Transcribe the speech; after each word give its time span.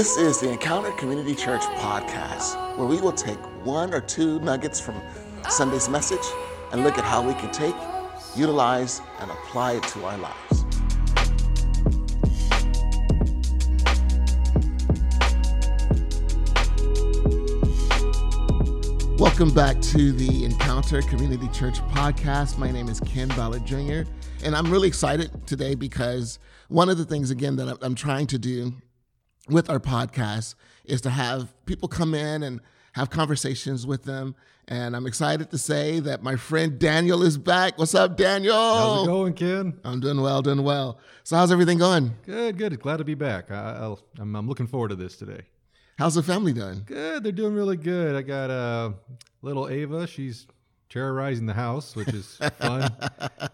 This 0.00 0.16
is 0.16 0.40
the 0.40 0.48
Encounter 0.50 0.92
Community 0.92 1.34
Church 1.34 1.60
podcast, 1.60 2.78
where 2.78 2.86
we 2.88 3.02
will 3.02 3.12
take 3.12 3.36
one 3.66 3.92
or 3.92 4.00
two 4.00 4.40
nuggets 4.40 4.80
from 4.80 4.98
Sunday's 5.50 5.90
message 5.90 6.24
and 6.72 6.82
look 6.84 6.96
at 6.96 7.04
how 7.04 7.20
we 7.20 7.34
can 7.34 7.52
take, 7.52 7.74
utilize, 8.34 9.02
and 9.18 9.30
apply 9.30 9.72
it 9.72 9.82
to 9.82 10.02
our 10.06 10.16
lives. 10.16 10.64
Welcome 19.20 19.52
back 19.52 19.82
to 19.82 20.12
the 20.12 20.46
Encounter 20.46 21.02
Community 21.02 21.48
Church 21.48 21.78
podcast. 21.88 22.56
My 22.56 22.70
name 22.70 22.88
is 22.88 23.00
Ken 23.00 23.28
Ballard 23.28 23.66
Jr., 23.66 24.04
and 24.42 24.56
I'm 24.56 24.70
really 24.70 24.88
excited 24.88 25.46
today 25.46 25.74
because 25.74 26.38
one 26.68 26.88
of 26.88 26.96
the 26.96 27.04
things, 27.04 27.30
again, 27.30 27.56
that 27.56 27.76
I'm 27.82 27.94
trying 27.94 28.28
to 28.28 28.38
do 28.38 28.72
with 29.50 29.68
our 29.68 29.80
podcast 29.80 30.54
is 30.84 31.00
to 31.02 31.10
have 31.10 31.54
people 31.66 31.88
come 31.88 32.14
in 32.14 32.42
and 32.42 32.60
have 32.92 33.10
conversations 33.10 33.86
with 33.86 34.04
them. 34.04 34.34
And 34.68 34.94
I'm 34.94 35.06
excited 35.06 35.50
to 35.50 35.58
say 35.58 35.98
that 36.00 36.22
my 36.22 36.36
friend 36.36 36.78
Daniel 36.78 37.22
is 37.22 37.36
back. 37.36 37.76
What's 37.76 37.94
up, 37.94 38.16
Daniel? 38.16 38.54
How's 38.54 39.02
it 39.04 39.06
going, 39.06 39.34
Ken? 39.34 39.80
I'm 39.84 39.98
doing 39.98 40.20
well, 40.20 40.42
doing 40.42 40.62
well. 40.62 40.98
So, 41.24 41.36
how's 41.36 41.50
everything 41.50 41.78
going? 41.78 42.12
Good, 42.24 42.56
good. 42.56 42.78
Glad 42.80 42.98
to 42.98 43.04
be 43.04 43.14
back. 43.14 43.50
I, 43.50 43.94
am 44.18 44.36
I'm 44.36 44.48
looking 44.48 44.68
forward 44.68 44.88
to 44.88 44.94
this 44.94 45.16
today. 45.16 45.42
How's 45.98 46.14
the 46.14 46.22
family 46.22 46.52
doing? 46.52 46.82
Good. 46.86 47.24
They're 47.24 47.32
doing 47.32 47.54
really 47.54 47.76
good. 47.76 48.14
I 48.14 48.22
got 48.22 48.50
uh, 48.50 48.92
little 49.42 49.68
Ava. 49.68 50.06
She's 50.06 50.46
terrorizing 50.90 51.46
the 51.46 51.54
house, 51.54 51.96
which 51.96 52.08
is 52.08 52.34
fun. 52.58 52.94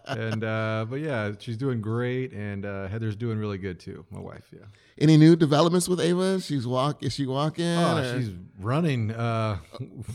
and 0.07 0.43
uh, 0.43 0.85
but 0.89 0.99
yeah, 0.99 1.31
she's 1.39 1.55
doing 1.55 1.79
great, 1.79 2.33
and 2.33 2.65
uh, 2.65 2.87
Heather's 2.87 3.15
doing 3.15 3.37
really 3.37 3.57
good 3.57 3.79
too. 3.79 4.05
My 4.11 4.19
wife, 4.19 4.49
yeah. 4.51 4.65
Any 4.97 5.15
new 5.15 5.35
developments 5.35 5.87
with 5.87 6.01
Ava? 6.01 6.41
She's 6.41 6.67
walk. 6.67 7.03
Is 7.03 7.13
she 7.13 7.25
walking? 7.27 7.65
Oh, 7.65 7.97
or? 7.99 8.19
she's 8.19 8.31
running, 8.59 9.11
uh, 9.11 9.59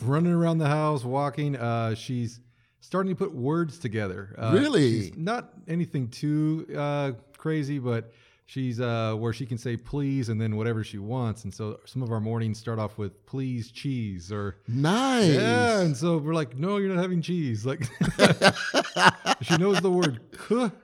running 0.04 0.32
around 0.32 0.58
the 0.58 0.68
house, 0.68 1.04
walking. 1.04 1.56
Uh, 1.56 1.94
she's 1.94 2.40
starting 2.80 3.14
to 3.14 3.16
put 3.16 3.32
words 3.32 3.78
together. 3.78 4.34
Uh, 4.36 4.50
really? 4.52 5.12
not 5.16 5.52
anything 5.68 6.08
too 6.08 6.66
uh, 6.76 7.12
crazy, 7.38 7.78
but 7.78 8.12
she's 8.52 8.80
uh, 8.80 9.14
where 9.14 9.32
she 9.32 9.46
can 9.46 9.56
say 9.56 9.78
please 9.78 10.28
and 10.28 10.38
then 10.38 10.56
whatever 10.56 10.84
she 10.84 10.98
wants. 10.98 11.44
And 11.44 11.54
so 11.54 11.80
some 11.86 12.02
of 12.02 12.12
our 12.12 12.20
mornings 12.20 12.58
start 12.58 12.78
off 12.78 12.98
with 12.98 13.24
please 13.24 13.70
cheese 13.70 14.30
or 14.30 14.56
nice. 14.68 15.32
Yeah, 15.32 15.80
and 15.80 15.96
so 15.96 16.18
we're 16.18 16.34
like, 16.34 16.58
no, 16.58 16.76
you're 16.76 16.94
not 16.94 17.00
having 17.00 17.22
cheese. 17.22 17.64
Like 17.64 17.80
she 19.40 19.56
knows 19.56 19.80
the 19.80 19.90
word 19.90 20.20
"cook," 20.32 20.74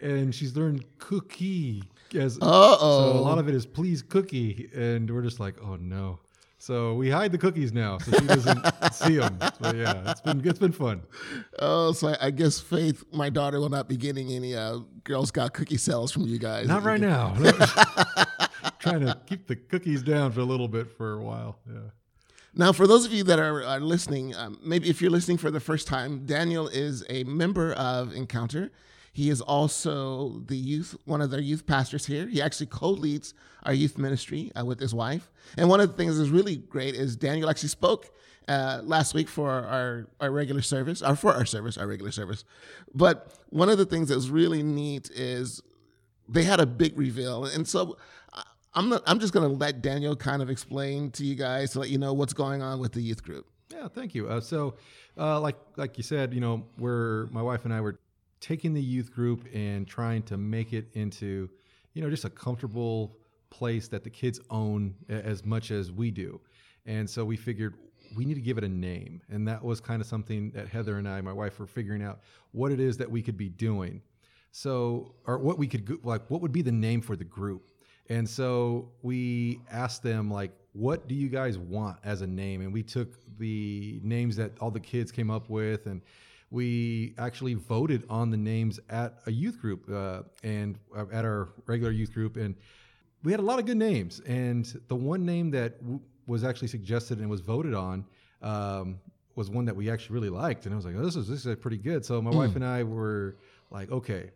and 0.00 0.34
she's 0.34 0.56
learned 0.56 0.84
cookie 0.98 1.82
as 2.14 2.38
Uh-oh. 2.40 3.12
so 3.12 3.18
a 3.18 3.20
lot 3.20 3.38
of 3.38 3.48
it 3.48 3.54
is 3.54 3.66
please 3.66 4.00
cookie, 4.02 4.70
and 4.74 5.10
we're 5.10 5.22
just 5.22 5.40
like, 5.40 5.56
oh 5.62 5.76
no. 5.76 6.20
So 6.60 6.92
we 6.92 7.08
hide 7.08 7.32
the 7.32 7.38
cookies 7.38 7.72
now, 7.72 7.96
so 7.96 8.12
she 8.18 8.26
doesn't 8.26 8.66
see 8.92 9.16
them. 9.16 9.38
So 9.62 9.72
yeah, 9.72 10.10
it's 10.10 10.20
been 10.20 10.46
it's 10.46 10.58
been 10.58 10.72
fun. 10.72 11.00
Oh, 11.58 11.92
so 11.92 12.08
I, 12.08 12.26
I 12.26 12.30
guess 12.30 12.60
Faith, 12.60 13.02
my 13.14 13.30
daughter, 13.30 13.58
will 13.58 13.70
not 13.70 13.88
be 13.88 13.96
getting 13.96 14.30
any 14.30 14.54
uh, 14.54 14.80
Girl 15.04 15.24
Scout 15.24 15.54
cookie 15.54 15.78
sales 15.78 16.12
from 16.12 16.26
you 16.26 16.38
guys. 16.38 16.68
Not 16.68 16.82
right 16.82 17.00
now. 17.00 17.34
Trying 18.78 19.00
to 19.00 19.18
keep 19.24 19.46
the 19.46 19.56
cookies 19.56 20.02
down 20.02 20.32
for 20.32 20.40
a 20.40 20.44
little 20.44 20.68
bit 20.68 20.94
for 20.98 21.14
a 21.14 21.22
while. 21.22 21.58
Yeah. 21.66 21.78
Now, 22.54 22.72
for 22.72 22.86
those 22.86 23.06
of 23.06 23.12
you 23.14 23.24
that 23.24 23.38
are, 23.38 23.64
are 23.64 23.80
listening, 23.80 24.34
um, 24.36 24.58
maybe 24.62 24.90
if 24.90 25.00
you're 25.00 25.10
listening 25.10 25.38
for 25.38 25.50
the 25.50 25.60
first 25.60 25.86
time, 25.86 26.26
Daniel 26.26 26.68
is 26.68 27.06
a 27.08 27.24
member 27.24 27.72
of 27.72 28.12
Encounter. 28.12 28.70
He 29.12 29.28
is 29.28 29.40
also 29.40 30.42
the 30.46 30.56
youth, 30.56 30.96
one 31.04 31.20
of 31.20 31.30
their 31.30 31.40
youth 31.40 31.66
pastors 31.66 32.06
here. 32.06 32.26
He 32.26 32.40
actually 32.40 32.66
co-leads 32.66 33.34
our 33.64 33.72
youth 33.72 33.98
ministry 33.98 34.52
uh, 34.58 34.64
with 34.64 34.78
his 34.78 34.94
wife. 34.94 35.30
And 35.56 35.68
one 35.68 35.80
of 35.80 35.90
the 35.90 35.96
things 35.96 36.18
that's 36.18 36.30
really 36.30 36.56
great 36.56 36.94
is 36.94 37.16
Daniel 37.16 37.50
actually 37.50 37.70
spoke 37.70 38.10
uh, 38.48 38.80
last 38.84 39.12
week 39.14 39.28
for 39.28 39.50
our, 39.50 40.06
our 40.20 40.30
regular 40.30 40.62
service, 40.62 41.02
or 41.02 41.16
for 41.16 41.34
our 41.34 41.44
service, 41.44 41.76
our 41.76 41.86
regular 41.86 42.12
service. 42.12 42.44
But 42.94 43.38
one 43.50 43.68
of 43.68 43.78
the 43.78 43.84
things 43.84 44.08
that's 44.08 44.28
really 44.28 44.62
neat 44.62 45.10
is 45.10 45.60
they 46.28 46.44
had 46.44 46.60
a 46.60 46.66
big 46.66 46.96
reveal. 46.96 47.44
And 47.44 47.66
so 47.66 47.96
I'm 48.74 48.88
not, 48.88 49.02
I'm 49.06 49.18
just 49.18 49.32
going 49.32 49.48
to 49.48 49.56
let 49.56 49.82
Daniel 49.82 50.14
kind 50.14 50.42
of 50.42 50.50
explain 50.50 51.10
to 51.12 51.24
you 51.24 51.34
guys 51.34 51.72
to 51.72 51.80
let 51.80 51.90
you 51.90 51.98
know 51.98 52.12
what's 52.12 52.32
going 52.32 52.62
on 52.62 52.78
with 52.78 52.92
the 52.92 53.00
youth 53.00 53.22
group. 53.24 53.46
Yeah, 53.72 53.88
thank 53.88 54.14
you. 54.14 54.28
Uh, 54.28 54.40
so, 54.40 54.74
uh, 55.16 55.40
like 55.40 55.56
like 55.76 55.96
you 55.96 56.02
said, 56.02 56.34
you 56.34 56.40
know, 56.40 56.66
we're 56.78 57.26
my 57.26 57.42
wife 57.42 57.64
and 57.64 57.74
I 57.74 57.80
were 57.80 57.98
taking 58.40 58.72
the 58.72 58.82
youth 58.82 59.12
group 59.12 59.46
and 59.54 59.86
trying 59.86 60.22
to 60.24 60.36
make 60.36 60.72
it 60.72 60.88
into, 60.94 61.48
you 61.94 62.02
know, 62.02 62.10
just 62.10 62.24
a 62.24 62.30
comfortable 62.30 63.16
place 63.50 63.88
that 63.88 64.04
the 64.04 64.10
kids 64.10 64.40
own 64.50 64.94
as 65.08 65.44
much 65.44 65.70
as 65.70 65.92
we 65.92 66.10
do. 66.10 66.40
And 66.86 67.08
so 67.08 67.24
we 67.24 67.36
figured 67.36 67.74
we 68.16 68.24
need 68.24 68.34
to 68.34 68.40
give 68.40 68.58
it 68.58 68.64
a 68.64 68.68
name. 68.68 69.22
And 69.30 69.46
that 69.46 69.62
was 69.62 69.80
kind 69.80 70.00
of 70.00 70.08
something 70.08 70.50
that 70.50 70.68
Heather 70.68 70.98
and 70.98 71.08
I, 71.08 71.20
my 71.20 71.32
wife, 71.32 71.58
were 71.58 71.66
figuring 71.66 72.02
out 72.02 72.20
what 72.52 72.72
it 72.72 72.80
is 72.80 72.96
that 72.96 73.10
we 73.10 73.22
could 73.22 73.36
be 73.36 73.48
doing. 73.48 74.02
So, 74.52 75.14
or 75.26 75.38
what 75.38 75.58
we 75.58 75.68
could, 75.68 76.04
like, 76.04 76.28
what 76.28 76.40
would 76.40 76.52
be 76.52 76.62
the 76.62 76.72
name 76.72 77.02
for 77.02 77.14
the 77.14 77.24
group? 77.24 77.70
And 78.08 78.28
so 78.28 78.90
we 79.02 79.60
asked 79.70 80.02
them, 80.02 80.28
like, 80.28 80.50
what 80.72 81.06
do 81.06 81.14
you 81.14 81.28
guys 81.28 81.58
want 81.58 81.98
as 82.04 82.22
a 82.22 82.26
name? 82.26 82.60
And 82.62 82.72
we 82.72 82.82
took 82.82 83.14
the 83.38 84.00
names 84.02 84.34
that 84.36 84.52
all 84.60 84.70
the 84.70 84.80
kids 84.80 85.12
came 85.12 85.30
up 85.30 85.48
with 85.48 85.86
and 85.86 86.02
we 86.50 87.14
actually 87.16 87.54
voted 87.54 88.04
on 88.10 88.30
the 88.30 88.36
names 88.36 88.80
at 88.88 89.20
a 89.26 89.30
youth 89.30 89.60
group 89.60 89.88
uh, 89.90 90.22
and 90.42 90.78
uh, 90.96 91.04
at 91.12 91.24
our 91.24 91.50
regular 91.66 91.92
youth 91.92 92.12
group, 92.12 92.36
and 92.36 92.56
we 93.22 93.30
had 93.30 93.40
a 93.40 93.44
lot 93.44 93.58
of 93.58 93.66
good 93.66 93.76
names. 93.76 94.20
And 94.20 94.66
the 94.88 94.96
one 94.96 95.24
name 95.24 95.50
that 95.52 95.80
w- 95.80 96.00
was 96.26 96.42
actually 96.42 96.68
suggested 96.68 97.18
and 97.18 97.30
was 97.30 97.40
voted 97.40 97.74
on 97.74 98.04
um, 98.42 98.98
was 99.36 99.48
one 99.48 99.64
that 99.66 99.76
we 99.76 99.90
actually 99.90 100.14
really 100.14 100.30
liked, 100.30 100.66
and 100.66 100.74
I 100.74 100.76
was 100.76 100.84
like, 100.84 100.96
oh, 100.96 101.04
"This 101.04 101.16
is 101.16 101.28
this 101.28 101.46
is 101.46 101.56
pretty 101.56 101.78
good." 101.78 102.04
So 102.04 102.20
my 102.20 102.30
mm. 102.30 102.36
wife 102.36 102.56
and 102.56 102.64
I 102.64 102.82
were 102.82 103.36
like, 103.70 103.90
"Okay." 103.90 104.30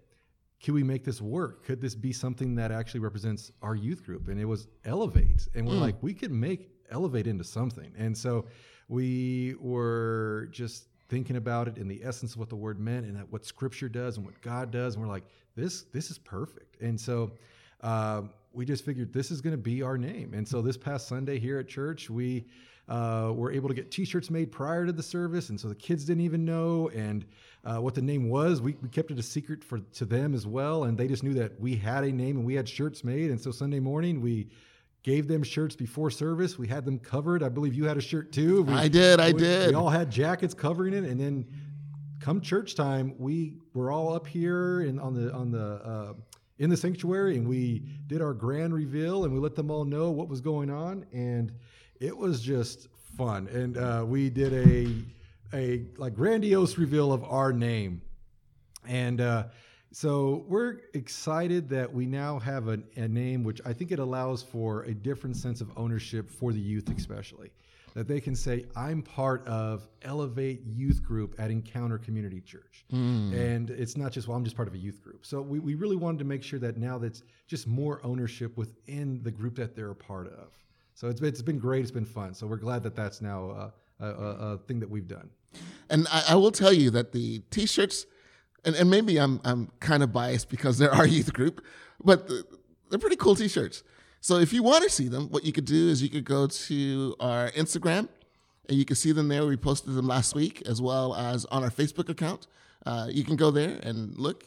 Can 0.60 0.72
we 0.72 0.82
make 0.82 1.04
this 1.04 1.20
work? 1.20 1.62
Could 1.66 1.82
this 1.82 1.94
be 1.94 2.10
something 2.10 2.54
that 2.54 2.72
actually 2.72 3.00
represents 3.00 3.52
our 3.60 3.74
youth 3.74 4.02
group? 4.02 4.28
And 4.28 4.40
it 4.40 4.46
was 4.46 4.66
Elevate. 4.86 5.46
And 5.54 5.68
we're 5.68 5.74
mm. 5.74 5.80
like, 5.82 6.02
we 6.02 6.14
could 6.14 6.30
make 6.30 6.70
Elevate 6.90 7.26
into 7.26 7.44
something. 7.44 7.92
And 7.98 8.16
so 8.16 8.46
we 8.88 9.56
were 9.60 10.48
just 10.52 10.88
thinking 11.08 11.36
about 11.36 11.68
it 11.68 11.78
in 11.78 11.88
the 11.88 12.00
essence 12.04 12.32
of 12.32 12.38
what 12.38 12.48
the 12.48 12.56
word 12.56 12.78
meant 12.78 13.06
and 13.06 13.18
what 13.30 13.44
Scripture 13.44 13.88
does 13.88 14.16
and 14.16 14.24
what 14.24 14.40
God 14.40 14.70
does, 14.70 14.94
and 14.94 15.04
we're 15.04 15.10
like, 15.10 15.24
this 15.56 15.82
this 15.92 16.10
is 16.10 16.18
perfect. 16.18 16.80
And 16.80 17.00
so 17.00 17.32
uh, 17.82 18.22
we 18.52 18.64
just 18.64 18.84
figured 18.84 19.12
this 19.12 19.30
is 19.30 19.40
going 19.40 19.52
to 19.52 19.62
be 19.62 19.82
our 19.82 19.98
name. 19.98 20.32
And 20.34 20.46
so 20.46 20.62
this 20.62 20.76
past 20.76 21.08
Sunday 21.08 21.38
here 21.38 21.58
at 21.58 21.68
church, 21.68 22.08
we 22.08 22.44
uh, 22.88 23.32
were 23.34 23.50
able 23.52 23.68
to 23.68 23.74
get 23.74 23.90
T-shirts 23.90 24.30
made 24.30 24.52
prior 24.52 24.84
to 24.86 24.92
the 24.92 25.02
service, 25.02 25.48
and 25.48 25.58
so 25.58 25.68
the 25.68 25.74
kids 25.74 26.04
didn't 26.04 26.22
even 26.22 26.44
know 26.44 26.90
and 26.90 27.24
uh, 27.64 27.78
what 27.78 27.94
the 27.94 28.02
name 28.02 28.28
was. 28.28 28.60
We, 28.60 28.76
we 28.82 28.88
kept 28.88 29.10
it 29.10 29.18
a 29.18 29.22
secret 29.22 29.64
for 29.64 29.78
to 29.78 30.04
them 30.04 30.34
as 30.34 30.46
well, 30.46 30.84
and 30.84 30.98
they 30.98 31.08
just 31.08 31.22
knew 31.22 31.34
that 31.34 31.58
we 31.58 31.76
had 31.76 32.04
a 32.04 32.12
name 32.12 32.36
and 32.36 32.44
we 32.44 32.54
had 32.54 32.68
shirts 32.68 33.02
made. 33.02 33.30
And 33.30 33.40
so 33.40 33.50
Sunday 33.50 33.80
morning 33.80 34.20
we 34.20 34.48
gave 35.04 35.28
them 35.28 35.44
shirts 35.44 35.76
before 35.76 36.10
service. 36.10 36.58
We 36.58 36.66
had 36.66 36.84
them 36.84 36.98
covered. 36.98 37.42
I 37.44 37.50
believe 37.50 37.74
you 37.74 37.84
had 37.84 37.96
a 37.96 38.00
shirt 38.00 38.32
too. 38.32 38.62
We, 38.62 38.72
I 38.72 38.88
did. 38.88 39.20
I 39.20 39.30
we, 39.30 39.38
did. 39.38 39.68
We 39.68 39.74
all 39.74 39.90
had 39.90 40.10
jackets 40.10 40.54
covering 40.54 40.94
it, 40.94 41.04
and 41.04 41.20
then 41.20 41.46
come 42.24 42.40
church 42.40 42.74
time, 42.74 43.14
we 43.18 43.58
were 43.74 43.92
all 43.92 44.14
up 44.14 44.26
here 44.26 44.80
and 44.80 44.98
on 44.98 45.12
the 45.12 45.32
on 45.32 45.52
the 45.52 45.66
uh, 45.84 46.14
in 46.58 46.70
the 46.70 46.76
sanctuary, 46.76 47.36
and 47.36 47.46
we 47.46 47.82
did 48.06 48.22
our 48.22 48.32
grand 48.32 48.74
reveal, 48.74 49.24
and 49.24 49.32
we 49.32 49.38
let 49.38 49.54
them 49.54 49.70
all 49.70 49.84
know 49.84 50.10
what 50.10 50.28
was 50.28 50.40
going 50.40 50.70
on, 50.70 51.04
and 51.12 51.52
it 52.00 52.16
was 52.16 52.40
just 52.40 52.88
fun. 53.16 53.46
And 53.48 53.76
uh, 53.76 54.04
we 54.06 54.30
did 54.30 54.54
a 54.54 55.56
a 55.56 55.84
like 55.98 56.14
grandiose 56.14 56.78
reveal 56.78 57.12
of 57.12 57.22
our 57.24 57.52
name, 57.52 58.02
and. 58.88 59.20
Uh, 59.20 59.44
so 59.94 60.44
we're 60.48 60.78
excited 60.92 61.68
that 61.68 61.92
we 61.92 62.04
now 62.04 62.40
have 62.40 62.66
a, 62.66 62.80
a, 62.96 63.06
name 63.06 63.44
which 63.44 63.60
I 63.64 63.72
think 63.72 63.92
it 63.92 64.00
allows 64.00 64.42
for 64.42 64.82
a 64.82 64.92
different 64.92 65.36
sense 65.36 65.60
of 65.60 65.70
ownership 65.76 66.28
for 66.28 66.52
the 66.52 66.58
youth, 66.58 66.90
especially. 66.96 67.52
That 67.94 68.08
they 68.08 68.20
can 68.20 68.34
say, 68.34 68.64
I'm 68.74 69.02
part 69.02 69.46
of 69.46 69.86
Elevate 70.02 70.62
Youth 70.66 71.00
Group 71.04 71.36
at 71.38 71.52
Encounter 71.52 71.96
Community 71.96 72.40
Church. 72.40 72.84
Mm. 72.92 73.32
And 73.32 73.70
it's 73.70 73.96
not 73.96 74.10
just, 74.10 74.26
well, 74.26 74.36
I'm 74.36 74.42
just 74.42 74.56
part 74.56 74.66
of 74.66 74.74
a 74.74 74.78
youth 74.78 75.00
group. 75.00 75.24
So 75.24 75.40
we, 75.40 75.60
we 75.60 75.76
really 75.76 75.94
wanted 75.94 76.18
to 76.18 76.24
make 76.24 76.42
sure 76.42 76.58
that 76.58 76.76
now 76.76 76.98
that's 76.98 77.22
just 77.46 77.68
more 77.68 78.00
ownership 78.02 78.56
within 78.56 79.22
the 79.22 79.30
group 79.30 79.54
that 79.54 79.76
they're 79.76 79.92
a 79.92 79.94
part 79.94 80.26
of. 80.26 80.48
So 80.94 81.08
it's, 81.08 81.20
it's 81.20 81.40
been 81.40 81.60
great. 81.60 81.82
It's 81.82 81.92
been 81.92 82.04
fun. 82.04 82.34
So 82.34 82.48
we're 82.48 82.56
glad 82.56 82.82
that 82.82 82.96
that's 82.96 83.22
now 83.22 83.72
a, 84.00 84.04
a, 84.04 84.08
a 84.08 84.58
thing 84.58 84.80
that 84.80 84.90
we've 84.90 85.06
done. 85.06 85.30
And 85.88 86.08
I, 86.10 86.24
I 86.30 86.34
will 86.34 86.50
tell 86.50 86.72
you 86.72 86.90
that 86.90 87.12
the 87.12 87.40
t 87.50 87.64
shirts, 87.64 88.06
and, 88.64 88.74
and 88.74 88.90
maybe 88.90 89.18
I'm 89.18 89.40
I'm 89.44 89.70
kind 89.80 90.02
of 90.02 90.12
biased 90.12 90.48
because 90.48 90.78
they're 90.78 90.94
our 90.94 91.06
youth 91.16 91.32
group, 91.32 91.64
but 92.02 92.28
they're 92.90 92.98
pretty 92.98 93.16
cool 93.16 93.34
T-shirts. 93.34 93.82
So 94.20 94.38
if 94.38 94.52
you 94.52 94.62
want 94.62 94.84
to 94.84 94.90
see 94.90 95.08
them, 95.08 95.28
what 95.28 95.44
you 95.44 95.52
could 95.52 95.66
do 95.66 95.88
is 95.88 96.02
you 96.02 96.08
could 96.08 96.24
go 96.24 96.46
to 96.46 97.14
our 97.20 97.50
Instagram, 97.50 98.08
and 98.68 98.78
you 98.78 98.84
can 98.84 98.96
see 98.96 99.12
them 99.12 99.28
there. 99.28 99.44
We 99.46 99.56
posted 99.56 99.94
them 99.94 100.06
last 100.06 100.34
week, 100.34 100.62
as 100.66 100.80
well 100.80 101.14
as 101.14 101.44
on 101.46 101.62
our 101.62 101.70
Facebook 101.70 102.08
account. 102.08 102.46
Uh, 102.86 103.08
you 103.10 103.24
can 103.24 103.36
go 103.36 103.50
there 103.50 103.78
and 103.82 104.16
look, 104.16 104.44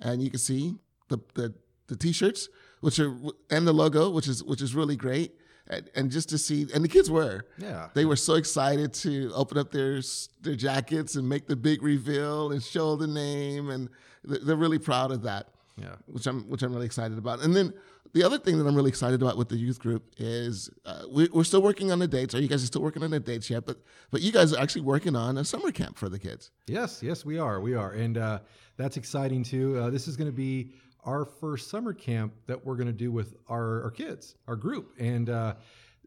and 0.00 0.22
you 0.22 0.30
can 0.30 0.40
see 0.40 0.74
the 1.08 1.18
the, 1.34 1.54
the 1.86 1.96
T-shirts, 1.96 2.48
which 2.80 2.98
are 2.98 3.14
and 3.50 3.66
the 3.66 3.72
logo, 3.72 4.10
which 4.10 4.28
is 4.28 4.42
which 4.42 4.62
is 4.62 4.74
really 4.74 4.96
great. 4.96 5.34
And, 5.70 5.88
and 5.94 6.10
just 6.10 6.28
to 6.30 6.36
see, 6.38 6.66
and 6.74 6.84
the 6.84 6.88
kids 6.88 7.10
were, 7.10 7.46
Yeah. 7.58 7.88
they 7.94 8.04
were 8.04 8.16
so 8.16 8.34
excited 8.34 8.92
to 8.94 9.32
open 9.34 9.56
up 9.56 9.70
their 9.70 10.00
their 10.42 10.56
jackets 10.56 11.14
and 11.16 11.26
make 11.28 11.46
the 11.46 11.56
big 11.56 11.82
reveal 11.82 12.52
and 12.52 12.62
show 12.62 12.96
the 12.96 13.06
name, 13.06 13.70
and 13.70 13.88
they're 14.24 14.56
really 14.56 14.78
proud 14.78 15.10
of 15.12 15.22
that 15.22 15.48
Yeah. 15.78 15.94
which 16.06 16.26
I'm 16.26 16.42
which 16.50 16.62
I'm 16.62 16.72
really 16.74 16.86
excited 16.86 17.16
about. 17.16 17.40
And 17.42 17.54
then 17.56 17.72
the 18.12 18.24
other 18.24 18.38
thing 18.38 18.58
that 18.58 18.66
I'm 18.66 18.74
really 18.74 18.88
excited 18.88 19.22
about 19.22 19.36
with 19.38 19.48
the 19.48 19.56
youth 19.56 19.78
group 19.78 20.02
is 20.18 20.68
uh, 20.84 21.04
we, 21.08 21.28
we're 21.32 21.44
still 21.44 21.62
working 21.62 21.92
on 21.92 22.00
the 22.00 22.08
dates. 22.08 22.34
are 22.34 22.40
you 22.40 22.48
guys 22.48 22.62
are 22.64 22.66
still 22.66 22.82
working 22.82 23.04
on 23.04 23.10
the 23.12 23.20
dates 23.20 23.48
yet? 23.48 23.64
But 23.64 23.78
but 24.10 24.20
you 24.20 24.32
guys 24.32 24.52
are 24.52 24.60
actually 24.60 24.82
working 24.82 25.14
on 25.14 25.38
a 25.38 25.44
summer 25.44 25.70
camp 25.70 25.96
for 25.96 26.08
the 26.08 26.18
kids. 26.18 26.50
Yes, 26.66 27.00
yes, 27.02 27.24
we 27.24 27.38
are. 27.38 27.60
We 27.60 27.74
are. 27.74 27.92
And 27.92 28.18
uh, 28.18 28.40
that's 28.76 28.96
exciting 28.96 29.44
too. 29.44 29.78
Uh, 29.78 29.90
this 29.90 30.08
is 30.08 30.16
going 30.16 30.28
to 30.30 30.36
be 30.36 30.72
our 31.04 31.24
first 31.24 31.70
summer 31.70 31.92
camp 31.92 32.32
that 32.46 32.64
we're 32.64 32.76
going 32.76 32.86
to 32.86 32.92
do 32.92 33.10
with 33.12 33.34
our, 33.48 33.82
our 33.84 33.90
kids, 33.90 34.36
our 34.46 34.56
group. 34.56 34.94
And, 34.98 35.30
uh, 35.30 35.54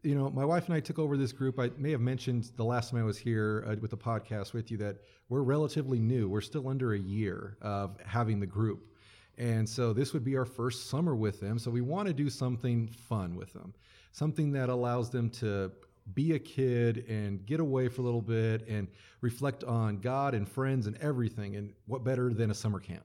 you 0.02 0.14
know, 0.14 0.30
my 0.30 0.44
wife 0.44 0.66
and 0.66 0.74
I 0.74 0.80
took 0.80 0.98
over 0.98 1.16
this 1.16 1.32
group. 1.32 1.58
I 1.58 1.70
may 1.78 1.90
have 1.90 2.00
mentioned 2.00 2.50
the 2.56 2.64
last 2.64 2.90
time 2.90 3.00
I 3.00 3.04
was 3.04 3.18
here 3.18 3.64
uh, 3.66 3.76
with 3.80 3.90
the 3.90 3.96
podcast 3.96 4.52
with 4.52 4.70
you 4.70 4.76
that 4.78 4.98
we're 5.28 5.42
relatively 5.42 5.98
new. 5.98 6.28
We're 6.28 6.42
still 6.42 6.68
under 6.68 6.94
a 6.94 6.98
year 6.98 7.56
of 7.62 7.98
having 8.04 8.40
the 8.40 8.46
group. 8.46 8.90
And 9.38 9.68
so 9.68 9.92
this 9.92 10.12
would 10.12 10.24
be 10.24 10.36
our 10.36 10.44
first 10.44 10.88
summer 10.88 11.16
with 11.16 11.40
them. 11.40 11.58
So 11.58 11.70
we 11.70 11.80
want 11.80 12.06
to 12.08 12.14
do 12.14 12.30
something 12.30 12.88
fun 12.88 13.34
with 13.34 13.52
them, 13.52 13.74
something 14.12 14.52
that 14.52 14.68
allows 14.68 15.10
them 15.10 15.30
to 15.30 15.72
be 16.12 16.34
a 16.34 16.38
kid 16.38 17.06
and 17.08 17.44
get 17.46 17.60
away 17.60 17.88
for 17.88 18.02
a 18.02 18.04
little 18.04 18.20
bit 18.20 18.68
and 18.68 18.88
reflect 19.22 19.64
on 19.64 19.98
God 19.98 20.34
and 20.34 20.48
friends 20.48 20.86
and 20.86 20.96
everything. 20.98 21.56
And 21.56 21.72
what 21.86 22.04
better 22.04 22.32
than 22.32 22.50
a 22.50 22.54
summer 22.54 22.78
camp? 22.78 23.04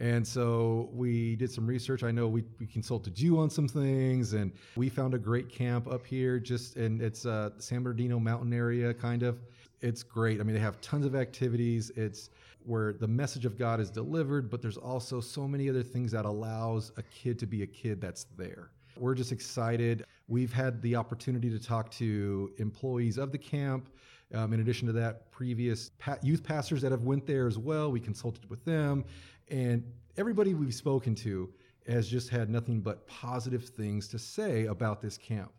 And 0.00 0.26
so 0.26 0.88
we 0.94 1.36
did 1.36 1.52
some 1.52 1.66
research. 1.66 2.02
I 2.02 2.10
know 2.10 2.26
we, 2.26 2.42
we 2.58 2.66
consulted 2.66 3.20
you 3.20 3.38
on 3.38 3.50
some 3.50 3.68
things, 3.68 4.32
and 4.32 4.50
we 4.74 4.88
found 4.88 5.12
a 5.12 5.18
great 5.18 5.50
camp 5.50 5.86
up 5.86 6.06
here. 6.06 6.38
Just 6.38 6.76
and 6.76 7.02
it's 7.02 7.26
uh, 7.26 7.50
San 7.58 7.82
Bernardino 7.82 8.18
Mountain 8.18 8.54
area, 8.54 8.94
kind 8.94 9.22
of. 9.22 9.38
It's 9.82 10.02
great. 10.02 10.40
I 10.40 10.42
mean, 10.42 10.54
they 10.54 10.60
have 10.60 10.80
tons 10.80 11.04
of 11.04 11.14
activities. 11.14 11.90
It's 11.96 12.30
where 12.64 12.94
the 12.94 13.08
message 13.08 13.44
of 13.44 13.58
God 13.58 13.78
is 13.78 13.90
delivered, 13.90 14.50
but 14.50 14.62
there's 14.62 14.78
also 14.78 15.20
so 15.20 15.46
many 15.46 15.68
other 15.68 15.82
things 15.82 16.12
that 16.12 16.24
allows 16.24 16.92
a 16.96 17.02
kid 17.02 17.38
to 17.38 17.46
be 17.46 17.62
a 17.62 17.66
kid 17.66 18.00
that's 18.00 18.24
there. 18.38 18.70
We're 19.00 19.14
just 19.14 19.32
excited. 19.32 20.04
We've 20.28 20.52
had 20.52 20.82
the 20.82 20.94
opportunity 20.94 21.48
to 21.48 21.58
talk 21.58 21.90
to 21.92 22.52
employees 22.58 23.16
of 23.16 23.32
the 23.32 23.38
camp. 23.38 23.88
Um, 24.34 24.52
in 24.52 24.60
addition 24.60 24.86
to 24.88 24.92
that, 24.92 25.30
previous 25.30 25.90
pa- 25.98 26.18
youth 26.22 26.44
pastors 26.44 26.82
that 26.82 26.92
have 26.92 27.02
went 27.02 27.26
there 27.26 27.46
as 27.46 27.56
well. 27.56 27.90
We 27.90 27.98
consulted 27.98 28.48
with 28.50 28.62
them, 28.66 29.06
and 29.48 29.82
everybody 30.18 30.52
we've 30.52 30.74
spoken 30.74 31.14
to 31.16 31.50
has 31.88 32.08
just 32.08 32.28
had 32.28 32.50
nothing 32.50 32.82
but 32.82 33.06
positive 33.06 33.64
things 33.64 34.06
to 34.08 34.18
say 34.18 34.66
about 34.66 35.00
this 35.00 35.16
camp. 35.16 35.50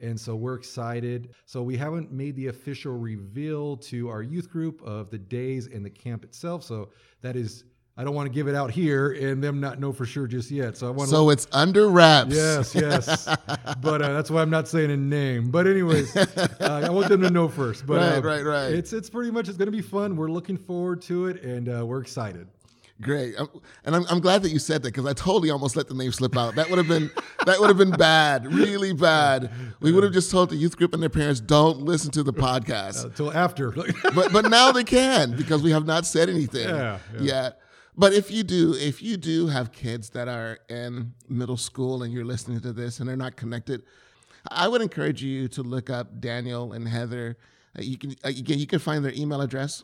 And 0.00 0.18
so 0.18 0.34
we're 0.34 0.54
excited. 0.54 1.34
So 1.46 1.62
we 1.62 1.76
haven't 1.76 2.12
made 2.12 2.34
the 2.36 2.48
official 2.48 2.98
reveal 2.98 3.76
to 3.76 4.08
our 4.08 4.22
youth 4.22 4.50
group 4.50 4.82
of 4.82 5.10
the 5.10 5.18
days 5.18 5.66
and 5.66 5.84
the 5.84 5.90
camp 5.90 6.24
itself. 6.24 6.64
So 6.64 6.90
that 7.22 7.36
is, 7.36 7.64
I 7.98 8.04
don't 8.04 8.14
want 8.14 8.26
to 8.26 8.32
give 8.32 8.46
it 8.46 8.54
out 8.54 8.70
here 8.70 9.10
and 9.10 9.42
them 9.42 9.58
not 9.58 9.80
know 9.80 9.92
for 9.92 10.06
sure 10.06 10.28
just 10.28 10.52
yet. 10.52 10.76
So 10.76 10.86
I 10.86 10.90
want. 10.90 11.10
So 11.10 11.30
it's 11.30 11.48
under 11.50 11.88
wraps. 11.88 12.32
Yes, 12.32 12.72
yes. 12.72 13.26
but 13.82 14.00
uh, 14.00 14.12
that's 14.12 14.30
why 14.30 14.40
I'm 14.40 14.50
not 14.50 14.68
saying 14.68 14.92
a 14.92 14.96
name. 14.96 15.50
But 15.50 15.66
anyways, 15.66 16.16
uh, 16.16 16.46
I 16.60 16.90
want 16.90 17.08
them 17.08 17.22
to 17.22 17.30
know 17.30 17.48
first. 17.48 17.86
But 17.86 17.96
Right, 17.96 18.18
uh, 18.18 18.22
right, 18.22 18.44
right. 18.44 18.72
It's 18.72 18.92
it's 18.92 19.10
pretty 19.10 19.32
much 19.32 19.48
it's 19.48 19.58
going 19.58 19.66
to 19.66 19.76
be 19.76 19.82
fun. 19.82 20.14
We're 20.16 20.30
looking 20.30 20.56
forward 20.56 21.02
to 21.02 21.26
it, 21.26 21.42
and 21.42 21.68
uh, 21.68 21.84
we're 21.84 22.00
excited. 22.00 22.46
Great, 23.00 23.38
Um, 23.38 23.48
and 23.84 23.94
I'm, 23.94 24.04
I'm 24.10 24.18
glad 24.18 24.42
that 24.42 24.50
you 24.50 24.58
said 24.58 24.82
that 24.82 24.92
because 24.92 25.06
I 25.06 25.12
totally 25.12 25.50
almost 25.50 25.76
let 25.76 25.86
the 25.86 25.94
name 25.94 26.10
slip 26.10 26.36
out. 26.36 26.56
That 26.56 26.68
would 26.68 26.78
have 26.78 26.88
been 26.88 27.10
that 27.46 27.60
would 27.60 27.68
have 27.68 27.78
been 27.78 27.92
bad, 27.92 28.52
really 28.52 28.92
bad. 28.92 29.50
We 29.80 29.92
would 29.92 30.02
have 30.04 30.12
just 30.12 30.30
told 30.32 30.50
the 30.50 30.56
youth 30.56 30.76
group 30.76 30.94
and 30.94 31.02
their 31.02 31.10
parents, 31.10 31.40
"Don't 31.40 31.82
listen 31.82 32.10
to 32.12 32.22
the 32.22 32.32
podcast." 32.32 33.04
Until 33.04 33.32
after. 33.32 33.70
but 34.14 34.32
but 34.32 34.48
now 34.48 34.70
they 34.72 34.84
can 34.84 35.36
because 35.36 35.62
we 35.62 35.70
have 35.72 35.86
not 35.86 36.06
said 36.06 36.28
anything 36.28 36.68
Yeah, 36.68 36.98
yeah. 37.14 37.20
yet. 37.20 37.60
But 37.98 38.12
if 38.12 38.30
you 38.30 38.44
do, 38.44 38.74
if 38.74 39.02
you 39.02 39.16
do 39.16 39.48
have 39.48 39.72
kids 39.72 40.10
that 40.10 40.28
are 40.28 40.60
in 40.68 41.14
middle 41.28 41.56
school 41.56 42.04
and 42.04 42.12
you're 42.12 42.24
listening 42.24 42.60
to 42.60 42.72
this 42.72 43.00
and 43.00 43.08
they're 43.08 43.16
not 43.16 43.36
connected, 43.36 43.82
I 44.48 44.68
would 44.68 44.80
encourage 44.80 45.20
you 45.20 45.48
to 45.48 45.64
look 45.64 45.90
up 45.90 46.20
Daniel 46.20 46.72
and 46.72 46.86
Heather. 46.86 47.36
Uh, 47.76 47.82
you 47.82 47.98
can 47.98 48.12
uh, 48.24 48.28
again 48.28 48.60
you 48.60 48.68
can 48.68 48.78
find 48.78 49.04
their 49.04 49.12
email 49.14 49.40
address 49.40 49.82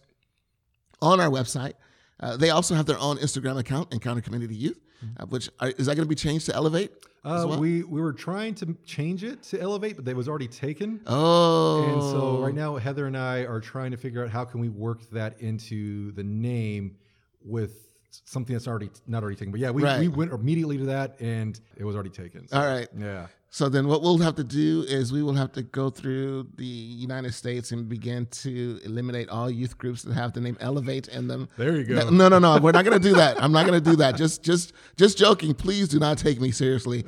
on 1.03 1.19
our 1.19 1.29
website. 1.29 1.75
Uh, 2.21 2.37
they 2.37 2.51
also 2.51 2.77
have 2.77 2.87
their 2.87 3.01
own 3.01 3.17
Instagram 3.19 3.59
account, 3.59 3.93
Encounter 3.93 4.23
Community 4.23 4.55
Youth, 4.55 4.81
uh, 5.19 5.27
which 5.27 5.51
are, 5.59 5.71
is 5.71 5.87
that 5.87 5.97
going 5.97 6.07
to 6.07 6.09
be 6.09 6.15
changed 6.15 6.47
to 6.47 6.55
Elevate? 6.55 6.93
Uh, 7.25 7.47
well? 7.49 7.59
we 7.59 7.83
we 7.83 8.01
were 8.01 8.13
trying 8.13 8.55
to 8.55 8.77
change 8.85 9.25
it 9.25 9.43
to 9.43 9.61
Elevate, 9.61 9.97
but 9.97 10.05
they 10.05 10.15
was 10.15 10.29
already 10.29 10.47
taken. 10.47 11.01
oh, 11.09 11.83
And 11.93 12.01
so 12.01 12.39
right 12.41 12.55
now, 12.55 12.77
Heather 12.77 13.09
and 13.09 13.17
I 13.17 13.41
are 13.41 13.61
trying 13.61 13.91
to 13.91 13.97
figure 13.97 14.23
out 14.23 14.31
how 14.31 14.45
can 14.45 14.61
we 14.61 14.69
work 14.69 15.11
that 15.11 15.41
into 15.41 16.13
the 16.13 16.23
name 16.23 16.97
with 17.43 17.84
something 18.25 18.55
that's 18.55 18.69
already 18.69 18.91
not 19.07 19.23
already 19.23 19.37
taken. 19.37 19.51
But 19.53 19.61
yeah, 19.61 19.71
we, 19.71 19.83
Right. 19.83 20.01
we 20.01 20.09
went 20.09 20.33
immediately 20.33 20.79
to 20.79 20.85
that, 20.87 21.21
and 21.21 21.59
it 21.77 21.85
was 21.85 21.95
already 21.95 22.11
taken. 22.11 22.49
So, 22.49 22.59
All 22.59 22.67
right. 22.67 22.89
Yeah. 22.97 23.27
So 23.51 23.69
then, 23.69 23.87
what 23.87 24.03
we'll 24.03 24.19
have 24.19 24.35
to 24.35 24.43
do 24.45 24.85
is 24.89 25.13
we 25.13 25.23
will 25.23 25.35
have 25.35 25.53
to 25.53 25.63
go 25.63 25.89
through 25.89 26.49
the 26.57 26.65
United 26.65 27.35
States 27.35 27.71
and 27.71 27.89
begin 27.89 28.27
to 28.43 28.81
eliminate 28.85 29.29
all 29.29 29.49
youth 29.49 29.79
groups 29.79 30.03
that 30.03 30.15
have 30.15 30.33
the 30.33 30.41
name 30.41 30.57
Elevate 30.59 31.07
in 31.07 31.29
them. 31.29 31.49
There 31.57 31.77
you 31.77 31.85
go. 31.85 32.11
No, 32.11 32.29
no, 32.29 32.41
no. 32.41 32.59
We're 32.59 32.73
not 32.73 32.85
going 32.85 33.01
to 33.01 33.09
do 33.09 33.15
that. 33.15 33.41
I'm 33.41 33.53
not 33.53 33.65
going 33.65 33.81
to 33.81 33.91
do 33.91 33.97
that. 33.99 34.17
Just, 34.17 34.43
just, 34.43 34.73
just 34.97 35.17
joking. 35.17 35.55
Please 35.55 35.87
do 35.89 36.01
not 36.01 36.19
take 36.19 36.41
me 36.41 36.51
seriously. 36.51 37.05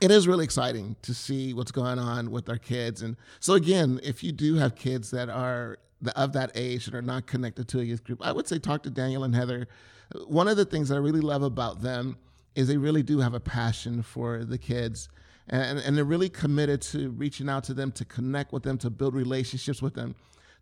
It 0.00 0.10
is 0.10 0.26
really 0.26 0.42
exciting 0.42 0.96
to 1.02 1.14
see 1.14 1.54
what's 1.54 1.70
going 1.70 2.00
on 2.00 2.32
with 2.32 2.48
our 2.48 2.58
kids, 2.58 3.02
and 3.02 3.16
so 3.38 3.54
again, 3.54 4.00
if 4.02 4.24
you 4.24 4.32
do 4.32 4.56
have 4.56 4.74
kids 4.74 5.12
that 5.12 5.28
are 5.30 5.78
of 6.16 6.32
that 6.32 6.52
age 6.54 6.86
and 6.86 6.96
are 6.96 7.02
not 7.02 7.26
connected 7.26 7.68
to 7.68 7.80
a 7.80 7.82
youth 7.82 8.04
group, 8.04 8.20
I 8.22 8.32
would 8.32 8.48
say 8.48 8.58
talk 8.58 8.82
to 8.84 8.90
Daniel 8.90 9.24
and 9.24 9.34
Heather. 9.34 9.68
One 10.26 10.48
of 10.48 10.56
the 10.56 10.64
things 10.64 10.88
that 10.88 10.96
I 10.96 10.98
really 10.98 11.20
love 11.20 11.42
about 11.42 11.82
them 11.82 12.16
is 12.54 12.68
they 12.68 12.76
really 12.76 13.02
do 13.02 13.18
have 13.20 13.34
a 13.34 13.40
passion 13.40 14.02
for 14.02 14.44
the 14.44 14.58
kids 14.58 15.08
and, 15.48 15.78
and 15.78 15.96
they're 15.96 16.04
really 16.04 16.28
committed 16.28 16.80
to 16.82 17.10
reaching 17.10 17.48
out 17.48 17.64
to 17.64 17.74
them 17.74 17.92
to 17.92 18.04
connect 18.04 18.52
with 18.52 18.62
them 18.62 18.78
to 18.78 18.90
build 18.90 19.14
relationships 19.14 19.82
with 19.82 19.94
them 19.94 20.14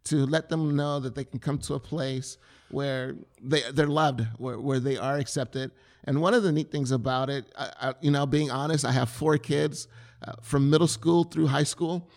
to 0.04 0.24
let 0.26 0.48
them 0.48 0.74
know 0.76 0.98
that 1.00 1.14
they 1.14 1.24
can 1.24 1.38
come 1.38 1.58
to 1.58 1.74
a 1.74 1.80
place 1.80 2.38
where 2.70 3.16
they, 3.42 3.62
they're 3.72 3.86
loved 3.86 4.26
where, 4.38 4.58
where 4.58 4.80
they 4.80 4.96
are 4.96 5.18
accepted. 5.18 5.70
And 6.04 6.22
one 6.22 6.32
of 6.32 6.42
the 6.42 6.52
neat 6.52 6.70
things 6.72 6.90
about 6.92 7.28
it 7.28 7.52
I, 7.58 7.72
I, 7.80 7.94
you 8.00 8.10
know 8.10 8.26
being 8.26 8.50
honest 8.50 8.84
i 8.84 8.92
have 8.92 9.10
four 9.10 9.36
kids 9.36 9.88
uh, 10.26 10.32
from 10.42 10.70
middle 10.70 10.88
school 10.88 11.24
through 11.24 11.46
high 11.46 11.64
school 11.64 12.08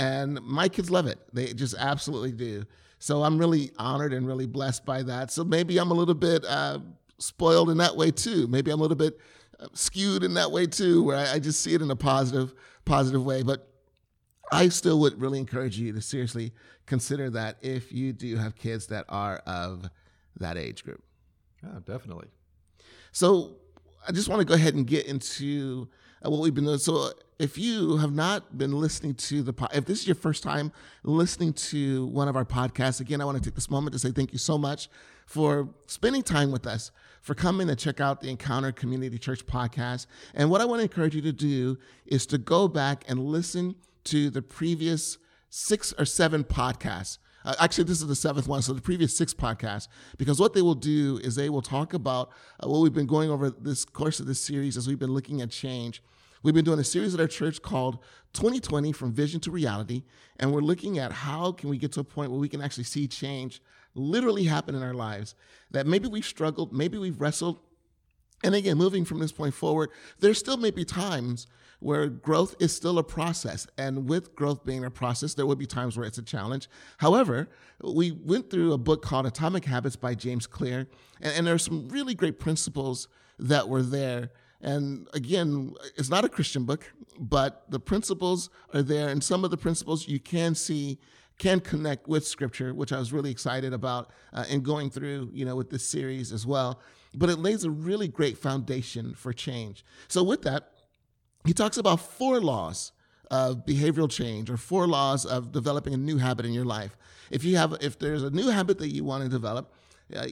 and 0.00 0.40
my 0.42 0.68
kids 0.68 0.90
love 0.90 1.06
it 1.06 1.18
they 1.32 1.52
just 1.52 1.74
absolutely 1.78 2.32
do 2.32 2.64
so 2.98 3.22
i'm 3.22 3.38
really 3.38 3.70
honored 3.78 4.12
and 4.12 4.26
really 4.26 4.46
blessed 4.46 4.84
by 4.84 5.02
that 5.02 5.30
so 5.30 5.44
maybe 5.44 5.78
i'm 5.78 5.90
a 5.90 5.94
little 5.94 6.14
bit 6.14 6.44
uh, 6.46 6.78
spoiled 7.18 7.70
in 7.70 7.76
that 7.76 7.96
way 7.96 8.10
too 8.10 8.46
maybe 8.48 8.70
i'm 8.70 8.78
a 8.78 8.82
little 8.82 8.96
bit 8.96 9.18
uh, 9.60 9.66
skewed 9.74 10.24
in 10.24 10.34
that 10.34 10.50
way 10.50 10.66
too, 10.66 11.02
where 11.02 11.16
I, 11.16 11.34
I 11.34 11.38
just 11.38 11.60
see 11.60 11.74
it 11.74 11.82
in 11.82 11.90
a 11.90 11.96
positive, 11.96 12.54
positive 12.86 13.24
way. 13.24 13.42
But 13.42 13.68
I 14.50 14.68
still 14.70 14.98
would 15.00 15.20
really 15.20 15.38
encourage 15.38 15.78
you 15.78 15.92
to 15.92 16.00
seriously 16.00 16.52
consider 16.86 17.28
that 17.30 17.58
if 17.60 17.92
you 17.92 18.12
do 18.12 18.36
have 18.36 18.56
kids 18.56 18.86
that 18.86 19.04
are 19.08 19.36
of 19.46 19.90
that 20.38 20.56
age 20.56 20.82
group. 20.82 21.02
Yeah, 21.62 21.80
definitely. 21.84 22.28
So 23.12 23.56
I 24.08 24.12
just 24.12 24.28
want 24.28 24.40
to 24.40 24.46
go 24.46 24.54
ahead 24.54 24.74
and 24.74 24.86
get 24.86 25.06
into 25.06 25.88
what 26.22 26.40
we've 26.40 26.54
been 26.54 26.64
doing. 26.64 26.78
So 26.78 27.12
if 27.38 27.56
you 27.56 27.96
have 27.96 28.12
not 28.12 28.58
been 28.58 28.72
listening 28.72 29.14
to 29.14 29.42
the, 29.42 29.52
po- 29.52 29.68
if 29.72 29.86
this 29.86 30.00
is 30.00 30.06
your 30.06 30.14
first 30.14 30.42
time 30.42 30.72
listening 31.02 31.54
to 31.54 32.06
one 32.06 32.28
of 32.28 32.36
our 32.36 32.44
podcasts, 32.44 33.00
again, 33.00 33.20
I 33.20 33.24
want 33.24 33.38
to 33.38 33.42
take 33.42 33.54
this 33.54 33.70
moment 33.70 33.94
to 33.94 33.98
say 33.98 34.10
thank 34.10 34.32
you 34.32 34.38
so 34.38 34.58
much 34.58 34.90
for 35.26 35.68
spending 35.86 36.22
time 36.22 36.50
with 36.50 36.66
us, 36.66 36.90
for 37.22 37.34
coming 37.34 37.68
to 37.68 37.76
check 37.76 38.00
out 38.00 38.20
the 38.20 38.28
Encounter 38.28 38.72
Community 38.72 39.18
Church 39.18 39.46
podcast. 39.46 40.06
And 40.34 40.50
what 40.50 40.60
I 40.60 40.64
want 40.64 40.80
to 40.80 40.82
encourage 40.82 41.14
you 41.14 41.22
to 41.22 41.32
do 41.32 41.78
is 42.04 42.26
to 42.26 42.38
go 42.38 42.68
back 42.68 43.04
and 43.08 43.24
listen 43.24 43.76
to 44.04 44.28
the 44.28 44.42
previous 44.42 45.18
six 45.48 45.94
or 45.98 46.04
seven 46.04 46.44
podcasts. 46.44 47.18
Uh, 47.44 47.54
actually, 47.60 47.84
this 47.84 48.00
is 48.00 48.06
the 48.06 48.14
seventh 48.14 48.46
one, 48.46 48.62
so 48.62 48.72
the 48.72 48.80
previous 48.80 49.16
six 49.16 49.32
podcasts, 49.32 49.88
because 50.18 50.38
what 50.38 50.52
they 50.52 50.62
will 50.62 50.74
do 50.74 51.18
is 51.22 51.34
they 51.34 51.48
will 51.48 51.62
talk 51.62 51.94
about 51.94 52.30
uh, 52.62 52.68
what 52.68 52.80
we've 52.80 52.92
been 52.92 53.06
going 53.06 53.30
over 53.30 53.50
this 53.50 53.84
course 53.84 54.20
of 54.20 54.26
this 54.26 54.40
series 54.40 54.76
as 54.76 54.86
we've 54.86 54.98
been 54.98 55.12
looking 55.12 55.40
at 55.40 55.50
change. 55.50 56.02
We've 56.42 56.54
been 56.54 56.64
doing 56.64 56.78
a 56.78 56.84
series 56.84 57.12
at 57.12 57.20
our 57.20 57.26
church 57.26 57.60
called 57.60 57.98
2020 58.32 58.92
From 58.92 59.12
Vision 59.12 59.40
to 59.40 59.50
Reality, 59.50 60.04
and 60.38 60.52
we're 60.52 60.60
looking 60.60 60.98
at 60.98 61.12
how 61.12 61.52
can 61.52 61.68
we 61.68 61.78
get 61.78 61.92
to 61.92 62.00
a 62.00 62.04
point 62.04 62.30
where 62.30 62.40
we 62.40 62.48
can 62.48 62.62
actually 62.62 62.84
see 62.84 63.06
change 63.06 63.60
literally 63.94 64.44
happen 64.44 64.74
in 64.74 64.82
our 64.82 64.94
lives. 64.94 65.34
That 65.70 65.86
maybe 65.86 66.08
we've 66.08 66.24
struggled, 66.24 66.72
maybe 66.72 66.98
we've 66.98 67.20
wrestled, 67.20 67.58
and 68.42 68.54
again, 68.54 68.76
moving 68.76 69.04
from 69.04 69.18
this 69.18 69.32
point 69.32 69.54
forward, 69.54 69.90
there 70.18 70.34
still 70.34 70.56
may 70.56 70.70
be 70.70 70.84
times 70.84 71.46
where 71.80 72.08
growth 72.08 72.56
is 72.60 72.74
still 72.74 72.98
a 72.98 73.02
process. 73.02 73.66
And 73.78 74.08
with 74.08 74.34
growth 74.34 74.64
being 74.64 74.84
a 74.84 74.90
process, 74.90 75.34
there 75.34 75.46
will 75.46 75.56
be 75.56 75.66
times 75.66 75.96
where 75.96 76.06
it's 76.06 76.18
a 76.18 76.22
challenge. 76.22 76.68
However, 76.98 77.48
we 77.82 78.10
went 78.12 78.50
through 78.50 78.72
a 78.72 78.78
book 78.78 79.02
called 79.02 79.26
Atomic 79.26 79.64
Habits 79.64 79.96
by 79.96 80.14
James 80.14 80.46
Clear, 80.46 80.86
and, 81.20 81.32
and 81.34 81.46
there 81.46 81.54
are 81.54 81.58
some 81.58 81.88
really 81.88 82.14
great 82.14 82.38
principles 82.38 83.08
that 83.38 83.68
were 83.68 83.82
there 83.82 84.30
And 84.60 85.08
again, 85.14 85.74
it's 85.96 86.10
not 86.10 86.24
a 86.24 86.28
Christian 86.28 86.64
book, 86.64 86.92
but 87.18 87.64
the 87.70 87.80
principles 87.80 88.50
are 88.74 88.82
there. 88.82 89.08
And 89.08 89.24
some 89.24 89.44
of 89.44 89.50
the 89.50 89.56
principles 89.56 90.06
you 90.06 90.20
can 90.20 90.54
see 90.54 90.98
can 91.38 91.60
connect 91.60 92.06
with 92.06 92.26
scripture, 92.26 92.74
which 92.74 92.92
I 92.92 92.98
was 92.98 93.12
really 93.12 93.30
excited 93.30 93.72
about 93.72 94.10
uh, 94.34 94.44
in 94.50 94.60
going 94.60 94.90
through, 94.90 95.30
you 95.32 95.46
know, 95.46 95.56
with 95.56 95.70
this 95.70 95.86
series 95.86 96.32
as 96.32 96.46
well. 96.46 96.80
But 97.14 97.28
it 97.28 97.38
lays 97.38 97.64
a 97.64 97.70
really 97.70 98.08
great 98.08 98.38
foundation 98.38 99.14
for 99.14 99.32
change. 99.32 99.84
So 100.08 100.22
with 100.22 100.42
that, 100.42 100.70
he 101.44 101.52
talks 101.52 101.76
about 101.76 102.00
four 102.00 102.40
laws 102.40 102.92
of 103.30 103.64
behavioral 103.64 104.10
change 104.10 104.50
or 104.50 104.56
four 104.56 104.86
laws 104.86 105.24
of 105.24 105.52
developing 105.52 105.94
a 105.94 105.96
new 105.96 106.18
habit 106.18 106.44
in 106.44 106.52
your 106.52 106.64
life. 106.64 106.96
If 107.30 107.44
you 107.44 107.56
have, 107.56 107.76
if 107.80 107.98
there's 107.98 108.22
a 108.22 108.30
new 108.30 108.48
habit 108.48 108.78
that 108.78 108.88
you 108.88 109.04
want 109.04 109.22
to 109.24 109.30
develop, 109.30 109.72
uh, 110.14 110.26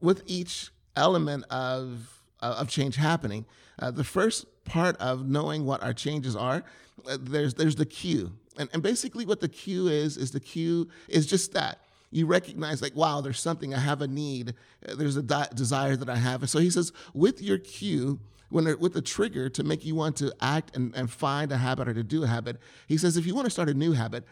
with 0.00 0.22
each 0.26 0.70
element 0.96 1.44
of 1.50 2.22
uh, 2.40 2.56
of 2.58 2.68
change 2.68 2.96
happening, 2.96 3.46
uh, 3.78 3.90
the 3.90 4.04
first 4.04 4.44
part 4.64 4.96
of 4.98 5.26
knowing 5.28 5.64
what 5.64 5.82
our 5.82 5.92
changes 5.92 6.36
are, 6.36 6.62
uh, 7.08 7.18
there's 7.20 7.54
there's 7.54 7.76
the 7.76 7.86
cue, 7.86 8.32
and 8.56 8.68
and 8.72 8.82
basically 8.82 9.26
what 9.26 9.40
the 9.40 9.48
cue 9.48 9.88
is 9.88 10.16
is 10.16 10.30
the 10.30 10.40
cue 10.40 10.88
is 11.08 11.26
just 11.26 11.52
that 11.52 11.80
you 12.10 12.26
recognize 12.26 12.80
like 12.80 12.94
wow 12.94 13.20
there's 13.20 13.40
something 13.40 13.74
i 13.74 13.78
have 13.78 14.00
a 14.00 14.06
need 14.06 14.54
uh, 14.88 14.94
there's 14.94 15.16
a 15.16 15.22
di- 15.22 15.48
desire 15.54 15.96
that 15.96 16.08
i 16.08 16.16
have. 16.16 16.42
And 16.42 16.50
so 16.50 16.58
he 16.58 16.70
says 16.70 16.92
with 17.12 17.42
your 17.42 17.58
cue 17.58 18.20
when 18.50 18.78
with 18.78 18.92
the 18.92 19.02
trigger 19.02 19.48
to 19.48 19.64
make 19.64 19.84
you 19.84 19.94
want 19.94 20.16
to 20.16 20.32
act 20.40 20.76
and, 20.76 20.94
and 20.94 21.10
find 21.10 21.50
a 21.50 21.56
habit 21.56 21.88
or 21.88 21.94
to 21.94 22.02
do 22.02 22.22
a 22.22 22.26
habit 22.26 22.58
he 22.86 22.96
says 22.96 23.16
if 23.16 23.26
you 23.26 23.34
want 23.34 23.46
to 23.46 23.50
start 23.50 23.68
a 23.68 23.74
new 23.74 23.92
habit 23.92 24.24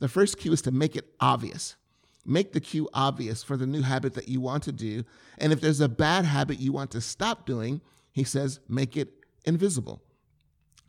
the 0.00 0.08
first 0.08 0.38
cue 0.38 0.52
is 0.52 0.62
to 0.62 0.72
make 0.72 0.96
it 0.96 1.14
obvious. 1.20 1.76
Make 2.26 2.52
the 2.52 2.60
cue 2.60 2.88
obvious 2.92 3.42
for 3.42 3.56
the 3.56 3.66
new 3.66 3.82
habit 3.82 4.14
that 4.14 4.28
you 4.28 4.40
want 4.40 4.64
to 4.64 4.72
do. 4.72 5.04
And 5.38 5.52
if 5.52 5.60
there's 5.60 5.80
a 5.80 5.88
bad 5.88 6.24
habit 6.24 6.58
you 6.58 6.72
want 6.72 6.90
to 6.92 7.00
stop 7.00 7.46
doing 7.46 7.80
he 8.12 8.24
says 8.24 8.58
make 8.68 8.96
it 8.96 9.12
invisible. 9.44 10.02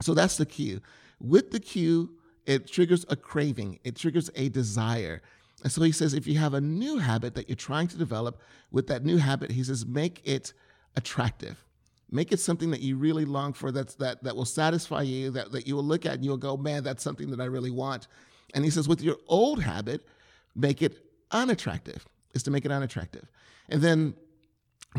So 0.02 0.14
that's 0.14 0.38
the 0.38 0.46
cue. 0.46 0.82
With 1.20 1.52
the 1.52 1.60
cue 1.60 2.12
it 2.48 2.68
triggers 2.68 3.06
a 3.08 3.16
craving. 3.16 3.80
It 3.84 3.96
triggers 3.96 4.32
a 4.36 4.50
desire 4.50 5.22
and 5.63 5.72
so 5.72 5.82
he 5.82 5.91
says, 5.91 6.13
if 6.13 6.27
you 6.27 6.39
have 6.39 6.53
a 6.53 6.62
new 6.62 6.98
habit 6.98 7.36
that 7.36 7.48
you're 7.48 7.56
trying 7.56 7.88
to 7.89 7.98
develop, 7.98 8.39
with 8.72 8.88
that 8.88 9.03
new 9.03 9.18
habit, 9.18 9.51
he 9.51 9.63
says, 9.63 9.86
make 9.86 10.22
it 10.24 10.53
attractive. 10.96 11.63
Make 12.10 12.32
it 12.32 12.39
something 12.39 12.72
that 12.72 12.82
you 12.82 12.98
really 12.98 13.25
long 13.25 13.53
for, 13.53 13.72
that's, 13.72 13.96
that, 13.96 14.24
that 14.24 14.36
will 14.36 14.46
satisfy 14.46 15.03
you, 15.03 15.30
that, 15.32 15.51
that 15.51 15.68
you 15.68 15.75
will 15.75 15.84
look 15.84 16.06
at 16.06 16.13
and 16.13 16.25
you'll 16.25 16.38
go, 16.38 16.58
man, 16.58 16.84
that's 16.84 17.03
something 17.03 17.30
that 17.32 17.39
I 17.39 17.46
really 17.46 17.72
want. 17.72 18.08
And 18.53 18.65
he 18.65 18.72
says, 18.72 18.88
with 18.88 19.01
your 19.01 19.18
old 19.27 19.62
habit, 19.62 20.06
make 20.56 20.82
it 20.82 21.06
unattractive, 21.32 22.06
is 22.34 22.44
to 22.44 22.51
make 22.51 22.65
it 22.65 22.72
unattractive. 22.72 23.30
And 23.70 23.82
then 23.82 24.13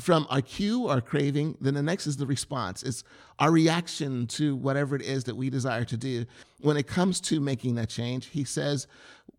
from 0.00 0.26
our 0.30 0.40
cue, 0.40 0.88
our 0.88 1.00
craving, 1.00 1.58
then 1.60 1.74
the 1.74 1.82
next 1.82 2.06
is 2.06 2.16
the 2.16 2.26
response. 2.26 2.82
It's 2.82 3.04
our 3.38 3.50
reaction 3.50 4.26
to 4.28 4.56
whatever 4.56 4.96
it 4.96 5.02
is 5.02 5.24
that 5.24 5.36
we 5.36 5.50
desire 5.50 5.84
to 5.84 5.96
do. 5.96 6.24
When 6.60 6.76
it 6.76 6.86
comes 6.86 7.20
to 7.22 7.40
making 7.40 7.74
that 7.74 7.90
change, 7.90 8.26
he 8.26 8.44
says, 8.44 8.86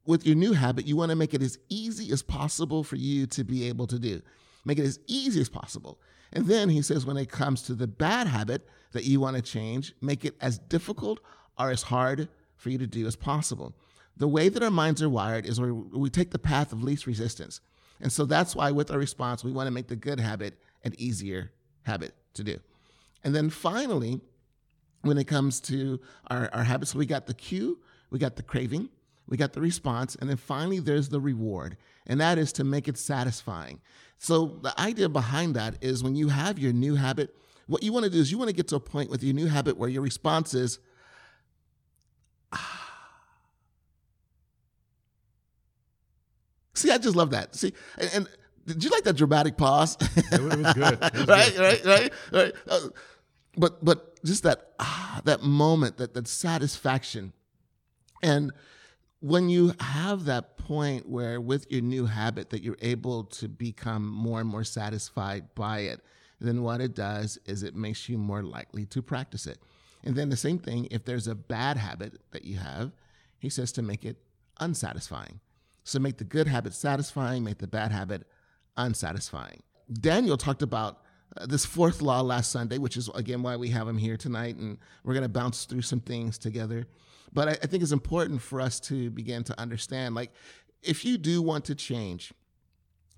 with 0.06 0.28
your 0.28 0.36
new 0.36 0.54
habit, 0.54 0.86
you 0.86 0.96
want 0.96 1.10
to 1.10 1.16
make 1.16 1.34
it 1.34 1.42
as 1.42 1.58
easy 1.70 2.12
as 2.12 2.22
possible 2.22 2.84
for 2.84 2.98
you 2.98 3.26
to 3.28 3.44
be 3.44 3.68
able 3.68 3.88
to 3.88 3.98
do. 3.98 4.22
Make 4.66 4.78
it 4.78 4.86
as 4.86 5.00
easy 5.08 5.42
as 5.42 5.50
possible. 5.50 6.00
And 6.34 6.46
then 6.46 6.70
he 6.70 6.82
says, 6.82 7.06
when 7.06 7.18
it 7.18 7.30
comes 7.30 7.64
to 7.64 7.74
the 7.74 7.88
bad 7.88 8.28
habit 8.28 8.68
that 8.92 9.06
you 9.06 9.20
want 9.20 9.36
to 9.38 9.42
change, 9.42 9.94
make 10.02 10.24
it 10.24 10.36
as 10.40 10.60
difficult 10.60 11.20
or 11.58 11.72
as 11.72 11.84
hard 11.84 12.28
for 12.58 12.70
you 12.70 12.78
to 12.78 12.88
do 12.88 13.08
as 13.08 13.16
possible. 13.16 13.74
The 14.18 14.28
way 14.28 14.50
that 14.50 14.62
our 14.62 14.72
minds 14.72 15.02
are 15.02 15.10
wired 15.10 15.46
is 15.46 15.60
where 15.60 15.74
we 15.74 16.10
take 16.10 16.32
the 16.32 16.40
path 16.40 16.72
of 16.72 16.84
least 16.84 17.08
resistance. 17.08 17.60
And 18.04 18.12
so 18.12 18.26
that's 18.26 18.54
why, 18.54 18.70
with 18.70 18.92
our 18.92 19.00
response, 19.00 19.46
we 19.46 19.54
want 19.54 19.68
to 19.68 19.72
make 19.72 19.88
the 19.88 19.96
good 19.96 20.20
habit 20.20 20.60
an 20.84 20.94
easier 20.98 21.52
habit 21.84 22.14
to 22.34 22.44
do. 22.44 22.60
And 23.24 23.34
then 23.34 23.50
finally, 23.50 24.20
when 25.04 25.18
it 25.18 25.24
comes 25.24 25.62
to 25.62 26.02
our, 26.28 26.50
our 26.52 26.64
habits, 26.64 26.94
we 26.94 27.06
got 27.06 27.28
the 27.28 27.34
cue, 27.34 27.80
we 28.10 28.20
got 28.20 28.36
the 28.36 28.44
craving, 28.44 28.90
we 29.26 29.38
got 29.38 29.54
the 29.54 29.62
response, 29.62 30.16
and 30.16 30.30
then 30.30 30.36
finally 30.36 30.80
there's 30.80 31.08
the 31.08 31.22
reward, 31.22 31.78
and 32.06 32.20
that 32.20 32.38
is 32.38 32.52
to 32.54 32.66
make 32.66 32.90
it 32.90 32.98
satisfying. 32.98 33.80
So 34.18 34.60
the 34.62 34.78
idea 34.80 35.08
behind 35.08 35.56
that 35.56 35.76
is 35.82 36.04
when 36.04 36.16
you 36.16 36.28
have 36.28 36.60
your 36.60 36.74
new 36.74 36.96
habit, 36.96 37.34
what 37.68 37.84
you 37.84 37.94
want 37.94 38.04
to 38.04 38.12
do 38.12 38.20
is 38.20 38.34
you 38.34 38.38
want 38.38 38.50
to 38.50 38.56
get 38.56 38.68
to 38.68 38.76
a 38.76 38.82
point 38.82 39.10
with 39.10 39.24
your 39.24 39.34
new 39.34 39.48
habit 39.48 39.78
where 39.78 39.90
your 39.90 40.02
response 40.02 40.54
is, 40.54 40.80
ah. 42.52 42.83
See, 46.74 46.92
I 46.92 46.98
just 46.98 47.16
love 47.16 47.32
that. 47.32 47.56
See, 47.56 47.74
and, 47.98 48.10
and 48.14 48.30
did 48.66 48.84
you 48.84 48.90
like 48.90 49.04
that 49.04 49.16
dramatic 49.16 49.58
pause? 49.58 49.98
It 50.02 50.42
was 50.42 50.74
good. 50.74 51.00
It 51.02 51.14
was 51.14 51.28
right, 51.28 51.56
good. 51.56 51.60
right, 51.60 51.86
right, 51.86 52.14
right, 52.32 52.54
uh, 52.68 52.80
but 53.58 53.84
but 53.84 54.24
just 54.24 54.44
that 54.44 54.72
ah, 54.80 55.22
that 55.26 55.44
moment, 55.44 55.98
that 55.98 56.14
that 56.14 56.28
satisfaction, 56.28 57.34
and 58.22 58.52
when 59.24 59.48
you 59.48 59.74
have 59.80 60.26
that 60.26 60.58
point 60.58 61.08
where 61.08 61.40
with 61.40 61.72
your 61.72 61.82
new 61.82 62.06
habit 62.06 62.50
that 62.50 62.62
you're 62.62 62.78
able 62.82 63.24
to 63.24 63.48
become 63.48 64.06
more 64.06 64.42
and 64.42 64.50
more 64.50 64.66
satisfied 64.66 65.54
by 65.56 65.80
it 65.80 66.02
then 66.42 66.62
what 66.62 66.82
it 66.82 66.94
does 66.94 67.40
is 67.46 67.64
it 67.64 67.74
makes 67.74 68.10
you 68.10 68.18
more 68.18 68.44
likely 68.44 68.86
to 68.86 69.02
practice 69.02 69.48
it 69.48 69.60
and 70.04 70.16
then 70.18 70.28
the 70.28 70.36
same 70.36 70.60
thing 70.60 70.90
if 70.92 71.06
there's 71.06 71.28
a 71.28 71.36
bad 71.36 71.78
habit 71.78 72.20
that 72.32 72.44
you 72.44 72.58
have 72.58 72.92
he 73.40 73.50
says 73.50 73.72
to 73.72 73.82
make 73.82 74.04
it 74.04 74.18
unsatisfying 74.60 75.40
so 75.84 76.00
make 76.00 76.18
the 76.18 76.24
good 76.24 76.48
habit 76.48 76.74
satisfying 76.74 77.44
make 77.44 77.58
the 77.58 77.68
bad 77.68 77.92
habit 77.92 78.28
unsatisfying 78.78 79.62
daniel 79.92 80.38
talked 80.38 80.62
about 80.62 81.02
uh, 81.38 81.46
this 81.46 81.66
fourth 81.66 82.02
law 82.02 82.22
last 82.22 82.52
sunday 82.52 82.78
which 82.78 82.98
is 82.98 83.10
again 83.16 83.44
why 83.44 83.56
we 83.56 83.70
have 83.70 83.88
him 83.88 83.98
here 83.98 84.18
tonight 84.18 84.56
and 84.56 84.78
we're 85.04 85.14
going 85.14 85.24
to 85.24 85.30
bounce 85.30 85.66
through 85.66 85.82
some 85.82 86.00
things 86.00 86.38
together 86.38 86.88
but 87.34 87.48
I, 87.48 87.52
I 87.52 87.68
think 87.68 87.84
it's 87.84 87.92
important 87.92 88.42
for 88.42 88.62
us 88.62 88.80
to 88.82 89.10
begin 89.10 89.44
to 89.46 89.60
understand 89.60 90.16
like, 90.16 90.32
if 90.82 91.04
you 91.06 91.18
do 91.18 91.42
want 91.42 91.66
to 91.66 91.76
change, 91.76 92.34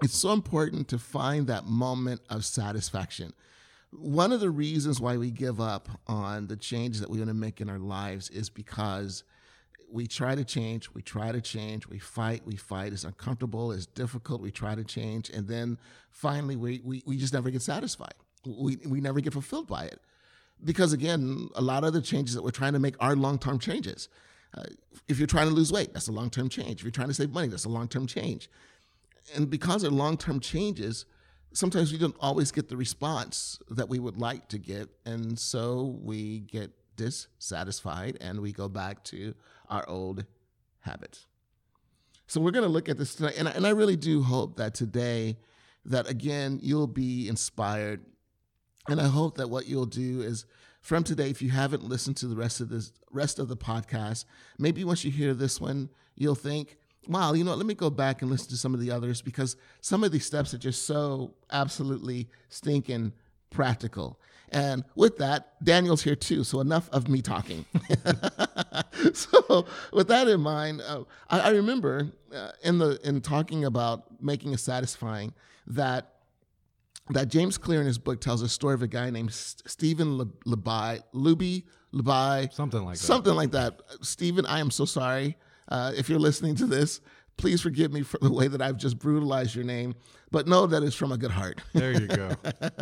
it's 0.01 0.17
so 0.17 0.31
important 0.31 0.87
to 0.89 0.97
find 0.97 1.47
that 1.47 1.65
moment 1.65 2.21
of 2.29 2.45
satisfaction. 2.45 3.33
One 3.91 4.31
of 4.31 4.39
the 4.39 4.49
reasons 4.49 4.99
why 4.99 5.17
we 5.17 5.31
give 5.31 5.59
up 5.59 5.89
on 6.07 6.47
the 6.47 6.57
changes 6.57 7.01
that 7.01 7.09
we 7.09 7.17
want 7.17 7.29
to 7.29 7.33
make 7.33 7.61
in 7.61 7.69
our 7.69 7.79
lives 7.79 8.29
is 8.29 8.49
because 8.49 9.23
we 9.91 10.07
try 10.07 10.35
to 10.35 10.43
change, 10.43 10.89
we 10.93 11.01
try 11.01 11.31
to 11.31 11.41
change, 11.41 11.87
we 11.87 11.99
fight, 11.99 12.41
we 12.45 12.55
fight. 12.55 12.93
It's 12.93 13.03
uncomfortable, 13.03 13.71
it's 13.71 13.85
difficult, 13.85 14.41
we 14.41 14.51
try 14.51 14.75
to 14.75 14.83
change, 14.83 15.29
and 15.29 15.47
then 15.47 15.77
finally 16.09 16.55
we, 16.55 16.81
we, 16.83 17.03
we 17.05 17.17
just 17.17 17.33
never 17.33 17.49
get 17.49 17.61
satisfied. 17.61 18.15
We, 18.45 18.77
we 18.85 19.01
never 19.01 19.21
get 19.21 19.33
fulfilled 19.33 19.67
by 19.67 19.85
it 19.85 19.99
because 20.63 20.93
again, 20.93 21.49
a 21.55 21.61
lot 21.61 21.83
of 21.83 21.93
the 21.93 22.01
changes 22.01 22.35
that 22.35 22.43
we're 22.43 22.51
trying 22.51 22.73
to 22.73 22.79
make 22.79 22.95
are 22.99 23.15
long 23.15 23.37
term 23.37 23.59
changes. 23.59 24.09
Uh, 24.57 24.63
if 25.07 25.17
you're 25.17 25.27
trying 25.27 25.47
to 25.47 25.53
lose 25.53 25.71
weight, 25.71 25.93
that's 25.93 26.07
a 26.07 26.11
long 26.11 26.29
term 26.29 26.49
change. 26.49 26.79
If 26.79 26.83
you're 26.83 26.91
trying 26.91 27.09
to 27.09 27.13
save 27.13 27.31
money, 27.31 27.47
that's 27.47 27.65
a 27.65 27.69
long 27.69 27.87
term 27.87 28.07
change. 28.07 28.49
And 29.35 29.49
because 29.49 29.81
they're 29.81 29.91
long 29.91 30.17
term 30.17 30.39
changes, 30.39 31.05
sometimes 31.51 31.91
we 31.91 31.97
don't 31.97 32.15
always 32.19 32.51
get 32.51 32.69
the 32.69 32.77
response 32.77 33.59
that 33.69 33.89
we 33.89 33.99
would 33.99 34.17
like 34.17 34.47
to 34.49 34.57
get. 34.57 34.89
And 35.05 35.37
so 35.37 35.97
we 36.01 36.39
get 36.39 36.71
dissatisfied 36.95 38.17
and 38.21 38.39
we 38.39 38.53
go 38.53 38.69
back 38.69 39.03
to 39.05 39.33
our 39.69 39.87
old 39.87 40.25
habits. 40.79 41.25
So 42.27 42.41
we're 42.41 42.51
going 42.51 42.65
to 42.65 42.71
look 42.71 42.89
at 42.89 42.97
this 42.97 43.15
tonight. 43.15 43.35
And 43.37 43.47
I, 43.47 43.51
and 43.51 43.67
I 43.67 43.69
really 43.69 43.95
do 43.95 44.23
hope 44.23 44.57
that 44.57 44.73
today, 44.73 45.37
that 45.85 46.09
again, 46.09 46.59
you'll 46.61 46.87
be 46.87 47.27
inspired 47.27 48.01
and 48.87 49.01
I 49.01 49.07
hope 49.07 49.37
that 49.37 49.49
what 49.49 49.67
you'll 49.67 49.85
do 49.85 50.21
is 50.21 50.45
from 50.81 51.03
today, 51.03 51.29
if 51.29 51.41
you 51.41 51.49
haven't 51.49 51.83
listened 51.83 52.17
to 52.17 52.27
the 52.27 52.35
rest 52.35 52.61
of 52.61 52.69
this 52.69 52.91
rest 53.11 53.39
of 53.39 53.47
the 53.47 53.57
podcast, 53.57 54.25
maybe 54.59 54.83
once 54.83 55.03
you 55.03 55.11
hear 55.11 55.33
this 55.33 55.59
one, 55.59 55.89
you'll 56.15 56.35
think, 56.35 56.77
wow, 57.07 57.33
you 57.33 57.43
know 57.43 57.51
what, 57.51 57.57
let 57.57 57.65
me 57.65 57.73
go 57.73 57.89
back 57.89 58.21
and 58.21 58.29
listen 58.29 58.49
to 58.49 58.57
some 58.57 58.73
of 58.73 58.79
the 58.79 58.91
others 58.91 59.21
because 59.21 59.55
some 59.81 60.03
of 60.03 60.11
these 60.11 60.25
steps 60.25 60.53
are 60.53 60.59
just 60.59 60.85
so 60.85 61.33
absolutely 61.51 62.29
stinking 62.49 63.13
practical. 63.49 64.19
And 64.49 64.83
with 64.95 65.17
that, 65.17 65.63
Daniel's 65.63 66.03
here 66.03 66.15
too, 66.15 66.43
so 66.43 66.59
enough 66.59 66.89
of 66.91 67.09
me 67.09 67.21
talking. 67.21 67.65
so, 69.13 69.65
with 69.91 70.07
that 70.07 70.27
in 70.27 70.41
mind, 70.41 70.81
uh, 70.81 71.03
I, 71.29 71.39
I, 71.39 71.49
remember 71.49 72.11
uh, 72.33 72.51
in 72.63 72.77
the 72.77 72.99
in 73.03 73.21
talking 73.21 73.65
about 73.65 74.21
making 74.21 74.53
it 74.53 74.59
satisfying 74.59 75.33
that 75.67 76.13
that 77.09 77.29
James 77.29 77.57
Clear 77.57 77.81
in 77.81 77.87
his 77.87 77.97
book 77.97 78.21
tells 78.21 78.41
a 78.41 78.49
story 78.49 78.73
of 78.73 78.81
a 78.81 78.87
guy 78.87 79.09
named 79.09 79.33
Stephen 79.33 80.17
Luby, 80.45 81.01
Luby, 81.13 81.63
Luby, 81.93 82.53
something 82.53 82.83
like 82.83 82.97
that. 82.97 83.03
Something 83.03 83.35
like 83.35 83.51
that. 83.51 83.81
Stephen, 84.01 84.45
I 84.45 84.59
am 84.59 84.71
so 84.71 84.85
sorry 84.85 85.37
uh, 85.69 85.91
if 85.95 86.09
you're 86.09 86.19
listening 86.19 86.55
to 86.55 86.65
this. 86.65 87.01
Please 87.37 87.61
forgive 87.61 87.91
me 87.91 88.01
for 88.01 88.17
the 88.21 88.31
way 88.31 88.47
that 88.47 88.61
I've 88.61 88.77
just 88.77 88.97
brutalized 88.97 89.55
your 89.55 89.65
name, 89.65 89.93
but 90.31 90.47
know 90.47 90.65
that 90.67 90.83
it's 90.83 90.95
from 90.95 91.11
a 91.11 91.17
good 91.17 91.31
heart. 91.31 91.61
There 91.73 91.91
you 91.91 92.07
go. 92.07 92.31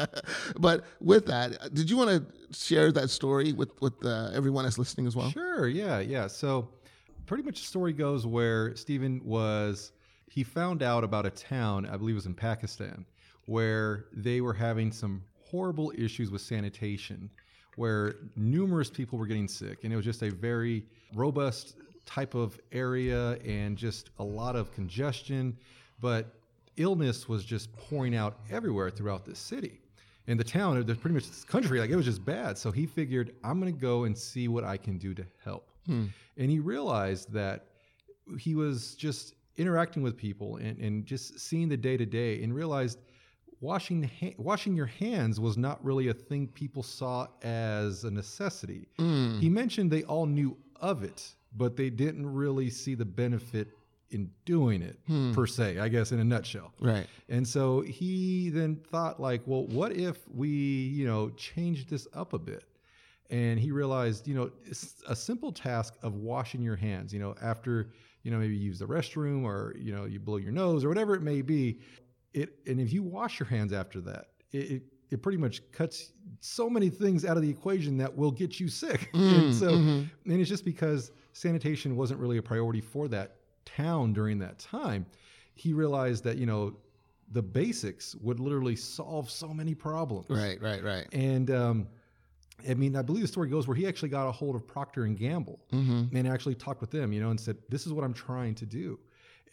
but 0.59 0.85
with 0.99 1.25
that, 1.25 1.73
did 1.73 1.89
you 1.89 1.97
want 1.97 2.09
to 2.09 2.55
share 2.55 2.91
that 2.91 3.09
story 3.09 3.53
with 3.53 3.69
with 3.81 3.93
uh, 4.05 4.29
everyone 4.33 4.63
that's 4.65 4.77
listening 4.77 5.07
as 5.07 5.15
well? 5.15 5.31
Sure. 5.31 5.67
Yeah. 5.67 5.99
Yeah. 5.99 6.27
So, 6.27 6.69
pretty 7.25 7.43
much 7.43 7.61
the 7.61 7.67
story 7.67 7.93
goes 7.93 8.27
where 8.27 8.75
Stephen 8.75 9.21
was. 9.23 9.91
He 10.29 10.43
found 10.43 10.81
out 10.81 11.03
about 11.03 11.27
a 11.27 11.29
town, 11.29 11.85
I 11.85 11.97
believe 11.97 12.15
it 12.15 12.17
was 12.17 12.25
in 12.25 12.33
Pakistan, 12.33 13.05
where 13.45 14.05
they 14.13 14.41
were 14.41 14.53
having 14.53 14.91
some 14.91 15.23
horrible 15.45 15.93
issues 15.95 16.31
with 16.31 16.41
sanitation, 16.41 17.29
where 17.75 18.15
numerous 18.35 18.89
people 18.89 19.19
were 19.19 19.27
getting 19.27 19.47
sick, 19.47 19.83
and 19.83 19.93
it 19.93 19.95
was 19.95 20.05
just 20.05 20.23
a 20.23 20.31
very 20.31 20.85
robust 21.13 21.75
type 22.05 22.35
of 22.35 22.59
area 22.71 23.37
and 23.45 23.77
just 23.77 24.09
a 24.19 24.23
lot 24.23 24.55
of 24.55 24.71
congestion. 24.73 25.57
But 25.99 26.33
illness 26.77 27.29
was 27.29 27.45
just 27.45 27.75
pouring 27.77 28.15
out 28.15 28.39
everywhere 28.49 28.89
throughout 28.89 29.25
the 29.25 29.35
city. 29.35 29.79
And 30.27 30.39
the 30.39 30.43
town, 30.43 30.81
there's 30.85 30.97
pretty 30.97 31.15
much 31.15 31.27
this 31.27 31.43
country, 31.43 31.79
like 31.79 31.89
it 31.89 31.95
was 31.95 32.05
just 32.05 32.23
bad. 32.23 32.57
So 32.57 32.71
he 32.71 32.85
figured, 32.85 33.35
I'm 33.43 33.59
going 33.59 33.73
to 33.73 33.79
go 33.79 34.05
and 34.05 34.17
see 34.17 34.47
what 34.47 34.63
I 34.63 34.77
can 34.77 34.97
do 34.97 35.13
to 35.13 35.25
help. 35.43 35.69
Hmm. 35.85 36.05
And 36.37 36.49
he 36.49 36.59
realized 36.59 37.31
that 37.33 37.65
he 38.39 38.55
was 38.55 38.95
just 38.95 39.35
interacting 39.57 40.01
with 40.01 40.15
people 40.15 40.57
and, 40.57 40.77
and 40.79 41.05
just 41.05 41.39
seeing 41.39 41.67
the 41.67 41.77
day 41.77 41.97
to 41.97 42.05
day 42.05 42.41
and 42.41 42.53
realized 42.55 42.99
washing 43.59 44.03
ha- 44.03 44.33
washing 44.37 44.75
your 44.75 44.85
hands 44.85 45.39
was 45.39 45.57
not 45.57 45.83
really 45.83 46.07
a 46.09 46.13
thing 46.13 46.47
people 46.47 46.83
saw 46.83 47.27
as 47.43 48.03
a 48.03 48.11
necessity. 48.11 48.87
Hmm. 48.97 49.39
He 49.39 49.49
mentioned 49.49 49.91
they 49.91 50.03
all 50.03 50.25
knew 50.25 50.57
of 50.79 51.03
it, 51.03 51.33
but 51.55 51.75
they 51.75 51.89
didn't 51.89 52.31
really 52.31 52.69
see 52.69 52.95
the 52.95 53.05
benefit 53.05 53.69
in 54.13 54.29
doing 54.45 54.81
it 54.81 54.99
hmm. 55.07 55.33
per 55.33 55.47
se, 55.47 55.79
I 55.79 55.87
guess 55.87 56.11
in 56.11 56.19
a 56.19 56.23
nutshell. 56.23 56.71
Right. 56.79 57.07
And 57.29 57.47
so 57.47 57.81
he 57.81 58.49
then 58.49 58.75
thought 58.75 59.19
like, 59.19 59.41
well, 59.45 59.65
what 59.67 59.93
if 59.93 60.17
we, 60.29 60.47
you 60.49 61.05
know, 61.05 61.29
change 61.31 61.87
this 61.87 62.07
up 62.13 62.33
a 62.33 62.39
bit? 62.39 62.65
And 63.29 63.59
he 63.59 63.71
realized, 63.71 64.27
you 64.27 64.35
know, 64.35 64.51
it's 64.65 65.01
a 65.07 65.15
simple 65.15 65.51
task 65.51 65.95
of 66.03 66.15
washing 66.15 66.61
your 66.61 66.75
hands, 66.75 67.13
you 67.13 67.19
know, 67.19 67.33
after, 67.41 67.89
you 68.21 68.31
know, 68.31 68.37
maybe 68.37 68.55
you 68.55 68.61
use 68.61 68.79
the 68.79 68.85
restroom 68.85 69.43
or, 69.43 69.73
you 69.77 69.93
know, 69.95 70.05
you 70.05 70.19
blow 70.19 70.37
your 70.37 70.51
nose 70.51 70.85
or 70.85 70.89
whatever 70.89 71.15
it 71.15 71.21
may 71.21 71.41
be. 71.41 71.79
It 72.33 72.59
and 72.67 72.79
if 72.79 72.93
you 72.93 73.01
wash 73.01 73.39
your 73.39 73.47
hands 73.47 73.73
after 73.73 74.01
that, 74.01 74.27
it, 74.51 74.57
it 74.57 74.83
it 75.13 75.21
pretty 75.21 75.37
much 75.37 75.61
cuts 75.71 76.11
so 76.39 76.69
many 76.69 76.89
things 76.89 77.23
out 77.23 77.37
of 77.37 77.43
the 77.43 77.49
equation 77.49 77.97
that 77.97 78.15
will 78.15 78.31
get 78.31 78.59
you 78.59 78.67
sick. 78.67 79.09
Mm, 79.23 79.43
and 79.43 79.55
so 79.55 79.67
mm-hmm. 79.69 80.31
and 80.31 80.41
it's 80.41 80.49
just 80.49 80.65
because 80.65 81.11
sanitation 81.33 81.95
wasn't 81.95 82.19
really 82.19 82.37
a 82.37 82.41
priority 82.41 82.81
for 82.81 83.07
that 83.07 83.35
town 83.63 84.11
during 84.11 84.39
that 84.39 84.57
time. 84.57 85.05
He 85.53 85.71
realized 85.71 86.23
that, 86.23 86.37
you 86.37 86.47
know, 86.47 86.75
the 87.31 87.41
basics 87.41 88.15
would 88.15 88.39
literally 88.39 88.75
solve 88.75 89.29
so 89.29 89.53
many 89.53 89.75
problems. 89.75 90.29
Right, 90.29 90.59
right, 90.61 90.83
right. 90.83 91.07
And 91.13 91.51
um, 91.51 91.87
I 92.67 92.73
mean, 92.73 92.95
I 92.95 93.03
believe 93.03 93.21
the 93.21 93.27
story 93.27 93.49
goes 93.49 93.67
where 93.67 93.75
he 93.75 93.87
actually 93.87 94.09
got 94.09 94.27
a 94.27 94.31
hold 94.31 94.55
of 94.55 94.67
Procter 94.67 95.03
and 95.03 95.17
Gamble 95.17 95.59
mm-hmm. 95.71 96.15
and 96.15 96.27
actually 96.27 96.55
talked 96.55 96.81
with 96.81 96.91
them, 96.91 97.13
you 97.13 97.21
know, 97.21 97.29
and 97.29 97.39
said, 97.39 97.57
"This 97.69 97.85
is 97.85 97.93
what 97.93 98.03
I'm 98.03 98.13
trying 98.13 98.55
to 98.55 98.65
do." 98.65 98.99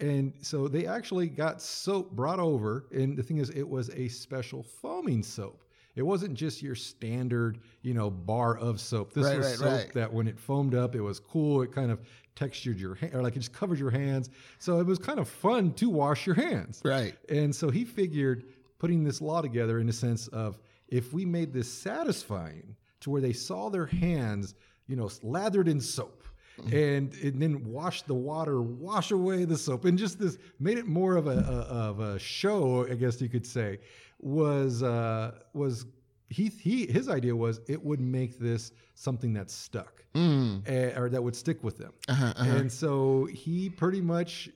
And 0.00 0.32
so 0.40 0.66
they 0.66 0.86
actually 0.86 1.28
got 1.28 1.60
soap 1.60 2.12
brought 2.12 2.40
over, 2.40 2.86
and 2.92 3.16
the 3.16 3.22
thing 3.22 3.38
is, 3.38 3.50
it 3.50 3.68
was 3.68 3.90
a 3.90 4.08
special 4.08 4.62
foaming 4.62 5.22
soap. 5.22 5.62
It 5.96 6.02
wasn't 6.02 6.34
just 6.34 6.62
your 6.62 6.74
standard, 6.74 7.58
you 7.82 7.94
know, 7.94 8.10
bar 8.10 8.56
of 8.56 8.80
soap. 8.80 9.12
This 9.12 9.26
Right, 9.26 9.36
was 9.38 9.46
right, 9.46 9.58
soap 9.58 9.68
right. 9.68 9.92
that 9.94 10.12
when 10.12 10.28
it 10.28 10.38
foamed 10.38 10.74
up, 10.74 10.94
it 10.94 11.00
was 11.00 11.20
cool. 11.20 11.62
It 11.62 11.72
kind 11.72 11.90
of 11.90 12.00
textured 12.36 12.78
your 12.80 12.94
hand, 12.94 13.14
or 13.14 13.22
like 13.22 13.36
it 13.36 13.40
just 13.40 13.52
covered 13.52 13.78
your 13.78 13.90
hands. 13.90 14.30
So 14.58 14.78
it 14.78 14.86
was 14.86 14.98
kind 14.98 15.18
of 15.18 15.28
fun 15.28 15.74
to 15.74 15.90
wash 15.90 16.26
your 16.26 16.36
hands. 16.36 16.80
Right. 16.84 17.14
And 17.28 17.54
so 17.54 17.68
he 17.70 17.84
figured 17.84 18.44
putting 18.78 19.04
this 19.04 19.20
law 19.20 19.42
together 19.42 19.78
in 19.78 19.86
the 19.86 19.92
sense 19.92 20.28
of 20.28 20.58
if 20.88 21.12
we 21.12 21.24
made 21.26 21.52
this 21.52 21.70
satisfying 21.70 22.74
to 23.00 23.10
where 23.10 23.20
they 23.20 23.32
saw 23.32 23.68
their 23.68 23.86
hands, 23.86 24.54
you 24.86 24.96
know, 24.96 25.10
lathered 25.22 25.68
in 25.68 25.80
soap. 25.80 26.19
And, 26.72 27.12
and 27.22 27.40
then 27.40 27.64
wash 27.64 28.02
the 28.02 28.14
water, 28.14 28.62
wash 28.62 29.10
away 29.10 29.44
the 29.44 29.56
soap, 29.58 29.84
and 29.84 29.98
just 29.98 30.18
this 30.18 30.38
made 30.58 30.78
it 30.78 30.86
more 30.86 31.16
of 31.16 31.26
a, 31.26 31.30
a 31.30 31.74
of 31.74 32.00
a 32.00 32.18
show, 32.18 32.86
I 32.90 32.94
guess 32.94 33.20
you 33.20 33.28
could 33.28 33.46
say. 33.46 33.78
Was 34.20 34.82
uh, 34.82 35.32
was 35.54 35.86
he 36.28 36.48
he 36.48 36.86
his 36.86 37.08
idea 37.08 37.34
was 37.34 37.60
it 37.66 37.82
would 37.82 38.00
make 38.00 38.38
this 38.38 38.72
something 38.94 39.32
that 39.34 39.50
stuck, 39.50 40.04
eh, 40.66 40.98
or 40.98 41.08
that 41.08 41.22
would 41.22 41.34
stick 41.34 41.62
with 41.64 41.78
them. 41.78 41.92
Uh-huh, 42.08 42.32
uh-huh. 42.36 42.56
And 42.56 42.70
so 42.70 43.24
he 43.32 43.70
pretty 43.70 44.00
much 44.00 44.50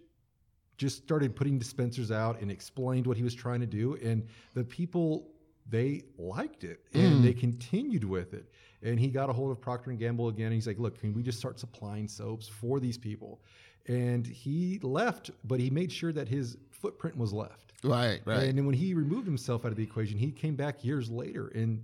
just 0.77 0.99
started 0.99 1.35
putting 1.37 1.59
dispensers 1.59 2.11
out 2.11 2.41
and 2.41 2.51
explained 2.51 3.07
what 3.07 3.17
he 3.17 3.23
was 3.23 3.35
trying 3.35 3.61
to 3.61 3.67
do 3.67 3.97
and 4.03 4.27
the 4.55 4.65
people 4.65 5.29
they 5.71 6.03
liked 6.19 6.65
it 6.65 6.81
and 6.93 7.25
they 7.25 7.33
continued 7.33 8.05
with 8.05 8.35
it 8.35 8.51
and 8.85 9.01
he 9.01 9.09
got 9.09 9.29
a 9.29 9.33
hold 9.33 9.51
of 9.51 9.61
procter 9.61 9.91
and 9.91 9.99
gamble 9.99 10.29
again 10.29 10.47
and 10.47 10.55
he's 10.55 10.67
like 10.67 10.79
look 10.79 10.99
can 11.01 11.13
we 11.13 11.23
just 11.23 11.39
start 11.39 11.59
supplying 11.59 12.07
soaps 12.07 12.47
for 12.47 12.79
these 12.79 12.97
people 12.99 13.41
and 13.89 14.27
he 14.27 14.79
left 14.83 15.31
but 15.45 15.59
he 15.59 15.69
made 15.71 15.91
sure 15.91 16.13
that 16.13 16.29
his 16.29 16.57
footprint 16.71 17.17
was 17.17 17.33
left 17.33 17.73
Right, 17.83 18.21
right. 18.25 18.45
and 18.45 18.57
then 18.57 18.65
when 18.67 18.75
he 18.75 18.95
removed 18.95 19.27
himself 19.27 19.65
out 19.65 19.71
of 19.73 19.77
the 19.77 19.83
equation 19.83 20.17
he 20.19 20.31
came 20.31 20.55
back 20.57 20.85
years 20.85 21.11
later 21.11 21.49
and 21.49 21.83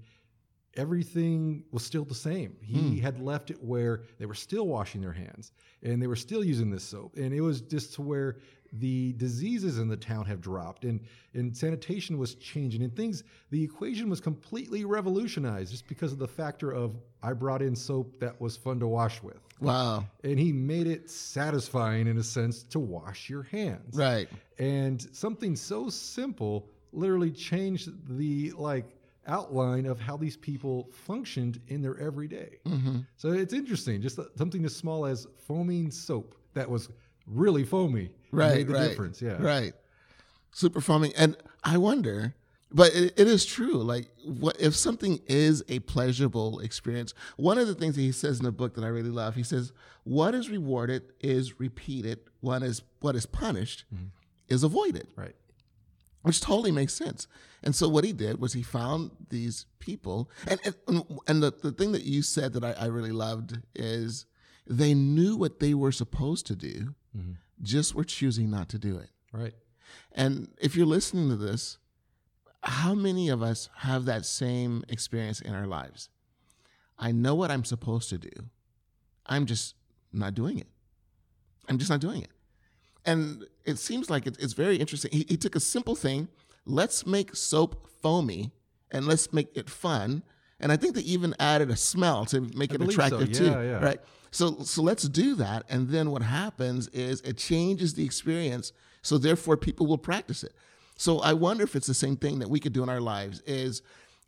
everything 0.76 1.64
was 1.72 1.82
still 1.84 2.04
the 2.04 2.14
same. 2.14 2.56
He 2.62 2.78
Hmm. 2.78 2.96
had 2.98 3.20
left 3.20 3.50
it 3.50 3.62
where 3.62 4.04
they 4.18 4.26
were 4.26 4.34
still 4.36 4.68
washing 4.68 5.00
their 5.00 5.12
hands 5.12 5.50
and 5.82 6.00
they 6.00 6.06
were 6.06 6.14
still 6.16 6.44
using 6.44 6.70
this 6.70 6.84
soap. 6.84 7.16
And 7.16 7.34
it 7.34 7.40
was 7.40 7.60
just 7.60 7.92
to 7.94 8.02
where 8.02 8.36
the 8.72 9.12
diseases 9.14 9.78
in 9.78 9.88
the 9.88 9.96
town 9.96 10.24
have 10.26 10.40
dropped 10.40 10.84
and, 10.84 11.00
and 11.34 11.56
sanitation 11.56 12.18
was 12.18 12.34
changing 12.36 12.82
and 12.82 12.94
things, 12.94 13.24
the 13.50 13.62
equation 13.62 14.08
was 14.08 14.20
completely 14.20 14.84
revolutionized 14.84 15.70
just 15.70 15.88
because 15.88 16.12
of 16.12 16.18
the 16.18 16.28
factor 16.28 16.70
of 16.70 16.96
I 17.22 17.32
brought 17.32 17.62
in 17.62 17.74
soap 17.74 18.20
that 18.20 18.40
was 18.40 18.56
fun 18.56 18.80
to 18.80 18.86
wash 18.86 19.22
with. 19.22 19.40
wow. 19.60 20.06
And 20.24 20.38
he 20.38 20.52
made 20.52 20.86
it 20.86 21.10
satisfying 21.10 22.06
in 22.06 22.18
a 22.18 22.22
sense 22.22 22.62
to 22.64 22.78
wash 22.78 23.28
your 23.28 23.42
hands. 23.42 23.96
Right. 23.96 24.28
And 24.58 25.06
something 25.12 25.56
so 25.56 25.88
simple 25.88 26.68
literally 26.92 27.30
changed 27.30 27.90
the 28.16 28.52
like 28.52 28.96
outline 29.26 29.86
of 29.86 30.00
how 30.00 30.16
these 30.16 30.36
people 30.36 30.88
functioned 30.92 31.60
in 31.68 31.82
their 31.82 31.98
everyday. 31.98 32.58
Mm-hmm. 32.66 33.00
So 33.16 33.32
it's 33.32 33.52
interesting, 33.52 34.00
just 34.00 34.18
something 34.36 34.64
as 34.64 34.74
small 34.74 35.06
as 35.06 35.26
foaming 35.46 35.90
soap 35.90 36.34
that 36.54 36.68
was 36.68 36.88
really 37.26 37.64
foamy 37.64 38.10
Right, 38.30 38.66
the 38.66 38.72
right. 38.72 38.88
difference. 38.88 39.20
Yeah, 39.20 39.42
Right. 39.42 39.72
Super 40.52 40.80
foaming. 40.80 41.12
And 41.16 41.36
I 41.62 41.76
wonder, 41.76 42.34
but 42.72 42.94
it, 42.94 43.14
it 43.16 43.28
is 43.28 43.46
true. 43.46 43.82
Like, 43.82 44.08
what 44.24 44.60
if 44.60 44.74
something 44.74 45.20
is 45.26 45.62
a 45.68 45.78
pleasurable 45.80 46.60
experience? 46.60 47.14
One 47.36 47.58
of 47.58 47.66
the 47.66 47.74
things 47.74 47.94
that 47.94 48.02
he 48.02 48.12
says 48.12 48.38
in 48.38 48.44
the 48.44 48.52
book 48.52 48.74
that 48.74 48.84
I 48.84 48.88
really 48.88 49.10
love, 49.10 49.36
he 49.36 49.42
says, 49.42 49.72
"What 50.04 50.34
is 50.34 50.48
rewarded 50.48 51.02
is 51.20 51.60
repeated. 51.60 52.20
What 52.40 52.62
is 52.62 52.82
what 53.00 53.14
is 53.14 53.26
punished 53.26 53.84
mm-hmm. 53.94 54.06
is 54.48 54.64
avoided." 54.64 55.08
right. 55.16 55.34
which 56.22 56.40
totally 56.40 56.70
makes 56.72 56.94
sense. 56.94 57.26
And 57.62 57.74
so 57.74 57.88
what 57.88 58.04
he 58.04 58.12
did 58.12 58.40
was 58.40 58.52
he 58.52 58.62
found 58.62 59.10
these 59.28 59.66
people, 59.78 60.30
and 60.46 60.60
and, 60.64 61.04
and 61.26 61.42
the, 61.42 61.52
the 61.52 61.72
thing 61.72 61.92
that 61.92 62.02
you 62.02 62.22
said 62.22 62.52
that 62.54 62.64
I, 62.64 62.72
I 62.72 62.86
really 62.86 63.12
loved 63.12 63.58
is 63.74 64.26
they 64.66 64.94
knew 64.94 65.36
what 65.36 65.60
they 65.60 65.74
were 65.74 65.92
supposed 65.92 66.46
to 66.46 66.56
do, 66.56 66.94
mm-hmm. 67.16 67.32
Just 67.62 67.94
were 67.94 68.04
choosing 68.04 68.50
not 68.50 68.68
to 68.70 68.78
do 68.78 68.98
it. 68.98 69.10
Right. 69.32 69.54
And 70.12 70.48
if 70.60 70.76
you're 70.76 70.86
listening 70.86 71.28
to 71.30 71.36
this, 71.36 71.78
how 72.62 72.94
many 72.94 73.28
of 73.28 73.42
us 73.42 73.68
have 73.78 74.04
that 74.04 74.24
same 74.26 74.84
experience 74.88 75.40
in 75.40 75.54
our 75.54 75.66
lives? 75.66 76.08
I 76.98 77.12
know 77.12 77.34
what 77.34 77.50
I'm 77.50 77.64
supposed 77.64 78.10
to 78.10 78.18
do. 78.18 78.30
I'm 79.26 79.46
just 79.46 79.74
not 80.12 80.34
doing 80.34 80.58
it. 80.58 80.66
I'm 81.68 81.78
just 81.78 81.90
not 81.90 82.00
doing 82.00 82.22
it. 82.22 82.30
And 83.06 83.46
it 83.64 83.78
seems 83.78 84.10
like 84.10 84.26
it's 84.26 84.52
very 84.52 84.76
interesting. 84.76 85.10
He, 85.12 85.24
he 85.28 85.36
took 85.36 85.56
a 85.56 85.60
simple 85.60 85.94
thing 85.94 86.28
let's 86.66 87.06
make 87.06 87.34
soap 87.34 87.88
foamy 88.02 88.52
and 88.90 89.06
let's 89.06 89.32
make 89.32 89.56
it 89.56 89.70
fun. 89.70 90.22
And 90.60 90.70
I 90.70 90.76
think 90.76 90.94
they 90.94 91.02
even 91.02 91.34
added 91.40 91.70
a 91.70 91.76
smell 91.76 92.24
to 92.26 92.40
make 92.40 92.72
I 92.72 92.74
it 92.74 92.78
believe 92.78 92.96
so. 92.96 93.04
attractive 93.04 93.32
too. 93.32 93.46
Yeah, 93.46 93.62
yeah. 93.62 93.84
Right. 93.84 94.00
So 94.30 94.58
so 94.62 94.82
let's 94.82 95.08
do 95.08 95.34
that. 95.36 95.64
And 95.68 95.88
then 95.88 96.10
what 96.10 96.22
happens 96.22 96.88
is 96.88 97.20
it 97.22 97.36
changes 97.38 97.94
the 97.94 98.04
experience. 98.04 98.72
So 99.02 99.18
therefore 99.18 99.56
people 99.56 99.86
will 99.86 99.98
practice 99.98 100.44
it. 100.44 100.52
So 100.96 101.20
I 101.20 101.32
wonder 101.32 101.64
if 101.64 101.74
it's 101.74 101.86
the 101.86 101.94
same 101.94 102.16
thing 102.16 102.40
that 102.40 102.50
we 102.50 102.60
could 102.60 102.74
do 102.74 102.82
in 102.82 102.90
our 102.90 103.00
lives 103.00 103.40
is 103.46 103.80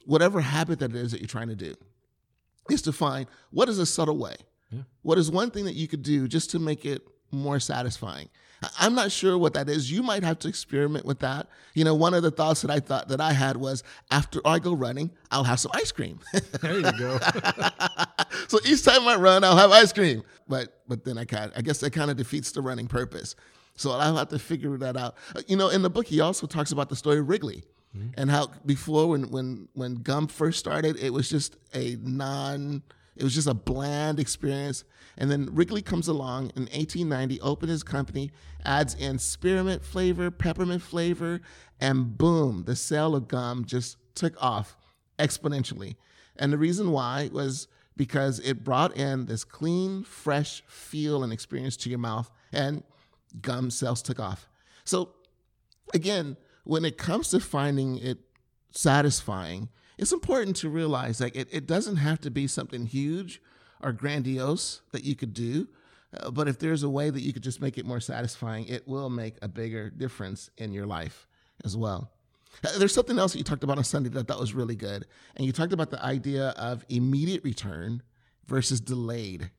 whatever 0.07 0.41
habit 0.41 0.79
that 0.79 0.91
it 0.91 0.97
is 0.97 1.13
that 1.13 1.21
you're 1.21 1.29
trying 1.29 1.49
to 1.49 1.55
do, 1.55 1.75
is 2.71 2.81
to 2.83 2.93
find 2.93 3.27
what 3.51 3.69
is 3.69 3.79
a 3.79 3.85
subtle 3.85 4.17
way. 4.17 4.37
Yeah. 4.71 4.81
What 5.03 5.19
is 5.19 5.31
one 5.31 5.51
thing 5.51 5.67
that 5.67 5.75
you 5.75 5.87
could 5.87 6.03
do 6.03 6.27
just 6.27 6.51
to 6.53 6.59
make 6.59 6.87
it 6.87 7.03
more 7.31 7.61
satisfying? 7.61 8.31
I'm 8.79 8.95
not 8.95 9.11
sure 9.13 9.37
what 9.39 9.55
that 9.55 9.69
is. 9.69 9.91
You 9.91 10.03
might 10.03 10.23
have 10.23 10.39
to 10.41 10.49
experiment 10.49 11.05
with 11.05 11.21
that. 11.21 11.49
You 11.75 11.85
know, 11.85 11.95
one 11.95 12.15
of 12.15 12.23
the 12.23 12.31
thoughts 12.31 12.63
that 12.63 12.71
I 12.71 12.81
thought 12.81 13.09
that 13.09 13.21
I 13.21 13.33
had 13.33 13.57
was 13.57 13.83
after 14.11 14.41
I 14.45 14.59
go 14.59 14.73
running, 14.73 15.11
I'll 15.31 15.45
have 15.45 15.59
some 15.61 15.73
ice 15.75 15.93
cream. 15.93 16.21
There 16.61 16.77
you 16.79 16.93
go. 16.99 17.19
so 18.49 18.59
each 18.65 18.85
time 18.85 19.07
I 19.09 19.17
run, 19.17 19.45
I'll 19.45 19.57
have 19.57 19.71
ice 19.71 19.93
cream. 19.93 20.23
But 20.49 20.81
but 20.87 21.05
then 21.05 21.19
I 21.19 21.25
kind 21.25 21.51
I 21.57 21.63
guess 21.63 21.79
that 21.81 21.93
kind 21.93 22.11
of 22.11 22.17
defeats 22.17 22.53
the 22.53 22.63
running 22.63 22.87
purpose. 22.87 23.35
So 23.75 23.91
I'll 23.93 24.17
have 24.17 24.29
to 24.29 24.39
figure 24.39 24.77
that 24.79 24.97
out. 24.97 25.17
Uh, 25.35 25.43
You 25.47 25.57
know, 25.57 25.69
in 25.71 25.83
the 25.83 25.91
book, 25.91 26.07
he 26.07 26.21
also 26.21 26.47
talks 26.47 26.73
about 26.73 26.89
the 26.89 26.97
story 26.97 27.19
of 27.19 27.29
Wrigley 27.29 27.65
and 28.17 28.31
how 28.31 28.49
before 28.65 29.09
when 29.09 29.31
when 29.31 29.69
when 29.75 29.97
gum 29.97 30.27
first 30.27 30.59
started, 30.59 30.97
it 30.97 31.11
was 31.13 31.29
just 31.29 31.57
a 31.75 31.97
non, 32.01 32.83
it 33.17 33.25
was 33.25 33.35
just 33.35 33.49
a 33.49 33.55
bland 33.55 34.19
experience. 34.19 34.85
And 35.19 35.31
then 35.31 35.49
Wrigley 35.53 35.83
comes 35.83 36.09
along 36.09 36.53
in 36.57 36.63
1890, 36.63 37.41
opens 37.41 37.71
his 37.71 37.83
company, 37.83 38.31
adds 38.65 38.95
in 38.95 39.19
spearmint 39.19 39.85
flavor, 39.85 40.31
peppermint 40.31 40.83
flavor, 40.83 41.41
and 41.81 42.17
boom, 42.17 42.65
the 42.65 42.77
sale 42.77 43.15
of 43.15 43.29
gum 43.29 43.65
just 43.65 43.97
took 44.15 44.35
off 44.43 44.77
exponentially. 45.19 45.97
And 46.37 46.53
the 46.53 46.59
reason 46.59 46.91
why 46.91 47.29
was 47.33 47.69
because 47.97 48.39
it 48.41 48.65
brought 48.65 48.97
in 48.97 49.27
this 49.27 49.45
clean, 49.45 50.03
fresh 50.03 50.63
feel 50.67 51.23
and 51.23 51.33
experience 51.33 51.77
to 51.79 51.91
your 51.91 51.99
mouth, 51.99 52.31
and 52.53 52.83
gum 53.41 53.71
sales 53.71 54.03
took 54.03 54.19
off. 54.19 54.49
So, 54.85 55.11
again, 55.93 56.37
when 56.65 56.85
it 56.85 56.97
comes 56.97 57.29
to 57.31 57.41
finding 57.41 57.99
it 57.99 58.19
satisfying, 58.71 59.69
it's 60.03 60.13
important 60.13 60.57
to 60.57 60.69
realize 60.69 61.21
like 61.21 61.37
it, 61.37 61.49
it 61.53 61.67
doesn't 61.67 61.97
have 61.97 62.21
to 62.21 62.31
be 62.31 62.49
something 62.49 62.87
huge 62.87 63.41
or 63.81 63.93
grandiose 63.93 64.83
that 64.91 65.05
you 65.05 65.15
could 65.15 65.33
do. 65.33 65.69
Uh, 66.15 66.31
but 66.31 66.49
if 66.49 66.59
there's 66.59 66.83
a 66.83 66.91
way 66.91 67.09
that 67.09 67.21
you 67.21 67.33
could 67.33 67.43
just 67.43 67.61
make 67.61 67.79
it 67.79 67.87
more 67.87 68.01
satisfying, 68.01 68.67
it 68.67 68.87
will 68.87 69.09
make 69.09 69.37
a 69.43 69.49
bigger 69.49 69.91
difference 69.91 70.51
in 70.59 70.73
your 70.73 70.87
life 70.87 71.29
as 71.65 71.77
well. 71.77 72.11
Uh, 72.65 72.79
there's 72.79 72.93
something 72.93 73.19
else 73.19 73.33
that 73.33 73.39
you 73.39 73.45
talked 73.45 73.63
about 73.63 73.79
on 73.79 73.85
Sunday 73.85 74.09
that 74.11 74.19
I 74.19 74.23
thought 74.25 74.41
was 74.41 74.55
really 74.55 74.75
good. 74.75 75.07
And 75.37 75.47
you 75.47 75.53
talked 75.53 75.73
about 75.73 75.91
the 75.91 76.05
idea 76.05 76.49
of 76.51 76.85
immediate 76.89 77.45
return 77.45 78.03
versus 78.47 78.81
delayed 78.81 79.51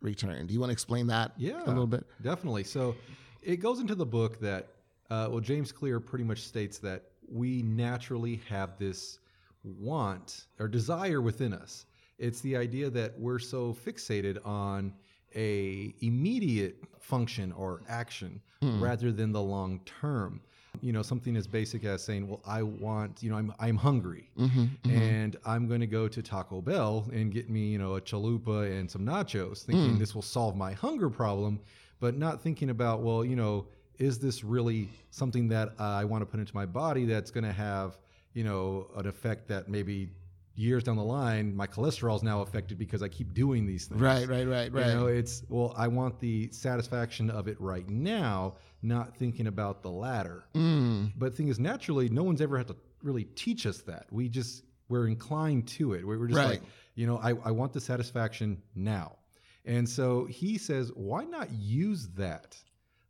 return. 0.00 0.48
Do 0.48 0.52
you 0.52 0.58
want 0.58 0.70
to 0.70 0.74
explain 0.74 1.06
that 1.06 1.32
Yeah, 1.36 1.62
a 1.64 1.66
little 1.66 1.86
bit? 1.86 2.04
Definitely. 2.20 2.64
So 2.64 2.96
it 3.40 3.56
goes 3.60 3.78
into 3.78 3.94
the 3.94 4.04
book 4.04 4.40
that, 4.40 4.66
uh, 5.10 5.28
well, 5.30 5.40
James 5.40 5.70
Clear 5.70 6.00
pretty 6.00 6.24
much 6.24 6.40
states 6.40 6.78
that 6.78 7.04
we 7.30 7.62
naturally 7.62 8.42
have 8.48 8.76
this 8.78 9.20
want 9.64 10.46
or 10.58 10.68
desire 10.68 11.20
within 11.20 11.52
us. 11.52 11.86
It's 12.18 12.40
the 12.40 12.56
idea 12.56 12.90
that 12.90 13.18
we're 13.18 13.38
so 13.38 13.72
fixated 13.72 14.44
on 14.46 14.92
a 15.34 15.94
immediate 16.00 16.76
function 17.00 17.52
or 17.52 17.82
action 17.88 18.40
hmm. 18.60 18.82
rather 18.82 19.12
than 19.12 19.32
the 19.32 19.40
long 19.40 19.80
term. 19.84 20.40
You 20.80 20.92
know, 20.92 21.02
something 21.02 21.36
as 21.36 21.46
basic 21.46 21.84
as 21.84 22.02
saying, 22.02 22.26
"Well, 22.26 22.40
I 22.46 22.62
want, 22.62 23.22
you 23.22 23.30
know, 23.30 23.36
I'm 23.36 23.52
I'm 23.60 23.76
hungry, 23.76 24.30
mm-hmm, 24.38 24.60
mm-hmm. 24.60 24.90
and 24.90 25.36
I'm 25.44 25.68
going 25.68 25.80
to 25.80 25.86
go 25.86 26.08
to 26.08 26.22
Taco 26.22 26.62
Bell 26.62 27.06
and 27.12 27.30
get 27.30 27.50
me, 27.50 27.66
you 27.66 27.78
know, 27.78 27.96
a 27.96 28.00
chalupa 28.00 28.70
and 28.78 28.90
some 28.90 29.04
nachos, 29.04 29.64
thinking 29.64 29.92
hmm. 29.92 29.98
this 29.98 30.14
will 30.14 30.22
solve 30.22 30.56
my 30.56 30.72
hunger 30.72 31.10
problem, 31.10 31.60
but 32.00 32.16
not 32.16 32.42
thinking 32.42 32.70
about, 32.70 33.02
well, 33.02 33.22
you 33.22 33.36
know, 33.36 33.66
is 33.98 34.18
this 34.18 34.42
really 34.42 34.88
something 35.10 35.46
that 35.48 35.74
I 35.78 36.04
want 36.04 36.22
to 36.22 36.26
put 36.26 36.40
into 36.40 36.54
my 36.54 36.66
body 36.66 37.04
that's 37.04 37.30
going 37.30 37.44
to 37.44 37.52
have, 37.52 37.98
you 38.34 38.44
know, 38.44 38.88
an 38.96 39.06
effect 39.06 39.48
that 39.48 39.68
maybe 39.68 40.10
years 40.54 40.84
down 40.84 40.96
the 40.96 41.02
line 41.02 41.56
my 41.56 41.66
cholesterol 41.66 42.14
is 42.14 42.22
now 42.22 42.42
affected 42.42 42.76
because 42.78 43.02
I 43.02 43.08
keep 43.08 43.32
doing 43.32 43.66
these 43.66 43.86
things. 43.86 44.00
Right, 44.00 44.28
right, 44.28 44.46
right, 44.46 44.70
right. 44.72 44.86
You 44.88 44.92
know, 44.94 45.06
it's 45.06 45.42
well, 45.48 45.72
I 45.76 45.88
want 45.88 46.20
the 46.20 46.50
satisfaction 46.52 47.30
of 47.30 47.48
it 47.48 47.58
right 47.60 47.88
now, 47.88 48.54
not 48.82 49.16
thinking 49.16 49.46
about 49.46 49.82
the 49.82 49.90
latter. 49.90 50.44
Mm. 50.54 51.12
But 51.16 51.30
the 51.32 51.36
thing 51.38 51.48
is, 51.48 51.58
naturally, 51.58 52.08
no 52.10 52.22
one's 52.22 52.40
ever 52.42 52.58
had 52.58 52.68
to 52.68 52.76
really 53.02 53.24
teach 53.24 53.66
us 53.66 53.78
that. 53.82 54.06
We 54.10 54.28
just 54.28 54.64
we're 54.88 55.06
inclined 55.08 55.68
to 55.68 55.94
it. 55.94 56.06
We're 56.06 56.18
we're 56.18 56.26
just 56.28 56.36
Right. 56.38 56.60
like, 56.60 56.62
you 56.96 57.06
know, 57.06 57.16
I, 57.18 57.30
I 57.44 57.50
want 57.50 57.72
the 57.72 57.80
satisfaction 57.80 58.60
now. 58.74 59.16
And 59.64 59.88
so 59.88 60.26
he 60.26 60.58
says, 60.58 60.90
why 60.94 61.24
not 61.24 61.50
use 61.52 62.08
that? 62.16 62.56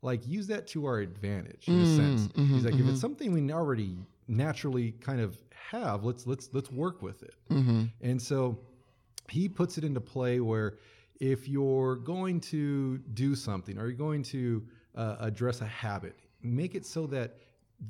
Like 0.03 0.27
use 0.29 0.47
that 0.49 0.67
to 0.69 0.85
our 0.87 0.99
advantage 0.99 1.67
in 1.69 1.75
a 1.81 1.85
Mm, 1.85 1.97
sense. 1.97 2.29
mhm, 2.29 2.55
He's 2.55 2.65
like, 2.65 2.75
if 2.75 2.81
mhm. 2.81 2.91
it's 2.91 3.01
something 3.01 3.33
we 3.33 3.51
already 3.53 3.97
naturally 4.33 4.93
kind 4.93 5.21
of 5.21 5.39
have, 5.71 6.05
let's 6.05 6.27
let's 6.27 6.49
let's 6.53 6.71
work 6.71 7.03
with 7.03 7.23
it. 7.23 7.35
hmm 7.49 7.85
And 8.01 8.21
so 8.21 8.59
he 9.29 9.49
puts 9.49 9.79
it 9.79 9.85
into 9.85 10.01
play 10.01 10.41
where 10.41 10.79
if 11.21 11.49
you're 11.49 11.97
going 11.97 12.41
to 12.41 12.99
do 12.99 13.35
something 13.35 13.79
or 13.79 13.87
you're 13.87 13.97
going 13.97 14.23
to 14.25 14.67
uh, 14.97 15.17
address 15.21 15.61
a 15.61 15.67
habit, 15.67 16.17
make 16.43 16.75
it 16.75 16.85
so 16.85 17.07
that 17.09 17.37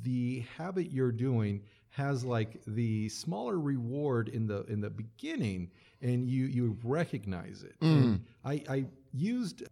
the 0.02 0.44
habit 0.56 0.90
you're 0.90 1.12
doing 1.12 1.62
has 1.90 2.24
like 2.24 2.60
the 2.66 3.08
smaller 3.08 3.58
reward 3.58 4.28
in 4.28 4.46
the 4.46 4.64
in 4.64 4.80
the 4.80 4.90
beginning 4.90 5.70
and 6.00 6.28
you 6.28 6.46
you 6.46 6.76
recognize 6.82 7.62
it. 7.62 7.76
And 7.96 8.20
I, 8.44 8.62
I 8.68 8.84
used 9.12 9.64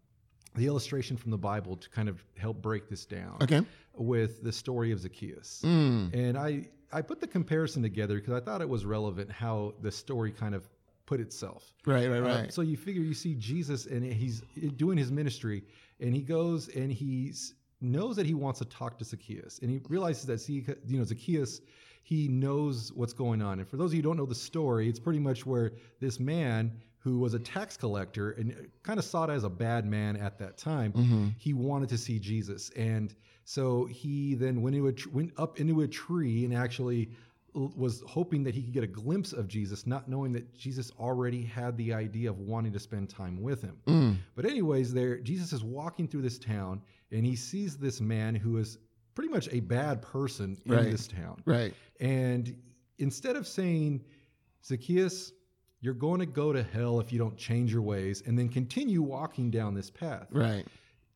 the 0.56 0.66
illustration 0.66 1.16
from 1.16 1.30
the 1.30 1.38
Bible 1.38 1.76
to 1.76 1.88
kind 1.90 2.08
of 2.08 2.24
help 2.36 2.60
break 2.60 2.88
this 2.88 3.04
down 3.04 3.36
Okay. 3.40 3.62
with 3.94 4.42
the 4.42 4.52
story 4.52 4.90
of 4.92 5.00
Zacchaeus. 5.00 5.62
Mm. 5.64 6.12
And 6.14 6.36
I, 6.36 6.66
I 6.92 7.02
put 7.02 7.20
the 7.20 7.26
comparison 7.26 7.82
together 7.82 8.16
because 8.16 8.34
I 8.34 8.40
thought 8.40 8.60
it 8.60 8.68
was 8.68 8.84
relevant 8.84 9.30
how 9.30 9.74
the 9.80 9.92
story 9.92 10.32
kind 10.32 10.54
of 10.54 10.68
put 11.06 11.20
itself. 11.20 11.72
Right, 11.86 12.08
right, 12.08 12.18
Uh, 12.18 12.22
right. 12.42 12.52
so 12.52 12.62
you 12.62 12.76
figure 12.76 13.02
you 13.02 13.14
see 13.14 13.34
Jesus 13.34 13.86
and 13.86 14.04
he's 14.04 14.42
doing 14.76 14.98
his 14.98 15.10
ministry 15.12 15.62
and 16.00 16.14
he 16.14 16.22
goes 16.22 16.68
and 16.68 16.90
he 16.92 17.32
knows 17.80 18.16
that 18.16 18.26
he 18.26 18.34
wants 18.34 18.58
to 18.58 18.64
talk 18.66 18.98
to 18.98 19.04
Zacchaeus 19.04 19.58
and 19.60 19.70
he 19.70 19.80
realizes 19.88 20.26
that 20.26 20.40
see, 20.40 20.64
you 20.86 20.98
know 20.98 21.04
Zacchaeus 21.04 21.60
he 22.02 22.26
knows 22.28 22.92
what's 22.94 23.12
going 23.12 23.40
on. 23.42 23.58
And 23.60 23.68
for 23.68 23.76
those 23.76 23.90
of 23.90 23.94
you 23.94 23.98
who 24.02 24.08
don't 24.08 24.16
know 24.16 24.26
the 24.26 24.34
story, 24.34 24.88
it's 24.88 24.98
pretty 24.98 25.18
much 25.20 25.44
where 25.46 25.72
this 26.00 26.18
man 26.18 26.72
who 27.02 27.18
was 27.18 27.34
a 27.34 27.38
tax 27.38 27.76
collector 27.76 28.32
and 28.32 28.68
kind 28.82 28.98
of 28.98 29.04
saw 29.04 29.24
it 29.24 29.30
as 29.30 29.44
a 29.44 29.48
bad 29.50 29.84
man 29.86 30.16
at 30.16 30.38
that 30.38 30.56
time, 30.58 30.92
Mm-hmm. 30.92 31.28
he 31.38 31.52
wanted 31.54 31.88
to 31.88 31.98
see 31.98 32.18
Jesus. 32.18 32.70
And 32.76 33.14
so 33.44 33.86
he 33.86 34.34
then 34.34 34.60
went, 34.62 34.76
into 34.76 34.88
a 34.88 34.92
tr- 34.92 35.08
went 35.10 35.32
up 35.38 35.58
into 35.58 35.80
a 35.80 35.88
tree 35.88 36.44
and 36.44 36.54
actually 36.54 37.10
was 37.52 38.00
hoping 38.06 38.44
that 38.44 38.54
he 38.54 38.62
could 38.62 38.72
get 38.72 38.84
a 38.84 38.86
glimpse 38.86 39.32
of 39.32 39.48
Jesus, 39.48 39.84
not 39.84 40.08
knowing 40.08 40.32
that 40.34 40.54
Jesus 40.56 40.92
already 41.00 41.42
had 41.42 41.76
the 41.76 41.92
idea 41.92 42.30
of 42.30 42.38
wanting 42.38 42.72
to 42.72 42.78
spend 42.78 43.08
time 43.10 43.42
with 43.42 43.60
him. 43.60 43.76
Mm. 43.88 44.16
But 44.36 44.44
anyways, 44.44 44.92
there 44.94 45.18
Jesus 45.18 45.52
is 45.52 45.64
walking 45.64 46.06
through 46.06 46.22
this 46.22 46.38
town 46.38 46.80
and 47.10 47.26
he 47.26 47.34
sees 47.34 47.76
this 47.76 48.00
man 48.00 48.36
who 48.36 48.58
is 48.58 48.78
pretty 49.16 49.30
much 49.32 49.48
a 49.50 49.58
bad 49.58 50.00
person 50.00 50.56
in 50.64 50.72
Right. 50.72 50.90
this 50.92 51.08
town. 51.08 51.42
Right. 51.44 51.74
And 51.98 52.54
instead 52.98 53.34
of 53.34 53.48
saying, 53.48 54.04
Zacchaeus, 54.64 55.32
you're 55.80 55.94
going 55.94 56.20
to 56.20 56.26
go 56.26 56.52
to 56.52 56.62
hell 56.62 57.00
if 57.00 57.12
you 57.12 57.18
don't 57.18 57.36
change 57.36 57.72
your 57.72 57.82
ways, 57.82 58.22
and 58.26 58.38
then 58.38 58.48
continue 58.48 59.02
walking 59.02 59.50
down 59.50 59.74
this 59.74 59.90
path, 59.90 60.26
Right. 60.30 60.64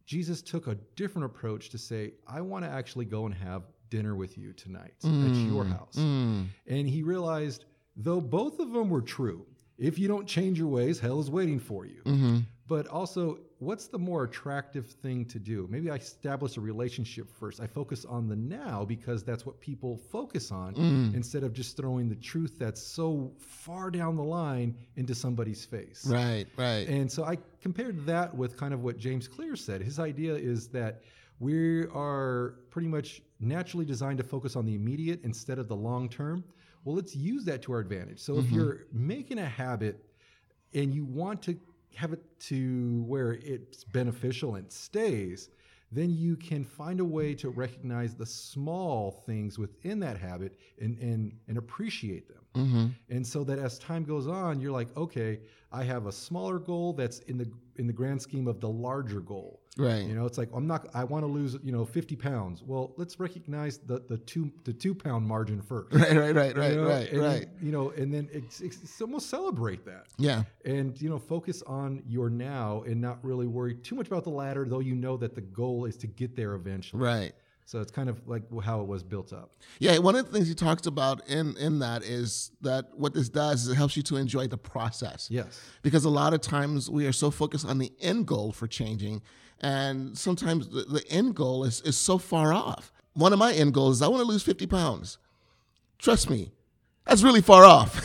Jesus 0.07 0.43
took 0.43 0.67
a 0.67 0.75
different 0.97 1.25
approach 1.27 1.71
to 1.71 1.79
say, 1.79 2.13
I 2.27 2.41
want 2.43 2.65
to 2.65 2.71
actually 2.71 3.05
go 3.07 3.25
and 3.27 3.35
have 3.35 3.63
dinner 3.91 4.15
with 4.15 4.37
you 4.37 4.53
tonight 4.53 4.95
at 5.03 5.11
Mm. 5.11 5.47
your 5.47 5.65
house. 5.65 5.97
Mm. 5.97 6.47
And 6.67 6.89
he 6.89 7.03
realized, 7.03 7.65
though 7.97 8.21
both 8.21 8.59
of 8.59 8.73
them 8.73 8.91
were 8.91 9.01
true, 9.03 9.47
if 9.79 9.99
you 9.99 10.09
don't 10.09 10.27
change 10.27 10.59
your 10.59 10.69
ways, 10.69 10.99
hell 11.01 11.21
is 11.21 11.31
waiting 11.31 11.59
for 11.59 11.87
you. 11.87 12.01
hmm 12.05 12.39
But 12.67 12.87
also, 12.87 13.39
what's 13.65 13.87
the 13.89 13.99
more 13.99 14.25
attractive 14.25 14.87
thing 14.87 15.25
to 15.27 15.39
do? 15.39 15.67
Maybe 15.71 15.91
I 15.91 15.97
establish 15.97 16.57
a 16.57 16.61
relationship 16.61 17.29
first. 17.31 17.61
I 17.61 17.67
focus 17.67 18.05
on 18.05 18.29
the 18.29 18.37
now 18.37 18.85
because 18.85 19.25
that's 19.25 19.45
what 19.47 19.61
people 19.61 19.97
focus 19.97 20.53
on 20.53 20.75
Mm. 20.75 21.15
instead 21.15 21.43
of 21.43 21.53
just 21.53 21.77
throwing 21.77 22.09
the 22.09 22.15
truth 22.17 22.59
that's 22.59 22.81
so 22.83 23.33
far 23.39 23.91
down 23.91 24.17
the 24.17 24.23
line 24.23 24.77
into 24.97 25.15
somebody's 25.15 25.65
face. 25.65 26.07
Right. 26.07 26.47
Right. 26.57 26.87
And 26.89 27.11
so 27.11 27.25
I 27.25 27.39
compared 27.61 28.05
that 28.07 28.35
with 28.37 28.57
kind 28.57 28.75
of 28.75 28.83
what 28.83 28.99
James 28.99 29.27
Clear 29.29 29.57
said. 29.57 29.81
His 29.83 29.99
idea 29.99 30.35
is 30.35 30.69
that 30.69 31.03
we 31.41 31.87
are 31.89 32.57
pretty 32.71 32.89
much 32.89 33.23
naturally 33.41 33.85
designed 33.85 34.19
to 34.19 34.25
focus 34.25 34.57
on 34.57 34.65
the 34.65 34.75
immediate 34.75 35.21
instead 35.25 35.59
of 35.59 35.69
the 35.69 35.77
long 35.77 36.09
term. 36.09 36.45
Well, 36.85 36.95
let's 36.95 37.17
use 37.17 37.45
that 37.47 37.63
to 37.63 37.73
our 37.73 37.81
advantage. 37.81 38.21
So 38.21 38.39
if 38.39 38.51
you're 38.51 38.87
making 38.93 39.39
a 39.39 39.47
habit 39.47 40.05
and 40.75 40.95
you 40.95 41.05
want 41.05 41.41
to 41.43 41.59
have 41.97 42.13
it 42.13 42.23
to 42.41 43.03
where 43.07 43.33
it's 43.35 43.85
beneficial 43.85 44.57
and 44.57 44.71
stays, 44.71 45.51
then 45.93 46.11
you 46.11 46.37
can 46.37 46.65
find 46.65 47.01
a 47.01 47.05
way 47.05 47.35
to 47.35 47.51
recognize 47.51 48.15
the 48.15 48.27
small 48.27 49.23
things 49.27 49.59
within 49.59 50.01
that 50.01 50.19
habit 50.19 50.59
and 50.81 50.99
and, 50.99 51.33
and 51.49 51.59
appreciate 51.59 52.27
them. 52.29 52.45
hmm 52.55 52.87
And 53.15 53.27
so 53.27 53.45
that 53.45 53.59
as 53.59 53.79
time 53.79 54.05
goes 54.05 54.27
on, 54.27 54.61
you're 54.61 54.73
like, 54.73 54.95
okay, 54.97 55.41
I 55.73 55.85
have 55.85 56.07
a 56.07 56.13
smaller 56.13 56.59
goal 56.59 56.93
that's 56.93 57.21
in 57.21 57.39
the 57.39 57.51
in 57.77 57.87
the 57.87 57.93
grand 57.93 58.21
scheme 58.23 58.47
of 58.47 58.61
the 58.61 58.69
larger 58.69 59.21
goal. 59.21 59.61
Right. 59.77 60.05
You 60.05 60.15
know, 60.15 60.25
it's 60.25 60.39
like 60.39 60.51
I'm 60.55 60.67
not. 60.69 60.89
I 60.95 61.03
want 61.05 61.25
to 61.25 61.27
lose, 61.27 61.57
you 61.65 61.73
know, 61.73 61.85
50 61.85 62.15
pounds. 62.17 62.63
Well, 62.63 62.95
let's 62.97 63.19
recognize 63.19 63.79
the 63.79 64.01
the 64.09 64.19
two 64.19 64.53
the 64.65 64.73
two 64.73 64.95
pound 64.95 65.27
margin 65.27 65.61
first. 65.61 65.93
Right. 65.93 66.13
Right. 66.17 66.35
Right. 66.37 66.57
Right. 66.57 66.71
You 66.73 66.77
know, 66.77 66.87
Right. 66.89 67.09
and 67.13 67.21
then, 67.23 67.31
Right. 67.31 67.49
you 67.61 67.73
know, 67.73 67.91
and 67.91 68.15
then 68.15 68.29
it's, 68.33 68.61
it's, 68.61 68.83
it's 68.83 69.01
almost 69.01 69.29
celebrate 69.29 69.85
that, 69.87 70.07
Yeah. 70.17 70.45
and 70.65 71.01
you 71.03 71.09
know, 71.11 71.19
focus 71.19 71.63
on 71.67 72.03
your 72.07 72.31
now 72.31 72.83
and 72.87 73.01
not 73.01 73.19
really 73.25 73.47
worry 73.49 73.75
too 73.75 73.97
much 73.97 74.07
about 74.07 74.23
the 74.25 74.31
latter, 74.31 74.65
though 74.69 74.79
you 74.81 74.95
know 74.95 75.17
that 75.17 75.35
the 75.35 75.41
goal 75.41 75.87
is 75.87 75.97
to 75.99 76.07
get 76.07 76.37
there 76.37 76.55
eventually. 76.55 77.03
Right. 77.03 77.33
So 77.67 77.81
it's 77.81 77.91
kind 77.91 78.11
of 78.11 78.21
like 78.29 78.43
how 78.63 78.83
it 78.83 78.87
was 78.87 79.03
built 79.03 79.33
up. 79.33 79.53
Yeah, 79.79 79.97
one 79.99 80.15
of 80.17 80.27
the 80.27 80.33
things 80.33 80.49
he 80.49 80.55
talks 80.55 80.87
about 80.87 81.27
in 81.29 81.57
in 81.57 81.79
that 81.79 82.03
is 82.03 82.51
that 82.61 82.91
what 82.95 83.15
this 83.15 83.29
does 83.31 83.63
is 83.63 83.69
it 83.69 83.77
helps 83.77 83.97
you 83.97 84.03
to 84.05 84.17
enjoy 84.17 84.47
the 84.47 84.59
process. 84.59 85.29
Yes. 85.31 85.61
Because 85.83 86.05
a 86.05 86.11
lot 86.11 86.35
of 86.35 86.41
times 86.43 86.91
we 86.91 87.07
are 87.07 87.13
so 87.13 87.31
focused 87.31 87.67
on 87.67 87.79
the 87.79 87.91
end 88.01 88.27
goal 88.27 88.53
for 88.53 88.67
changing, 88.67 89.23
and 89.61 90.17
sometimes 90.17 90.69
the, 90.69 90.83
the 90.83 91.05
end 91.09 91.37
goal 91.37 91.65
is 91.65 91.81
is 91.83 91.97
so 91.97 92.19
far 92.19 92.53
off. 92.53 92.93
One 93.15 93.33
of 93.33 93.39
my 93.39 93.53
end 93.53 93.73
goals 93.73 93.97
is 93.97 94.03
I 94.03 94.09
want 94.09 94.21
to 94.21 94.29
lose 94.29 94.43
fifty 94.43 94.67
pounds. 94.67 95.17
Trust 95.99 96.29
me, 96.29 96.53
that's 97.07 97.23
really 97.23 97.41
far 97.41 97.65
off. 97.65 97.99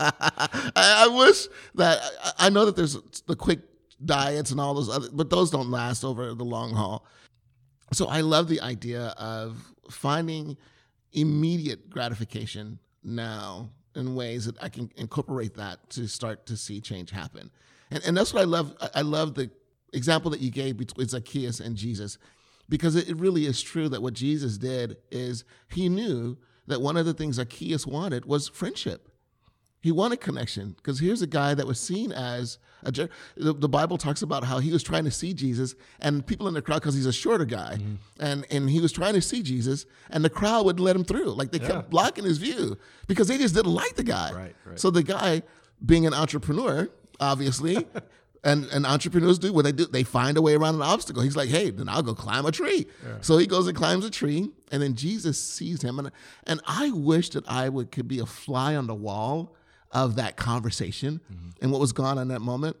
I, 0.00 0.72
I 0.76 1.08
wish 1.08 1.48
that 1.74 2.00
I, 2.22 2.46
I 2.46 2.50
know 2.50 2.66
that 2.66 2.76
there's 2.76 2.94
the 3.26 3.34
quick 3.34 3.60
diets 4.04 4.52
and 4.52 4.60
all 4.60 4.74
those 4.74 4.88
other, 4.88 5.08
but 5.12 5.28
those 5.28 5.50
don't 5.50 5.70
last 5.70 6.04
over 6.04 6.34
the 6.34 6.44
long 6.44 6.72
haul. 6.74 7.04
So 7.92 8.06
I 8.06 8.22
love 8.22 8.48
the 8.48 8.60
idea 8.60 9.14
of 9.18 9.72
finding 9.90 10.56
immediate 11.12 11.90
gratification 11.90 12.78
now 13.04 13.70
in 13.94 14.14
ways 14.14 14.46
that 14.46 14.62
I 14.62 14.68
can 14.68 14.90
incorporate 14.96 15.54
that 15.56 15.90
to 15.90 16.08
start 16.08 16.46
to 16.46 16.56
see 16.56 16.80
change 16.80 17.10
happen. 17.10 17.50
And 17.90 18.02
and 18.04 18.16
that's 18.16 18.32
what 18.32 18.40
I 18.40 18.46
love. 18.46 18.74
I- 18.94 19.02
love 19.02 19.34
the 19.34 19.50
example 19.92 20.30
that 20.30 20.40
you 20.40 20.50
gave 20.50 20.78
between 20.78 21.06
Zacchaeus 21.08 21.60
and 21.60 21.76
Jesus, 21.76 22.16
because 22.68 22.96
it 22.96 23.14
really 23.16 23.44
is 23.44 23.60
true 23.60 23.90
that 23.90 24.00
what 24.00 24.14
Jesus 24.14 24.56
did 24.56 24.96
is 25.10 25.44
he 25.68 25.90
knew 25.90 26.38
that 26.66 26.80
one 26.80 26.96
of 26.96 27.04
the 27.04 27.12
things 27.12 27.36
Zacchaeus 27.36 27.86
wanted 27.86 28.24
was 28.24 28.48
friendship. 28.48 29.11
He 29.82 29.90
wanted 29.90 30.20
connection 30.20 30.74
because 30.76 31.00
here's 31.00 31.22
a 31.22 31.26
guy 31.26 31.54
that 31.54 31.66
was 31.66 31.78
seen 31.78 32.12
as 32.12 32.58
a. 32.84 32.92
The, 32.92 33.52
the 33.52 33.68
Bible 33.68 33.98
talks 33.98 34.22
about 34.22 34.44
how 34.44 34.60
he 34.60 34.70
was 34.70 34.84
trying 34.84 35.04
to 35.04 35.10
see 35.10 35.34
Jesus, 35.34 35.74
and 35.98 36.24
people 36.24 36.46
in 36.46 36.54
the 36.54 36.62
crowd 36.62 36.76
because 36.76 36.94
he's 36.94 37.04
a 37.06 37.12
shorter 37.12 37.44
guy, 37.44 37.78
mm-hmm. 37.80 37.94
and 38.20 38.46
and 38.48 38.70
he 38.70 38.80
was 38.80 38.92
trying 38.92 39.14
to 39.14 39.20
see 39.20 39.42
Jesus, 39.42 39.84
and 40.08 40.24
the 40.24 40.30
crowd 40.30 40.64
would 40.66 40.78
let 40.78 40.94
him 40.94 41.02
through. 41.02 41.30
Like 41.32 41.50
they 41.50 41.58
Yeah. 41.58 41.66
kept 41.66 41.90
blocking 41.90 42.24
his 42.24 42.38
view 42.38 42.78
because 43.08 43.26
they 43.26 43.38
just 43.38 43.56
didn't 43.56 43.74
like 43.74 43.96
the 43.96 44.04
guy. 44.04 44.32
Right, 44.32 44.56
right. 44.64 44.78
So 44.78 44.90
the 44.90 45.02
guy, 45.02 45.42
being 45.84 46.06
an 46.06 46.14
entrepreneur, 46.14 46.88
obviously. 47.20 47.86
And, 48.44 48.64
and 48.72 48.84
entrepreneurs 48.84 49.38
do 49.38 49.52
what 49.52 49.64
they 49.64 49.70
do. 49.70 49.86
They 49.86 50.02
find 50.02 50.36
a 50.36 50.42
way 50.42 50.54
around 50.56 50.74
an 50.74 50.82
obstacle. 50.82 51.22
He's 51.22 51.36
like, 51.36 51.48
hey, 51.48 51.70
then 51.70 51.88
I'll 51.88 52.02
go 52.02 52.12
climb 52.12 52.44
a 52.44 52.50
tree. 52.50 52.88
So 53.20 53.38
he 53.38 53.46
goes 53.46 53.68
and 53.68 53.76
climbs 53.76 54.04
a 54.04 54.10
tree, 54.10 54.50
and 54.72 54.82
then 54.82 54.96
Jesus 54.96 55.40
sees 55.40 55.82
him. 55.82 56.00
And, 56.00 56.10
and 56.48 56.60
I 56.66 56.90
wish 56.90 57.30
that 57.30 57.48
I 57.48 57.68
would 57.68 57.92
could 57.92 58.08
be 58.08 58.18
a 58.18 58.26
fly 58.26 58.74
on 58.74 58.88
the 58.88 58.96
wall 58.96 59.54
of 59.92 60.16
that 60.16 60.36
conversation 60.36 61.20
mm-hmm. 61.32 61.48
and 61.60 61.70
what 61.70 61.80
was 61.80 61.92
gone 61.92 62.18
on 62.18 62.28
that 62.28 62.40
moment. 62.40 62.76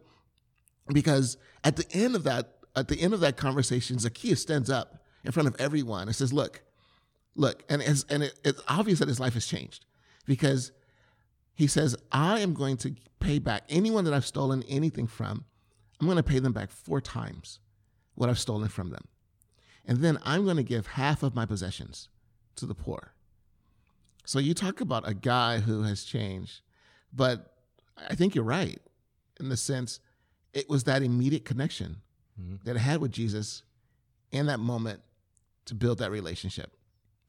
Because 0.92 1.36
at 1.62 1.76
the 1.76 1.86
end 1.92 2.16
of 2.16 2.24
that, 2.24 2.54
at 2.74 2.88
the 2.88 3.00
end 3.00 3.14
of 3.14 3.20
that 3.20 3.36
conversation, 3.36 3.98
Zacchaeus 3.98 4.42
stands 4.42 4.70
up 4.70 5.04
in 5.24 5.32
front 5.32 5.48
of 5.48 5.54
everyone 5.60 6.08
and 6.08 6.16
says, 6.16 6.32
Look, 6.32 6.62
look, 7.36 7.62
and 7.68 7.82
it's 7.82 8.04
and 8.08 8.24
it, 8.24 8.38
it's 8.44 8.60
obvious 8.68 8.98
that 8.98 9.08
his 9.08 9.20
life 9.20 9.34
has 9.34 9.46
changed 9.46 9.84
because 10.26 10.72
he 11.54 11.66
says, 11.66 11.96
I 12.10 12.40
am 12.40 12.54
going 12.54 12.76
to 12.78 12.94
pay 13.20 13.38
back 13.38 13.64
anyone 13.68 14.04
that 14.04 14.14
I've 14.14 14.26
stolen 14.26 14.64
anything 14.68 15.06
from, 15.06 15.44
I'm 16.00 16.06
going 16.06 16.16
to 16.16 16.22
pay 16.22 16.38
them 16.38 16.52
back 16.52 16.70
four 16.70 17.00
times 17.00 17.60
what 18.14 18.28
I've 18.28 18.38
stolen 18.38 18.68
from 18.68 18.90
them. 18.90 19.04
And 19.86 19.98
then 19.98 20.18
I'm 20.22 20.44
going 20.44 20.56
to 20.56 20.62
give 20.62 20.86
half 20.86 21.22
of 21.22 21.34
my 21.34 21.46
possessions 21.46 22.08
to 22.56 22.66
the 22.66 22.74
poor. 22.74 23.14
So 24.24 24.38
you 24.38 24.54
talk 24.54 24.80
about 24.80 25.08
a 25.08 25.14
guy 25.14 25.58
who 25.58 25.82
has 25.82 26.04
changed, 26.04 26.60
but 27.12 27.54
I 27.96 28.14
think 28.14 28.34
you're 28.34 28.44
right 28.44 28.80
in 29.40 29.48
the 29.48 29.56
sense 29.56 30.00
it 30.52 30.68
was 30.68 30.84
that 30.84 31.02
immediate 31.02 31.44
connection 31.44 32.02
Mhm. 32.40 32.62
that 32.64 32.76
I 32.76 32.80
had 32.80 33.00
with 33.00 33.12
Jesus 33.12 33.62
in 34.30 34.46
that 34.46 34.60
moment 34.60 35.00
to 35.66 35.74
build 35.74 35.98
that 35.98 36.10
relationship. 36.10 36.76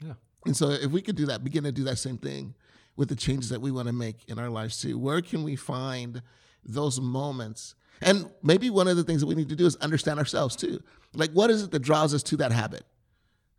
Yeah. 0.01 0.13
And 0.45 0.55
so 0.55 0.69
if 0.69 0.91
we 0.91 1.01
could 1.01 1.15
do 1.15 1.25
that, 1.27 1.43
begin 1.43 1.63
to 1.63 1.71
do 1.71 1.83
that 1.85 1.97
same 1.97 2.17
thing 2.17 2.55
with 2.95 3.09
the 3.09 3.15
changes 3.15 3.49
that 3.49 3.61
we 3.61 3.71
want 3.71 3.87
to 3.87 3.93
make 3.93 4.23
in 4.27 4.37
our 4.39 4.49
lives 4.49 4.79
too, 4.79 4.97
where 4.97 5.21
can 5.21 5.43
we 5.43 5.55
find 5.55 6.21
those 6.63 6.99
moments? 6.99 7.75
And 8.01 8.29
maybe 8.41 8.69
one 8.69 8.87
of 8.87 8.97
the 8.97 9.03
things 9.03 9.21
that 9.21 9.27
we 9.27 9.35
need 9.35 9.49
to 9.49 9.55
do 9.55 9.65
is 9.65 9.75
understand 9.77 10.19
ourselves 10.19 10.55
too. 10.55 10.81
Like, 11.13 11.31
what 11.31 11.49
is 11.49 11.63
it 11.63 11.71
that 11.71 11.79
draws 11.79 12.13
us 12.13 12.23
to 12.23 12.37
that 12.37 12.51
habit? 12.51 12.85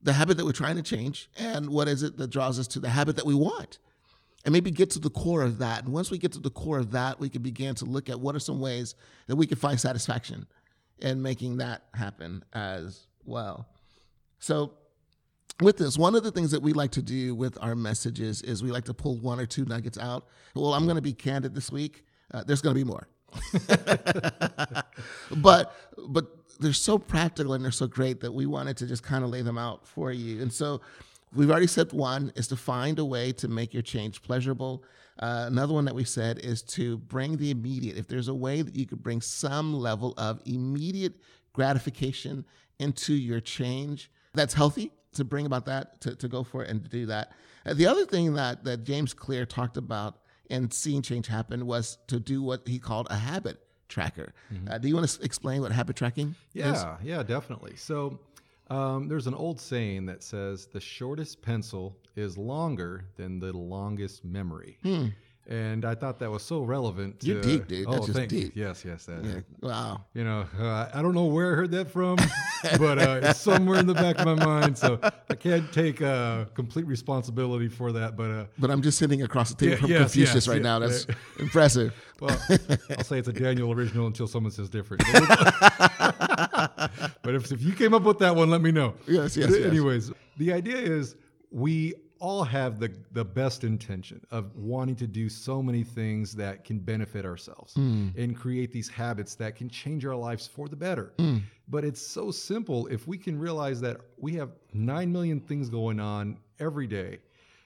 The 0.02 0.12
habit 0.12 0.36
that 0.36 0.44
we're 0.44 0.52
trying 0.52 0.76
to 0.76 0.82
change, 0.82 1.30
and 1.36 1.70
what 1.70 1.88
is 1.88 2.02
it 2.02 2.16
that 2.18 2.28
draws 2.28 2.58
us 2.58 2.66
to 2.68 2.80
the 2.80 2.90
habit 2.90 3.16
that 3.16 3.24
we 3.26 3.34
want? 3.34 3.78
And 4.44 4.52
maybe 4.52 4.70
get 4.70 4.90
to 4.90 4.98
the 4.98 5.10
core 5.10 5.42
of 5.42 5.58
that. 5.58 5.84
And 5.84 5.92
once 5.92 6.10
we 6.10 6.18
get 6.18 6.32
to 6.32 6.38
the 6.38 6.50
core 6.50 6.78
of 6.78 6.90
that, 6.90 7.18
we 7.18 7.30
can 7.30 7.40
begin 7.40 7.74
to 7.76 7.86
look 7.86 8.10
at 8.10 8.20
what 8.20 8.34
are 8.34 8.40
some 8.40 8.60
ways 8.60 8.94
that 9.26 9.36
we 9.36 9.46
can 9.46 9.56
find 9.56 9.80
satisfaction 9.88 10.46
in 10.98 11.22
making 11.22 11.58
that 11.58 11.84
happen 11.94 12.44
as 12.52 13.06
well. 13.24 13.66
So, 14.38 14.72
with 15.60 15.76
this, 15.76 15.96
one 15.96 16.14
of 16.16 16.24
the 16.24 16.32
things 16.32 16.50
that 16.50 16.62
we 16.62 16.72
like 16.72 16.90
to 16.92 17.02
do 17.02 17.34
with 17.34 17.56
our 17.60 17.76
messages 17.76 18.42
is 18.42 18.62
we 18.62 18.72
like 18.72 18.84
to 18.86 18.94
pull 18.94 19.16
one 19.18 19.38
or 19.38 19.46
two 19.46 19.64
nuggets 19.64 19.96
out. 19.98 20.26
Well, 20.54 20.74
I'm 20.74 20.84
going 20.84 20.96
to 20.96 21.02
be 21.02 21.12
candid 21.12 21.54
this 21.54 21.70
week. 21.70 22.04
Uh, 22.32 22.42
there's 22.42 22.60
going 22.60 22.74
to 22.74 22.78
be 22.78 22.84
more, 22.84 23.06
but 25.36 25.76
but 26.08 26.26
they're 26.58 26.72
so 26.72 26.98
practical 26.98 27.52
and 27.52 27.64
they're 27.64 27.70
so 27.72 27.86
great 27.86 28.20
that 28.20 28.32
we 28.32 28.46
wanted 28.46 28.76
to 28.78 28.86
just 28.86 29.02
kind 29.02 29.24
of 29.24 29.30
lay 29.30 29.42
them 29.42 29.58
out 29.58 29.86
for 29.86 30.10
you. 30.12 30.42
And 30.42 30.52
so, 30.52 30.80
we've 31.34 31.50
already 31.50 31.66
said 31.66 31.92
one 31.92 32.32
is 32.36 32.48
to 32.48 32.56
find 32.56 32.98
a 32.98 33.04
way 33.04 33.32
to 33.32 33.48
make 33.48 33.72
your 33.72 33.82
change 33.82 34.22
pleasurable. 34.22 34.84
Uh, 35.18 35.44
another 35.46 35.72
one 35.72 35.84
that 35.84 35.94
we 35.94 36.04
said 36.04 36.38
is 36.38 36.62
to 36.62 36.98
bring 36.98 37.36
the 37.36 37.50
immediate. 37.50 37.96
If 37.96 38.08
there's 38.08 38.28
a 38.28 38.34
way 38.34 38.62
that 38.62 38.74
you 38.74 38.86
could 38.86 39.02
bring 39.02 39.20
some 39.20 39.74
level 39.74 40.14
of 40.16 40.40
immediate 40.44 41.14
gratification 41.52 42.44
into 42.78 43.14
your 43.14 43.40
change, 43.40 44.10
that's 44.32 44.54
healthy 44.54 44.90
to 45.12 45.24
bring 45.24 45.46
about 45.46 45.66
that, 45.66 46.00
to, 46.00 46.16
to 46.16 46.28
go 46.28 46.42
for 46.42 46.64
it 46.64 46.70
and 46.70 46.82
to 46.82 46.88
do 46.88 47.06
that. 47.06 47.32
Uh, 47.64 47.74
the 47.74 47.86
other 47.86 48.04
thing 48.04 48.34
that, 48.34 48.64
that 48.64 48.84
James 48.84 49.14
Clear 49.14 49.46
talked 49.46 49.76
about 49.76 50.18
in 50.50 50.70
seeing 50.70 51.02
change 51.02 51.26
happen 51.26 51.66
was 51.66 51.98
to 52.08 52.18
do 52.18 52.42
what 52.42 52.66
he 52.66 52.78
called 52.78 53.06
a 53.10 53.16
habit 53.16 53.60
tracker. 53.88 54.34
Uh, 54.68 54.78
do 54.78 54.88
you 54.88 54.94
want 54.96 55.08
to 55.08 55.22
explain 55.22 55.60
what 55.60 55.70
habit 55.70 55.94
tracking 55.94 56.34
is? 56.54 56.64
Yeah, 56.64 56.96
yeah, 57.02 57.22
definitely. 57.22 57.76
So 57.76 58.18
um, 58.70 59.08
there's 59.08 59.26
an 59.26 59.34
old 59.34 59.60
saying 59.60 60.06
that 60.06 60.22
says 60.22 60.66
the 60.66 60.80
shortest 60.80 61.42
pencil 61.42 61.96
is 62.16 62.38
longer 62.38 63.04
than 63.16 63.38
the 63.38 63.52
longest 63.52 64.24
memory. 64.24 64.78
And 65.46 65.84
I 65.84 65.94
thought 65.94 66.18
that 66.20 66.30
was 66.30 66.42
so 66.42 66.62
relevant. 66.62 67.16
Hmm. 67.20 67.26
You're 67.28 67.42
to- 67.42 67.48
deep, 67.48 67.68
dude. 67.68 67.86
That's 67.86 67.98
Oh, 67.98 68.06
just 68.06 68.16
thank 68.18 68.32
you. 68.32 68.44
deep. 68.44 68.52
Yes, 68.56 68.82
yes. 68.82 69.04
That, 69.04 69.22
Yeah. 69.22 69.40
Wow. 69.60 70.04
You 70.14 70.24
know, 70.24 70.46
uh, 70.58 70.88
I 70.94 71.02
don't 71.02 71.14
know 71.14 71.26
where 71.26 71.52
I 71.52 71.56
heard 71.56 71.70
that 71.72 71.90
from, 71.90 72.16
but 72.78 72.98
uh, 72.98 73.20
it's 73.22 73.40
somewhere 73.40 73.78
in 73.78 73.86
the 73.86 73.92
back 73.92 74.18
of 74.18 74.24
my 74.24 74.42
mind. 74.42 74.78
So 74.78 74.98
I 75.02 75.34
can't 75.34 75.70
take 75.70 76.00
uh, 76.00 76.46
complete 76.54 76.86
responsibility 76.86 77.68
for 77.68 77.92
that. 77.92 78.16
But 78.16 78.30
uh, 78.30 78.44
But 78.58 78.70
I'm 78.70 78.80
just 78.80 78.96
sitting 78.96 79.20
across 79.22 79.50
the 79.52 79.56
table 79.56 79.72
Yeah, 79.72 79.76
from 79.80 79.90
yes, 79.90 80.00
Confucius 80.00 80.34
yes, 80.34 80.48
right 80.48 80.56
yeah, 80.56 80.62
now. 80.62 80.78
That's 80.78 81.06
impressive. 81.38 81.92
Well, 82.20 82.40
I'll 82.96 83.04
say 83.04 83.18
it's 83.18 83.28
a 83.28 83.32
Daniel 83.44 83.70
original 83.70 84.06
until 84.06 84.26
someone 84.26 84.50
says 84.52 84.70
different. 84.70 85.02
but 87.24 87.34
if, 87.34 87.50
if 87.50 87.62
you 87.62 87.72
came 87.72 87.94
up 87.94 88.02
with 88.02 88.18
that 88.18 88.34
one, 88.36 88.50
let 88.50 88.60
me 88.60 88.70
know. 88.70 88.94
Yes, 89.08 89.36
yes, 89.36 89.50
yes. 89.50 89.66
Anyways, 89.66 90.12
the 90.36 90.52
idea 90.52 90.76
is 90.76 91.16
we 91.50 91.94
all 92.20 92.44
have 92.44 92.78
the, 92.78 92.90
the 93.12 93.24
best 93.24 93.64
intention 93.64 94.20
of 94.30 94.54
wanting 94.56 94.96
to 94.96 95.06
do 95.06 95.28
so 95.28 95.62
many 95.62 95.82
things 95.82 96.34
that 96.34 96.64
can 96.64 96.78
benefit 96.78 97.24
ourselves 97.24 97.74
Hmm. 97.74 98.08
and 98.16 98.36
create 98.36 98.72
these 98.72 98.88
habits 98.88 99.34
that 99.34 99.56
can 99.56 99.68
change 99.68 100.06
our 100.06 100.14
lives 100.14 100.46
for 100.46 100.68
the 100.68 100.76
better. 100.76 101.12
Hmm. 101.18 101.38
But 101.68 101.84
it's 101.84 102.00
so 102.00 102.30
simple 102.30 102.86
if 102.86 103.06
we 103.08 103.18
can 103.18 103.38
realize 103.38 103.80
that 103.80 104.00
we 104.18 104.34
have 104.34 104.50
9 104.72 105.10
million 105.12 105.40
things 105.40 105.68
going 105.68 105.98
on 106.00 106.38
every 106.60 106.86
day. 106.86 107.18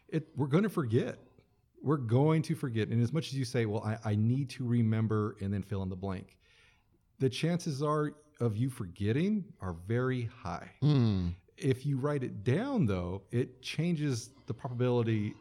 It, 0.08 0.28
we're 0.36 0.46
going 0.46 0.64
to 0.64 0.70
forget 0.70 1.18
we're 1.82 1.96
going 1.96 2.42
to 2.42 2.54
forget. 2.54 2.88
And 2.88 3.02
as 3.02 3.12
much 3.12 3.28
as 3.28 3.34
you 3.34 3.44
say, 3.44 3.66
well, 3.66 3.82
I, 3.84 4.10
I 4.10 4.14
need 4.16 4.50
to 4.50 4.64
remember 4.64 5.36
and 5.40 5.52
then 5.52 5.62
fill 5.62 5.82
in 5.82 5.88
the 5.88 5.96
blank, 5.96 6.36
the 7.18 7.28
chances 7.28 7.82
are 7.82 8.14
of 8.40 8.57
you 8.57 8.70
forgetting 8.70 9.44
are 9.61 9.74
very 9.87 10.29
high. 10.42 10.70
Mm. 10.83 11.35
If 11.57 11.85
you 11.85 11.98
write 11.98 12.22
it 12.22 12.44
down, 12.44 12.87
though, 12.87 13.22
it 13.33 13.62
changes 13.62 14.31
the 14.46 14.55
probability 14.55 15.35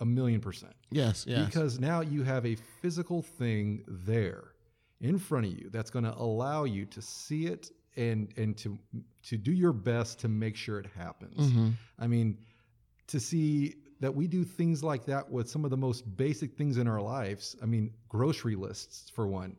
a 0.00 0.04
million 0.04 0.40
percent. 0.40 0.74
Yes, 0.90 1.24
yes. 1.26 1.46
Because 1.46 1.80
now 1.80 2.00
you 2.00 2.22
have 2.22 2.46
a 2.46 2.56
physical 2.80 3.22
thing 3.22 3.84
there 3.86 4.52
in 5.00 5.18
front 5.18 5.46
of 5.46 5.52
you 5.52 5.68
that's 5.70 5.90
going 5.90 6.04
to 6.04 6.14
allow 6.14 6.64
you 6.64 6.86
to 6.86 7.02
see 7.02 7.46
it 7.46 7.70
and 7.96 8.32
and 8.36 8.56
to 8.58 8.78
to 9.22 9.36
do 9.36 9.52
your 9.52 9.72
best 9.72 10.20
to 10.20 10.28
make 10.28 10.56
sure 10.56 10.78
it 10.78 10.86
happens. 10.96 11.50
Mm-hmm. 11.50 11.70
I 11.98 12.06
mean, 12.06 12.38
to 13.08 13.20
see 13.20 13.74
that 14.00 14.14
we 14.14 14.26
do 14.26 14.44
things 14.44 14.82
like 14.82 15.04
that 15.06 15.30
with 15.30 15.48
some 15.48 15.64
of 15.64 15.70
the 15.70 15.76
most 15.76 16.16
basic 16.16 16.54
things 16.56 16.76
in 16.78 16.86
our 16.88 17.00
lives. 17.00 17.56
I 17.62 17.66
mean, 17.66 17.90
grocery 18.08 18.56
lists 18.56 19.10
for 19.14 19.26
one. 19.26 19.56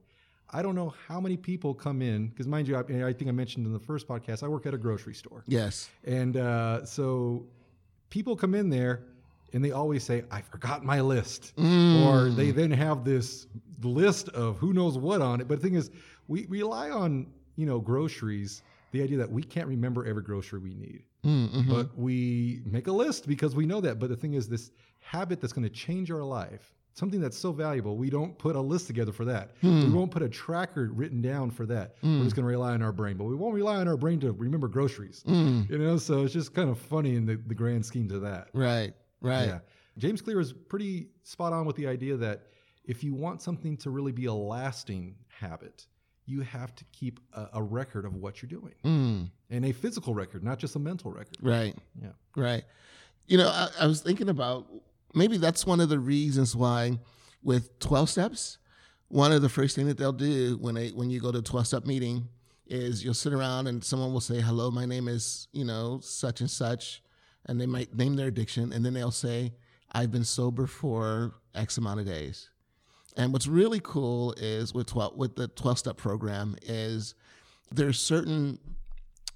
I 0.51 0.61
don't 0.61 0.75
know 0.75 0.93
how 1.07 1.19
many 1.19 1.37
people 1.37 1.73
come 1.73 2.01
in 2.01 2.27
because, 2.27 2.47
mind 2.47 2.67
you, 2.67 2.75
I, 2.75 2.79
I 3.07 3.13
think 3.13 3.27
I 3.27 3.31
mentioned 3.31 3.65
in 3.65 3.73
the 3.73 3.79
first 3.79 4.07
podcast, 4.07 4.43
I 4.43 4.47
work 4.47 4.65
at 4.65 4.73
a 4.73 4.77
grocery 4.77 5.13
store, 5.13 5.43
yes. 5.47 5.89
and 6.03 6.37
uh, 6.37 6.85
so 6.85 7.45
people 8.09 8.35
come 8.35 8.55
in 8.55 8.69
there 8.69 9.03
and 9.53 9.63
they 9.63 9.71
always 9.71 10.03
say, 10.03 10.23
"I 10.31 10.41
forgot 10.41 10.83
my 10.83 11.01
list," 11.01 11.53
or 11.57 12.29
they 12.29 12.51
then 12.51 12.71
have 12.71 13.03
this 13.03 13.47
list 13.81 14.29
of 14.29 14.57
who 14.57 14.73
knows 14.73 14.97
what 14.97 15.21
on 15.21 15.41
it. 15.41 15.47
But 15.47 15.61
the 15.61 15.67
thing 15.67 15.75
is, 15.75 15.91
we 16.27 16.45
rely 16.47 16.89
on 16.89 17.27
you 17.55 17.65
know 17.65 17.79
groceries. 17.79 18.61
The 18.91 19.03
idea 19.03 19.17
that 19.17 19.29
we 19.29 19.43
can't 19.43 19.67
remember 19.67 20.05
every 20.05 20.23
grocery 20.23 20.59
we 20.59 20.73
need 20.73 21.03
Mm-hmm. 21.25 21.69
but 21.69 21.97
we 21.97 22.61
make 22.65 22.85
a 22.87 22.91
list 22.91 23.27
because 23.27 23.55
we 23.55 23.65
know 23.65 23.81
that. 23.81 23.99
But 23.99 24.09
the 24.09 24.15
thing 24.15 24.35
is, 24.35 24.47
this 24.47 24.69
habit 24.99 25.41
that's 25.41 25.53
going 25.53 25.67
to 25.67 25.73
change 25.73 26.11
our 26.11 26.21
life, 26.21 26.75
something 26.95 27.19
that's 27.21 27.37
so 27.37 27.51
valuable, 27.51 27.97
we 27.97 28.09
don't 28.09 28.35
put 28.39 28.55
a 28.55 28.59
list 28.59 28.87
together 28.87 29.11
for 29.11 29.25
that. 29.25 29.51
Hmm. 29.61 29.83
We 29.83 29.89
won't 29.89 30.09
put 30.11 30.23
a 30.23 30.29
tracker 30.29 30.89
written 30.93 31.21
down 31.21 31.51
for 31.51 31.65
that. 31.67 31.95
We're 32.01 32.23
just 32.23 32.35
going 32.35 32.45
to 32.45 32.49
rely 32.49 32.71
on 32.73 32.81
our 32.81 32.91
brain, 32.93 33.17
but 33.17 33.25
we 33.25 33.35
won't 33.35 33.53
rely 33.53 33.75
on 33.75 33.87
our 33.87 33.97
brain 33.97 34.19
to 34.21 34.31
remember 34.31 34.67
groceries. 34.67 35.21
Hmm. 35.25 35.63
You 35.69 35.77
know, 35.77 35.97
so 35.97 36.23
it's 36.23 36.33
just 36.33 36.53
kind 36.53 36.69
of 36.69 36.79
funny 36.79 37.15
in 37.15 37.25
the, 37.25 37.35
the 37.35 37.53
grand 37.53 37.85
scheme 37.85 38.09
of 38.11 38.21
that. 38.21 38.47
Right, 38.53 38.93
right. 39.21 39.45
Yeah. 39.47 39.59
James 39.97 40.21
Clear 40.21 40.39
is 40.39 40.51
pretty 40.53 41.09
spot 41.23 41.53
on 41.53 41.65
with 41.65 41.75
the 41.75 41.85
idea 41.87 42.15
that 42.17 42.47
if 42.85 43.03
you 43.03 43.13
want 43.13 43.41
something 43.41 43.77
to 43.77 43.89
really 43.89 44.11
be 44.11 44.25
a 44.25 44.33
lasting 44.33 45.15
habit, 45.27 45.87
you 46.25 46.41
have 46.41 46.73
to 46.75 46.85
keep 46.91 47.19
a, 47.33 47.47
a 47.53 47.61
record 47.61 48.05
of 48.05 48.15
what 48.15 48.41
you're 48.41 48.49
doing 48.49 48.73
Mm, 48.83 49.29
and 49.49 49.65
a 49.65 49.71
physical 49.71 50.13
record, 50.13 50.43
not 50.43 50.59
just 50.59 50.75
a 50.75 50.79
mental 50.79 51.11
record. 51.11 51.37
right, 51.41 51.75
Yeah. 52.01 52.09
right. 52.35 52.63
You 53.27 53.37
know, 53.37 53.47
I, 53.49 53.69
I 53.81 53.87
was 53.87 54.01
thinking 54.01 54.29
about 54.29 54.67
maybe 55.15 55.37
that's 55.37 55.65
one 55.65 55.79
of 55.79 55.89
the 55.89 55.99
reasons 55.99 56.55
why 56.55 56.99
with 57.43 57.79
12 57.79 58.09
steps, 58.09 58.57
one 59.07 59.31
of 59.31 59.41
the 59.41 59.49
first 59.49 59.75
thing 59.75 59.87
that 59.87 59.97
they'll 59.97 60.11
do 60.11 60.57
when 60.59 60.75
they 60.75 60.89
when 60.89 61.09
you 61.09 61.19
go 61.19 61.31
to 61.31 61.39
a 61.39 61.41
12 61.41 61.67
step 61.67 61.85
meeting 61.85 62.27
is 62.67 63.03
you'll 63.03 63.13
sit 63.13 63.33
around 63.33 63.67
and 63.67 63.83
someone 63.83 64.11
will 64.11 64.19
say, 64.21 64.41
"Hello, 64.41 64.71
my 64.71 64.85
name 64.85 65.07
is, 65.07 65.47
you 65.53 65.63
know, 65.63 65.99
such 66.01 66.41
and 66.41 66.49
such." 66.49 67.03
And 67.45 67.61
they 67.61 67.67
might 67.67 67.95
name 67.95 68.15
their 68.15 68.27
addiction 68.27 68.73
and 68.73 68.83
then 68.83 68.93
they'll 68.93 69.11
say, 69.11 69.53
"I've 69.91 70.11
been 70.11 70.23
sober 70.23 70.65
for 70.65 71.35
X 71.53 71.77
amount 71.77 71.99
of 71.99 72.07
days." 72.07 72.49
And 73.15 73.31
what's 73.31 73.47
really 73.47 73.79
cool 73.81 74.33
is 74.37 74.73
with 74.73 74.87
12 74.87 75.15
with 75.15 75.35
the 75.35 75.47
12 75.47 75.79
step 75.79 75.97
program 75.97 76.55
is 76.63 77.13
there's 77.71 77.99
certain 77.99 78.59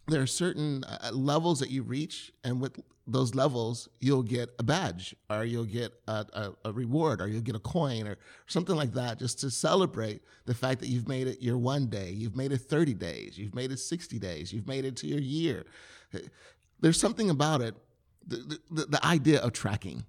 there 0.08 0.22
are 0.22 0.28
certain 0.28 0.84
uh, 0.84 1.12
levels 1.14 1.60
that 1.60 1.70
you 1.70 1.84
reach 1.84 2.32
and 2.44 2.60
with 2.60 2.80
those 3.12 3.36
levels 3.36 3.90
you'll 4.00 4.24
get 4.24 4.50
a 4.60 4.64
badge 4.64 5.16
or 5.30 5.44
you'll 5.44 5.66
get 5.66 5.92
a, 6.08 6.26
a, 6.34 6.52
a, 6.66 6.72
reward 6.72 7.22
or 7.22 7.28
you'll 7.28 7.42
get 7.42 7.56
a 7.56 7.60
coin 7.60 8.08
or 8.08 8.18
something 8.48 8.76
like 8.76 8.94
that 8.94 9.20
just 9.20 9.40
to 9.40 9.50
celebrate 9.50 10.22
the 10.46 10.54
fact 10.54 10.80
that 10.80 10.88
you've 10.88 11.08
made 11.08 11.28
it 11.28 11.42
your 11.42 11.58
one 11.58 11.88
day 11.88 12.12
you've 12.12 12.36
made 12.36 12.52
it 12.52 12.60
30 12.60 12.94
days 12.94 13.38
you've 13.38 13.56
made 13.56 13.72
it 13.72 13.78
60 13.78 14.20
days 14.20 14.54
you've 14.54 14.68
made 14.68 14.86
it 14.86 14.96
to 14.98 15.08
your 15.08 15.20
year. 15.20 15.66
There's 16.80 17.00
something 17.00 17.30
about 17.30 17.62
it 17.62 17.76
the, 18.26 18.60
the, 18.70 18.86
the 18.86 19.06
idea 19.06 19.40
of 19.40 19.54
tracking 19.54 20.06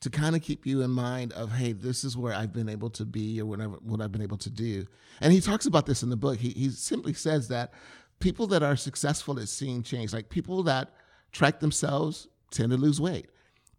to 0.00 0.10
kind 0.10 0.34
of 0.34 0.42
keep 0.42 0.66
you 0.66 0.82
in 0.82 0.90
mind 0.90 1.32
of 1.32 1.52
hey 1.52 1.72
this 1.72 2.02
is 2.02 2.16
where 2.16 2.34
i've 2.34 2.52
been 2.52 2.68
able 2.68 2.90
to 2.90 3.04
be 3.04 3.40
or 3.40 3.46
whatever 3.46 3.76
what 3.82 4.00
i've 4.00 4.10
been 4.10 4.22
able 4.22 4.38
to 4.38 4.50
do. 4.50 4.84
And 5.20 5.32
he 5.32 5.40
talks 5.40 5.66
about 5.66 5.86
this 5.86 6.02
in 6.02 6.10
the 6.10 6.16
book. 6.16 6.38
He, 6.38 6.50
he 6.50 6.70
simply 6.70 7.12
says 7.12 7.48
that 7.48 7.72
people 8.18 8.46
that 8.48 8.62
are 8.62 8.76
successful 8.76 9.38
at 9.38 9.48
seeing 9.48 9.82
change 9.82 10.12
like 10.12 10.28
people 10.28 10.62
that 10.64 10.92
track 11.32 11.60
themselves 11.60 12.28
tend 12.52 12.70
to 12.70 12.76
lose 12.78 13.00
weight 13.00 13.26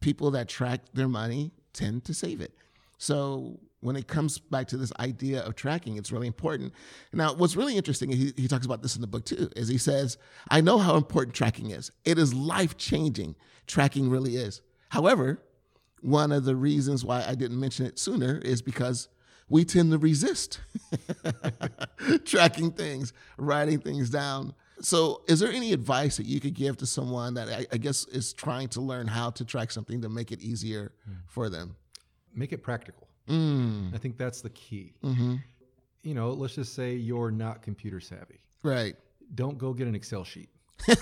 people 0.01 0.31
that 0.31 0.49
track 0.49 0.81
their 0.93 1.07
money 1.07 1.51
tend 1.71 2.03
to 2.03 2.13
save 2.13 2.41
it 2.41 2.53
so 2.97 3.59
when 3.83 3.97
it 3.97 4.07
comes 4.07 4.39
back 4.39 4.67
to 4.69 4.77
this 4.77 4.93
idea 4.99 5.41
of 5.41 5.55
tracking, 5.55 5.97
it's 5.97 6.12
really 6.12 6.27
important. 6.27 6.73
Now, 7.12 7.33
what's 7.33 7.57
really 7.57 7.75
interesting, 7.75 8.09
he, 8.09 8.33
he 8.38 8.47
talks 8.47 8.65
about 8.65 8.81
this 8.81 8.95
in 8.95 9.01
the 9.01 9.07
book 9.07 9.25
too, 9.25 9.49
is 9.57 9.67
he 9.67 9.77
says, 9.77 10.17
I 10.49 10.62
know 10.62 10.77
how 10.77 10.95
important 10.95 11.36
tracking 11.36 11.71
is. 11.71 11.91
It 12.05 12.17
is 12.17 12.33
life 12.33 12.77
changing. 12.77 13.36
Tracking 13.67 14.09
really 14.09 14.38
is. 14.38 14.62
However, 14.89 15.41
one 16.01 16.31
of 16.31 16.45
the 16.45 16.55
reasons 16.55 17.03
why 17.03 17.25
I 17.27 17.36
didn't 17.36 17.59
mention 17.59 17.86
it 17.86 17.99
sooner 17.99 18.38
is 18.39 18.62
because 18.62 19.09
we 19.49 19.65
tend 19.65 19.91
to 19.91 19.97
resist 19.97 20.62
tracking 22.25 22.71
things, 22.71 23.12
writing 23.38 23.79
things 23.79 24.09
down. 24.09 24.53
So, 24.81 25.21
is 25.27 25.39
there 25.39 25.51
any 25.51 25.71
advice 25.73 26.17
that 26.17 26.25
you 26.25 26.39
could 26.39 26.53
give 26.53 26.77
to 26.77 26.86
someone 26.86 27.36
that 27.36 27.49
I, 27.49 27.65
I 27.71 27.77
guess 27.77 28.05
is 28.07 28.33
trying 28.33 28.69
to 28.69 28.81
learn 28.81 29.07
how 29.07 29.29
to 29.31 29.45
track 29.45 29.71
something 29.71 30.01
to 30.01 30.09
make 30.09 30.31
it 30.31 30.41
easier 30.41 30.91
mm. 31.09 31.15
for 31.27 31.49
them? 31.49 31.75
Make 32.33 32.53
it 32.53 32.63
practical. 32.63 33.07
Mm. 33.27 33.93
I 33.93 33.97
think 33.97 34.17
that's 34.17 34.41
the 34.41 34.49
key. 34.49 34.93
Mm-hmm. 35.03 35.36
You 36.03 36.13
know, 36.13 36.31
let's 36.31 36.55
just 36.55 36.73
say 36.73 36.93
you're 36.95 37.31
not 37.31 37.62
computer 37.62 37.99
savvy. 37.99 38.41
Right. 38.63 38.95
Don't 39.36 39.57
go 39.57 39.73
get 39.73 39.88
an 39.88 39.95
Excel 39.95 40.23
sheet. 40.23 40.49
you 40.88 40.95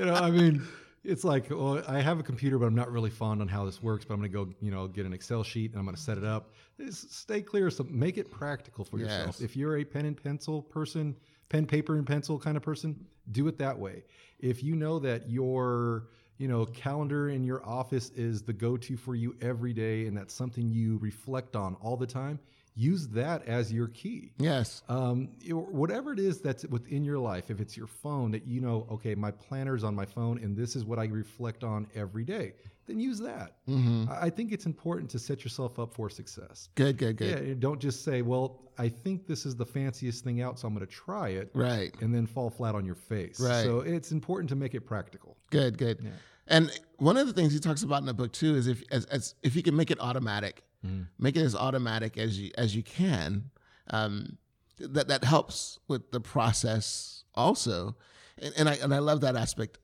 know, 0.00 0.14
I 0.14 0.30
mean, 0.30 0.66
it's 1.04 1.24
like, 1.24 1.50
well, 1.50 1.82
I 1.86 2.00
have 2.00 2.18
a 2.18 2.22
computer, 2.22 2.58
but 2.58 2.66
I'm 2.66 2.74
not 2.74 2.90
really 2.90 3.10
fond 3.10 3.40
on 3.40 3.48
how 3.48 3.64
this 3.64 3.82
works. 3.82 4.04
But 4.04 4.14
I'm 4.14 4.20
going 4.20 4.32
to 4.32 4.38
go, 4.38 4.54
you 4.60 4.70
know, 4.70 4.88
get 4.88 5.06
an 5.06 5.12
Excel 5.12 5.42
sheet 5.42 5.70
and 5.70 5.78
I'm 5.78 5.84
going 5.84 5.96
to 5.96 6.02
set 6.02 6.18
it 6.18 6.24
up. 6.24 6.52
Stay 6.90 7.42
clear. 7.42 7.70
So 7.70 7.86
make 7.88 8.18
it 8.18 8.30
practical 8.30 8.84
for 8.84 8.98
yes. 8.98 9.10
yourself. 9.10 9.40
If 9.40 9.56
you're 9.56 9.78
a 9.78 9.84
pen 9.84 10.06
and 10.06 10.20
pencil 10.20 10.62
person, 10.62 11.16
pen, 11.52 11.66
paper, 11.66 11.96
and 11.96 12.06
pencil 12.06 12.38
kind 12.38 12.56
of 12.56 12.62
person, 12.62 13.06
do 13.30 13.46
it 13.46 13.58
that 13.58 13.78
way. 13.78 14.02
If 14.40 14.64
you 14.64 14.74
know 14.74 14.98
that 15.00 15.30
your, 15.30 16.08
you 16.38 16.48
know, 16.48 16.64
calendar 16.64 17.28
in 17.28 17.44
your 17.44 17.64
office 17.64 18.10
is 18.16 18.42
the 18.42 18.54
go-to 18.54 18.96
for 18.96 19.14
you 19.14 19.36
every 19.42 19.74
day, 19.74 20.06
and 20.06 20.16
that's 20.16 20.32
something 20.34 20.70
you 20.70 20.96
reflect 20.98 21.54
on 21.54 21.76
all 21.82 21.98
the 21.98 22.06
time, 22.06 22.40
use 22.74 23.06
that 23.08 23.46
as 23.46 23.70
your 23.70 23.88
key. 23.88 24.32
Yes. 24.38 24.82
Um, 24.88 25.28
whatever 25.50 26.14
it 26.14 26.18
is 26.18 26.40
that's 26.40 26.64
within 26.64 27.04
your 27.04 27.18
life, 27.18 27.50
if 27.50 27.60
it's 27.60 27.76
your 27.76 27.86
phone 27.86 28.30
that 28.30 28.46
you 28.46 28.62
know, 28.62 28.86
okay, 28.90 29.14
my 29.14 29.30
planner's 29.30 29.84
on 29.84 29.94
my 29.94 30.06
phone 30.06 30.38
and 30.38 30.56
this 30.56 30.74
is 30.74 30.86
what 30.86 30.98
I 30.98 31.04
reflect 31.04 31.64
on 31.64 31.86
every 31.94 32.24
day, 32.24 32.54
then 32.86 32.98
use 32.98 33.18
that. 33.20 33.56
Mm-hmm. 33.68 34.04
I 34.10 34.30
think 34.30 34.52
it's 34.52 34.66
important 34.66 35.10
to 35.10 35.18
set 35.18 35.44
yourself 35.44 35.78
up 35.78 35.94
for 35.94 36.10
success. 36.10 36.68
Good, 36.74 36.98
good, 36.98 37.16
good. 37.16 37.46
Yeah, 37.46 37.54
don't 37.58 37.80
just 37.80 38.04
say, 38.04 38.22
well, 38.22 38.72
I 38.78 38.88
think 38.88 39.26
this 39.26 39.46
is 39.46 39.54
the 39.56 39.66
fanciest 39.66 40.24
thing 40.24 40.42
out, 40.42 40.58
so 40.58 40.68
I'm 40.68 40.74
going 40.74 40.86
to 40.86 40.92
try 40.92 41.28
it. 41.28 41.50
Right. 41.54 41.94
And 42.00 42.14
then 42.14 42.26
fall 42.26 42.50
flat 42.50 42.74
on 42.74 42.84
your 42.84 42.94
face. 42.94 43.40
Right. 43.40 43.64
So 43.64 43.80
it's 43.80 44.12
important 44.12 44.48
to 44.50 44.56
make 44.56 44.74
it 44.74 44.82
practical. 44.82 45.36
Good, 45.50 45.78
good. 45.78 46.00
Yeah. 46.02 46.10
And 46.48 46.70
one 46.96 47.16
of 47.16 47.26
the 47.26 47.32
things 47.32 47.52
he 47.52 47.60
talks 47.60 47.82
about 47.82 48.00
in 48.00 48.06
the 48.06 48.14
book 48.14 48.32
too 48.32 48.56
is 48.56 48.66
if 48.66 48.82
as, 48.90 49.04
as 49.06 49.34
if 49.42 49.54
you 49.54 49.62
can 49.62 49.76
make 49.76 49.90
it 49.90 50.00
automatic 50.00 50.64
Mm. 50.86 51.06
Make 51.18 51.36
it 51.36 51.42
as 51.42 51.54
automatic 51.54 52.18
as 52.18 52.38
you 52.38 52.50
as 52.58 52.74
you 52.74 52.82
can. 52.82 53.50
Um, 53.90 54.38
that 54.78 55.08
that 55.08 55.24
helps 55.24 55.78
with 55.88 56.10
the 56.10 56.20
process 56.20 57.24
also, 57.34 57.96
and, 58.38 58.52
and 58.56 58.68
I 58.68 58.74
and 58.74 58.94
I 58.94 58.98
love 58.98 59.20
that 59.20 59.36
aspect. 59.36 59.78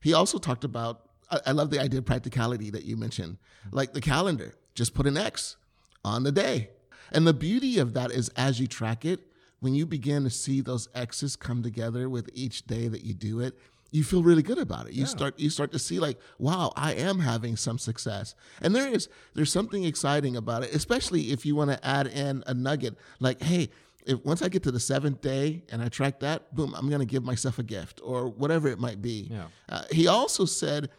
He 0.00 0.12
also 0.14 0.38
talked 0.38 0.64
about. 0.64 1.06
I, 1.30 1.40
I 1.46 1.52
love 1.52 1.70
the 1.70 1.80
idea 1.80 1.98
of 1.98 2.04
practicality 2.06 2.70
that 2.70 2.84
you 2.84 2.96
mentioned, 2.96 3.38
like 3.70 3.92
the 3.92 4.00
calendar. 4.00 4.54
Just 4.74 4.94
put 4.94 5.06
an 5.06 5.16
X 5.16 5.56
on 6.04 6.22
the 6.22 6.32
day, 6.32 6.70
and 7.12 7.26
the 7.26 7.34
beauty 7.34 7.78
of 7.78 7.94
that 7.94 8.10
is 8.10 8.28
as 8.30 8.60
you 8.60 8.66
track 8.66 9.04
it, 9.04 9.20
when 9.60 9.74
you 9.74 9.86
begin 9.86 10.24
to 10.24 10.30
see 10.30 10.60
those 10.60 10.88
X's 10.94 11.36
come 11.36 11.62
together 11.62 12.08
with 12.08 12.30
each 12.32 12.66
day 12.66 12.88
that 12.88 13.04
you 13.04 13.14
do 13.14 13.40
it, 13.40 13.58
you 13.90 14.04
feel 14.04 14.22
really 14.22 14.42
good 14.42 14.58
about 14.58 14.86
it. 14.86 14.92
You 14.92 15.02
yeah. 15.02 15.08
start 15.08 15.38
you 15.38 15.50
start 15.50 15.72
to 15.72 15.78
see 15.78 15.98
like, 15.98 16.18
wow, 16.38 16.72
I 16.76 16.94
am 16.94 17.18
having 17.18 17.56
some 17.56 17.78
success. 17.78 18.34
And 18.62 18.74
there 18.74 18.88
is 18.88 19.08
there's 19.34 19.52
something 19.52 19.84
exciting 19.84 20.36
about 20.36 20.62
it, 20.62 20.74
especially 20.74 21.32
if 21.32 21.44
you 21.44 21.56
want 21.56 21.70
to 21.70 21.86
add 21.86 22.06
in 22.06 22.42
a 22.46 22.54
nugget 22.54 22.96
like, 23.18 23.42
hey, 23.42 23.70
if 24.06 24.24
once 24.24 24.42
I 24.42 24.48
get 24.48 24.62
to 24.62 24.70
the 24.70 24.80
seventh 24.80 25.20
day 25.20 25.64
and 25.70 25.82
I 25.82 25.88
track 25.88 26.20
that, 26.20 26.54
boom, 26.54 26.74
I'm 26.76 26.88
going 26.88 27.00
to 27.00 27.06
give 27.06 27.24
myself 27.24 27.58
a 27.58 27.62
gift 27.62 28.00
or 28.02 28.28
whatever 28.28 28.68
it 28.68 28.78
might 28.78 29.02
be. 29.02 29.28
Yeah. 29.30 29.44
Uh, 29.68 29.82
he 29.90 30.06
also 30.06 30.44
said 30.44 30.90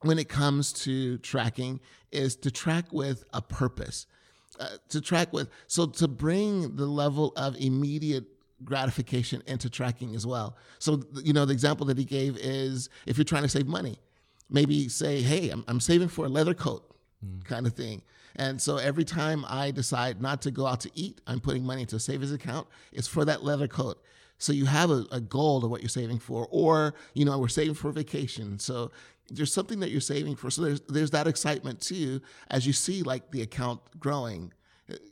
when 0.00 0.18
it 0.18 0.28
comes 0.28 0.72
to 0.72 1.18
tracking 1.18 1.80
is 2.12 2.36
to 2.36 2.50
track 2.50 2.92
with 2.92 3.24
a 3.32 3.42
purpose. 3.42 4.06
Uh, 4.60 4.66
to 4.88 5.00
track 5.00 5.32
with 5.32 5.48
so 5.68 5.86
to 5.86 6.08
bring 6.08 6.74
the 6.74 6.86
level 6.86 7.32
of 7.36 7.54
immediate 7.60 8.24
gratification 8.64 9.40
into 9.46 9.70
tracking 9.70 10.16
as 10.16 10.26
well. 10.26 10.56
So, 10.80 11.04
you 11.22 11.32
know, 11.32 11.44
the 11.44 11.52
example 11.52 11.86
that 11.86 11.98
he 11.98 12.04
gave 12.04 12.36
is 12.38 12.88
if 13.06 13.16
you're 13.16 13.24
trying 13.24 13.44
to 13.44 13.48
save 13.48 13.68
money, 13.68 14.00
maybe 14.50 14.88
say, 14.88 15.22
hey, 15.22 15.50
I'm, 15.50 15.64
I'm 15.68 15.80
saving 15.80 16.08
for 16.08 16.26
a 16.26 16.28
leather 16.28 16.54
coat 16.54 16.92
mm. 17.24 17.44
kind 17.44 17.66
of 17.66 17.74
thing. 17.74 18.02
And 18.36 18.60
so 18.60 18.76
every 18.76 19.04
time 19.04 19.44
I 19.48 19.70
decide 19.70 20.20
not 20.20 20.42
to 20.42 20.50
go 20.50 20.66
out 20.66 20.80
to 20.80 20.90
eat, 20.94 21.20
I'm 21.26 21.40
putting 21.40 21.64
money 21.64 21.82
into 21.82 21.96
a 21.96 22.00
savings 22.00 22.32
account. 22.32 22.66
It's 22.92 23.08
for 23.08 23.24
that 23.24 23.44
leather 23.44 23.68
coat. 23.68 24.02
So 24.38 24.52
you 24.52 24.66
have 24.66 24.90
a, 24.90 25.04
a 25.10 25.20
goal 25.20 25.64
of 25.64 25.70
what 25.70 25.82
you're 25.82 25.88
saving 25.88 26.20
for, 26.20 26.46
or 26.50 26.94
you 27.14 27.24
know, 27.24 27.38
we're 27.38 27.48
saving 27.48 27.74
for 27.74 27.90
vacation. 27.90 28.58
So 28.60 28.92
there's 29.30 29.52
something 29.52 29.80
that 29.80 29.90
you're 29.90 30.00
saving 30.00 30.36
for. 30.36 30.50
So 30.50 30.62
there's 30.62 30.80
there's 30.82 31.10
that 31.12 31.26
excitement 31.26 31.80
too 31.80 32.20
as 32.50 32.66
you 32.66 32.72
see 32.72 33.02
like 33.02 33.30
the 33.30 33.42
account 33.42 33.80
growing. 33.98 34.52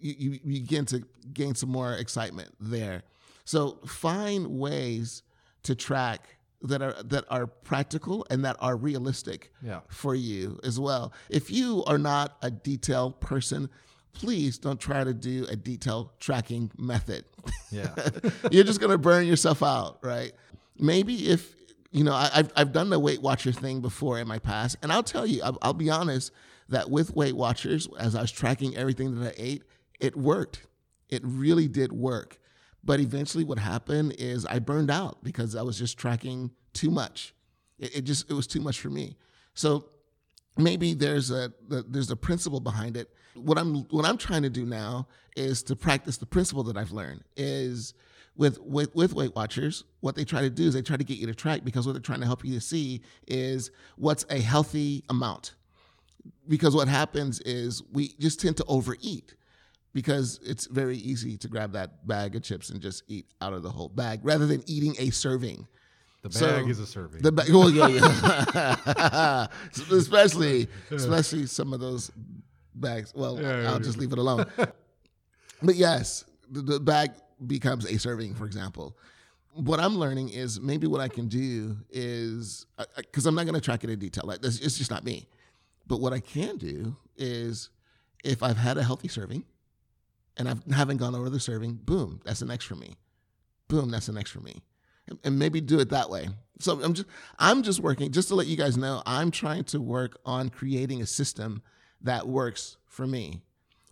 You, 0.00 0.14
you, 0.18 0.31
you 0.42 0.61
begin 0.61 0.87
to 0.87 1.05
gain 1.35 1.55
some 1.55 1.68
more 1.68 1.92
excitement 1.92 2.48
there. 2.59 3.02
So 3.44 3.79
find 3.87 4.59
ways 4.59 5.22
to 5.64 5.74
track 5.74 6.37
that 6.62 6.83
are 6.83 6.94
that 7.02 7.24
are 7.29 7.46
practical 7.46 8.26
and 8.31 8.44
that 8.44 8.57
are 8.61 8.76
realistic 8.76 9.52
yeah. 9.62 9.81
for 9.88 10.14
you 10.14 10.59
as 10.64 10.81
well. 10.81 11.12
If 11.29 11.50
you 11.50 11.85
are 11.85 11.98
not 11.98 12.37
a 12.42 12.50
detailed 12.50 13.20
person, 13.20 13.68
please 14.12 14.59
don't 14.59 14.81
try 14.81 15.05
to 15.05 15.12
do 15.12 15.46
a 15.50 15.57
detailed 15.57 16.18
tracking 16.18 16.71
method. 16.79 17.25
Yeah. 17.71 17.94
You're 18.50 18.64
just 18.64 18.81
going 18.81 18.92
to 18.92 18.98
burn 18.98 19.27
yourself 19.27 19.62
out, 19.62 19.98
right? 20.02 20.33
Maybe 20.79 21.29
if 21.29 21.54
you 21.90 22.04
know, 22.04 22.14
I, 22.14 22.28
have 22.32 22.52
I've 22.56 22.72
done 22.72 22.90
the 22.90 22.98
Weight 22.98 23.22
Watcher 23.22 23.52
thing 23.52 23.80
before 23.80 24.18
in 24.18 24.28
my 24.28 24.38
past, 24.38 24.76
and 24.82 24.92
I'll 24.92 25.02
tell 25.02 25.26
you, 25.26 25.42
I'll, 25.42 25.58
I'll 25.62 25.72
be 25.74 25.90
honest 25.90 26.32
that 26.68 26.90
with 26.90 27.14
Weight 27.14 27.37
Watchers, 27.37 27.88
as 27.98 28.14
I 28.14 28.22
was 28.22 28.32
tracking 28.32 28.76
everything 28.76 29.18
that 29.18 29.32
I 29.32 29.34
ate, 29.37 29.62
it 30.00 30.16
worked. 30.16 30.66
It 31.08 31.22
really 31.24 31.68
did 31.68 31.92
work. 31.92 32.38
But 32.82 33.00
eventually, 33.00 33.44
what 33.44 33.58
happened 33.58 34.14
is 34.18 34.46
I 34.46 34.58
burned 34.58 34.90
out 34.90 35.22
because 35.22 35.56
I 35.56 35.62
was 35.62 35.78
just 35.78 35.98
tracking 35.98 36.50
too 36.72 36.90
much. 36.90 37.34
It, 37.78 37.98
it 37.98 38.00
just 38.02 38.30
it 38.30 38.34
was 38.34 38.46
too 38.46 38.60
much 38.60 38.80
for 38.80 38.90
me. 38.90 39.16
So 39.54 39.87
maybe 40.56 40.94
there's 40.94 41.30
a 41.30 41.52
there's 41.68 42.10
a 42.10 42.16
principle 42.16 42.60
behind 42.60 42.96
it. 42.96 43.10
What 43.34 43.58
I'm 43.58 43.84
what 43.90 44.04
I'm 44.04 44.18
trying 44.18 44.42
to 44.42 44.50
do 44.50 44.64
now 44.64 45.08
is 45.37 45.62
to 45.64 45.76
practice 45.76 46.16
the 46.16 46.26
principle 46.26 46.62
that 46.64 46.76
I've 46.76 46.92
learned 46.92 47.22
is 47.37 47.94
with, 48.37 48.60
with 48.60 48.94
with 48.94 49.14
Weight 49.14 49.34
Watchers, 49.34 49.84
what 50.00 50.14
they 50.14 50.24
try 50.24 50.42
to 50.42 50.50
do 50.50 50.64
is 50.64 50.74
they 50.74 50.82
try 50.82 50.96
to 50.96 51.04
get 51.04 51.18
you 51.18 51.26
to 51.26 51.34
track 51.34 51.64
because 51.64 51.87
what 51.87 51.92
they're 51.92 52.02
trying 52.02 52.20
to 52.20 52.26
help 52.26 52.44
you 52.44 52.54
to 52.54 52.60
see 52.60 53.02
is 53.26 53.70
what's 53.96 54.24
a 54.30 54.40
healthy 54.40 55.04
amount. 55.08 55.54
Because 56.48 56.74
what 56.74 56.88
happens 56.88 57.40
is 57.40 57.82
we 57.92 58.08
just 58.18 58.40
tend 58.40 58.56
to 58.58 58.64
overeat 58.66 59.34
because 59.92 60.40
it's 60.44 60.66
very 60.66 60.98
easy 60.98 61.37
to 61.38 61.48
grab 61.48 61.72
that 61.72 62.06
bag 62.06 62.37
of 62.37 62.42
chips 62.42 62.70
and 62.70 62.80
just 62.80 63.02
eat 63.08 63.26
out 63.40 63.52
of 63.52 63.62
the 63.62 63.70
whole 63.70 63.88
bag 63.88 64.20
rather 64.22 64.46
than 64.46 64.62
eating 64.66 64.94
a 64.98 65.10
serving. 65.10 65.66
The 66.22 66.32
So, 66.32 66.46
bag 66.46 66.68
is 66.68 66.80
a 66.80 66.87
serving. 66.87 67.22
The 67.22 67.32
bag. 67.32 67.48
Well, 67.50 67.70
yeah, 67.70 67.88
yeah. 67.88 69.46
especially, 69.92 70.68
especially 70.90 71.46
some 71.46 71.72
of 71.72 71.80
those 71.80 72.10
bags. 72.74 73.12
Well, 73.14 73.40
yeah, 73.40 73.68
I'll 73.68 73.72
yeah. 73.74 73.78
just 73.78 73.96
leave 73.98 74.12
it 74.12 74.18
alone. 74.18 74.46
but 75.62 75.76
yes, 75.76 76.24
the, 76.50 76.62
the 76.62 76.80
bag 76.80 77.12
becomes 77.44 77.84
a 77.87 77.98
serving, 77.98 78.34
for 78.34 78.46
example. 78.46 78.96
What 79.52 79.80
I'm 79.80 79.96
learning 79.96 80.28
is 80.30 80.60
maybe 80.60 80.87
what 80.87 81.00
I 81.00 81.08
can 81.08 81.28
do 81.28 81.76
is 81.90 82.66
uh, 82.78 82.82
uh, 82.96 83.02
because 83.02 83.24
I'm 83.26 83.34
not 83.34 83.44
going 83.44 83.54
to 83.54 83.60
track 83.60 83.84
it 83.84 83.90
in 83.90 83.98
detail. 83.98 84.24
Like 84.26 84.44
it's 84.44 84.58
just 84.60 84.90
not 84.90 85.04
me. 85.04 85.28
But 85.87 86.00
what 86.00 86.12
I 86.12 86.20
can 86.20 86.56
do 86.58 86.96
is 87.16 87.70
if 88.24 88.42
I've 88.42 88.56
had 88.58 88.76
a 88.76 88.82
healthy 88.82 89.08
serving 89.08 89.44
and 90.37 90.48
I 90.48 90.54
haven't 90.74 90.98
gone 90.98 91.14
over 91.14 91.30
the 91.30 91.40
serving, 91.40 91.74
boom, 91.84 92.20
that's 92.24 92.42
an 92.42 92.50
X 92.50 92.64
for 92.64 92.74
me. 92.74 92.96
Boom, 93.68 93.90
that's 93.90 94.08
an 94.08 94.18
X 94.18 94.30
for 94.30 94.40
me. 94.40 94.62
And- 95.08 95.18
And 95.24 95.38
maybe 95.38 95.60
do 95.60 95.78
it 95.78 95.88
that 95.90 96.10
way. 96.10 96.28
So 96.58 96.80
I'm 96.82 96.94
just 96.94 97.08
I'm 97.38 97.62
just 97.62 97.80
working 97.80 98.10
just 98.12 98.28
to 98.28 98.34
let 98.34 98.46
you 98.46 98.56
guys 98.56 98.76
know 98.76 99.02
I'm 99.06 99.30
trying 99.30 99.64
to 99.64 99.80
work 99.80 100.18
on 100.24 100.48
creating 100.48 101.00
a 101.02 101.06
system 101.06 101.62
that 102.02 102.26
works 102.26 102.76
for 102.87 103.06
me. 103.06 103.42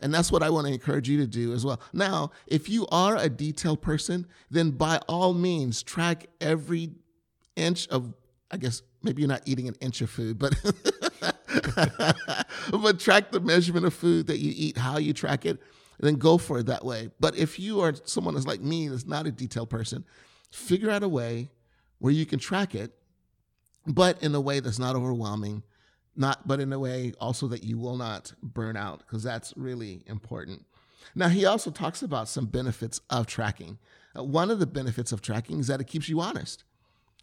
And 0.04 0.12
that's 0.12 0.30
what 0.30 0.42
I 0.42 0.50
want 0.50 0.66
to 0.66 0.72
encourage 0.72 1.08
you 1.08 1.16
to 1.16 1.26
do 1.26 1.54
as 1.54 1.64
well. 1.64 1.80
Now, 1.94 2.30
if 2.46 2.68
you 2.68 2.86
are 2.92 3.16
a 3.16 3.30
detailed 3.30 3.80
person, 3.80 4.26
then 4.50 4.72
by 4.72 4.98
all 5.08 5.32
means 5.32 5.82
track 5.82 6.26
every 6.42 6.90
inch 7.56 7.88
of 7.88 8.12
I 8.50 8.58
guess 8.58 8.82
maybe 9.02 9.22
you're 9.22 9.30
not 9.30 9.40
eating 9.46 9.66
an 9.66 9.76
inch 9.80 10.02
of 10.02 10.10
food, 10.10 10.38
but 10.38 10.54
but 12.70 13.00
track 13.00 13.30
the 13.30 13.40
measurement 13.40 13.86
of 13.86 13.94
food 13.94 14.26
that 14.26 14.40
you 14.40 14.52
eat, 14.54 14.76
how 14.76 14.98
you 14.98 15.14
track 15.14 15.46
it, 15.46 15.58
and 15.98 16.06
then 16.06 16.16
go 16.16 16.36
for 16.36 16.58
it 16.58 16.66
that 16.66 16.84
way. 16.84 17.08
But 17.18 17.34
if 17.38 17.58
you 17.58 17.80
are 17.80 17.94
someone 18.04 18.34
that's 18.34 18.46
like 18.46 18.60
me, 18.60 18.88
that's 18.88 19.06
not 19.06 19.26
a 19.26 19.32
detailed 19.32 19.70
person, 19.70 20.04
figure 20.50 20.90
out 20.90 21.02
a 21.02 21.08
way 21.08 21.48
where 21.98 22.12
you 22.12 22.26
can 22.26 22.38
track 22.38 22.74
it, 22.74 22.92
but 23.86 24.22
in 24.22 24.34
a 24.34 24.40
way 24.40 24.60
that's 24.60 24.78
not 24.78 24.96
overwhelming, 24.96 25.62
not 26.16 26.46
but 26.46 26.60
in 26.60 26.72
a 26.72 26.78
way 26.78 27.12
also 27.20 27.48
that 27.48 27.64
you 27.64 27.78
will 27.78 27.96
not 27.96 28.32
burn 28.42 28.76
out, 28.76 29.00
because 29.00 29.22
that's 29.22 29.52
really 29.56 30.02
important. 30.06 30.64
Now 31.14 31.28
he 31.28 31.44
also 31.44 31.70
talks 31.70 32.02
about 32.02 32.28
some 32.28 32.46
benefits 32.46 33.00
of 33.10 33.26
tracking. 33.26 33.78
Uh, 34.16 34.24
one 34.24 34.50
of 34.50 34.58
the 34.58 34.66
benefits 34.66 35.12
of 35.12 35.22
tracking 35.22 35.60
is 35.60 35.66
that 35.66 35.80
it 35.80 35.86
keeps 35.86 36.08
you 36.08 36.20
honest. 36.20 36.64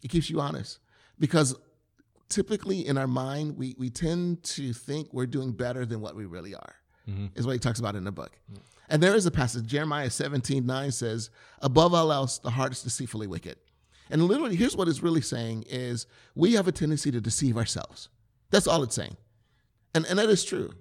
It 0.03 0.09
keeps 0.09 0.29
you 0.29 0.39
honest 0.39 0.79
because 1.19 1.55
typically 2.27 2.85
in 2.85 2.97
our 2.97 3.07
mind 3.07 3.57
we, 3.57 3.75
we 3.77 3.89
tend 3.89 4.43
to 4.43 4.73
think 4.73 5.07
we're 5.13 5.25
doing 5.25 5.51
better 5.51 5.85
than 5.85 6.01
what 6.01 6.15
we 6.15 6.25
really 6.25 6.55
are 6.55 6.75
is 7.35 7.45
what 7.45 7.51
he 7.53 7.59
talks 7.59 7.79
about 7.79 7.93
in 7.95 8.05
the 8.05 8.11
book 8.11 8.39
and 8.87 9.03
there 9.03 9.13
is 9.15 9.25
a 9.25 9.31
passage 9.31 9.65
jeremiah 9.65 10.09
17 10.09 10.65
9 10.65 10.91
says 10.91 11.29
above 11.61 11.93
all 11.93 12.11
else 12.11 12.37
the 12.37 12.51
heart 12.51 12.71
is 12.71 12.81
deceitfully 12.83 13.27
wicked 13.27 13.57
and 14.09 14.23
literally 14.23 14.55
here's 14.55 14.77
what 14.77 14.87
it's 14.87 15.03
really 15.03 15.19
saying 15.19 15.65
is 15.67 16.07
we 16.35 16.53
have 16.53 16.69
a 16.69 16.71
tendency 16.71 17.11
to 17.11 17.19
deceive 17.19 17.57
ourselves 17.57 18.07
that's 18.51 18.67
all 18.67 18.83
it's 18.83 18.95
saying. 18.95 19.15
And, 19.95 20.05
and 20.05 20.19
that 20.19 20.29
is 20.29 20.45
true. 20.45 20.71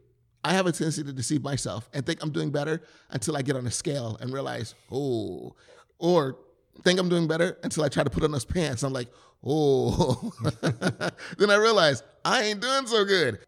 I 0.45 0.53
have 0.53 0.67
a 0.67 0.73
tendency 0.73 1.03
to 1.05 1.13
deceive 1.13 1.43
myself 1.43 1.89
and 1.93 2.05
think 2.05 2.23
i'm 2.23 2.31
doing 2.31 2.51
better 2.51 2.81
until 3.11 3.37
i 3.37 3.43
get 3.43 3.57
on 3.57 3.67
a 3.67 3.71
scale 3.71 4.17
and 4.23 4.33
realize 4.33 4.75
oh 4.91 5.55
or 5.99 6.39
think 6.83 6.99
i'm 6.99 7.11
doing 7.11 7.29
better 7.29 7.59
until 7.63 7.85
i 7.85 7.89
try 7.89 8.03
to 8.03 8.09
put 8.09 8.25
on 8.25 8.31
those 8.31 8.47
pants. 8.47 8.83
I'm 8.83 8.93
like 8.95 9.09
oh. 9.45 10.33
Then 11.39 11.51
i 11.51 11.57
realize 11.57 12.03
i 12.25 12.45
ain't 12.45 12.61
doing 12.61 12.87
so 12.87 13.05
good. 13.05 13.41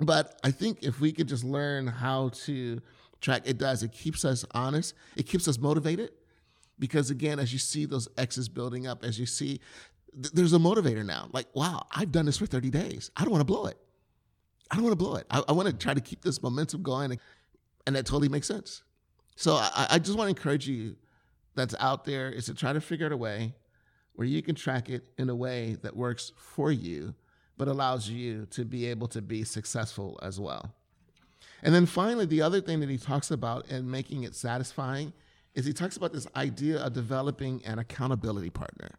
But 0.00 0.40
i 0.42 0.50
think 0.50 0.78
if 0.82 1.00
we 1.00 1.12
could 1.12 1.28
just 1.28 1.44
learn 1.44 1.86
how 1.86 2.30
to 2.44 2.80
track 3.20 3.42
it 3.44 3.58
does. 3.58 3.82
It 3.82 3.92
keeps 3.92 4.24
us 4.24 4.44
honest. 4.52 4.94
It 5.16 5.24
keeps 5.24 5.48
us 5.48 5.58
motivated 5.58 6.10
because 6.78 7.10
again 7.10 7.38
as 7.38 7.52
you 7.52 7.58
see 7.58 7.86
those 7.86 8.08
x's 8.18 8.48
building 8.48 8.86
up 8.86 9.02
as 9.02 9.18
you 9.18 9.26
see 9.26 9.60
th- 10.20 10.32
there's 10.32 10.52
a 10.52 10.58
motivator 10.58 11.04
now. 11.04 11.28
Like 11.32 11.46
wow 11.54 11.86
i've 11.92 12.12
done 12.12 12.26
this 12.26 12.38
for 12.38 12.46
30 12.46 12.70
days. 12.70 13.10
I 13.16 13.22
don't 13.22 13.30
want 13.30 13.40
to 13.40 13.46
blow 13.46 13.66
it. 13.66 13.78
I 14.70 14.74
don't 14.74 14.84
want 14.84 14.92
to 14.92 15.04
blow 15.04 15.16
it. 15.16 15.26
I, 15.30 15.42
I 15.48 15.52
want 15.52 15.68
to 15.68 15.74
try 15.74 15.94
to 15.94 16.00
keep 16.00 16.22
this 16.22 16.42
momentum 16.42 16.82
going 16.82 17.12
and, 17.12 17.20
and 17.86 17.96
that 17.96 18.06
totally 18.06 18.28
makes 18.28 18.46
sense. 18.46 18.82
So 19.36 19.54
i, 19.54 19.86
I 19.90 19.98
just 19.98 20.16
want 20.16 20.26
to 20.26 20.36
encourage 20.36 20.68
you 20.68 20.96
that's 21.54 21.74
out 21.80 22.04
there 22.04 22.30
is 22.30 22.46
to 22.46 22.54
try 22.54 22.72
to 22.72 22.80
figure 22.80 23.06
out 23.06 23.12
a 23.12 23.16
way 23.16 23.54
where 24.14 24.26
you 24.26 24.42
can 24.42 24.54
track 24.54 24.88
it 24.88 25.08
in 25.18 25.28
a 25.28 25.34
way 25.34 25.76
that 25.82 25.96
works 25.96 26.32
for 26.36 26.72
you 26.72 27.14
but 27.56 27.68
allows 27.68 28.08
you 28.08 28.46
to 28.46 28.64
be 28.64 28.86
able 28.86 29.08
to 29.08 29.22
be 29.22 29.44
successful 29.44 30.18
as 30.22 30.38
well. 30.38 30.74
And 31.62 31.74
then 31.74 31.86
finally, 31.86 32.26
the 32.26 32.42
other 32.42 32.60
thing 32.60 32.80
that 32.80 32.90
he 32.90 32.98
talks 32.98 33.30
about 33.30 33.68
in 33.68 33.90
making 33.90 34.24
it 34.24 34.34
satisfying 34.34 35.12
is 35.54 35.64
he 35.64 35.72
talks 35.72 35.96
about 35.96 36.12
this 36.12 36.26
idea 36.36 36.78
of 36.78 36.92
developing 36.92 37.64
an 37.64 37.78
accountability 37.78 38.50
partner, 38.50 38.90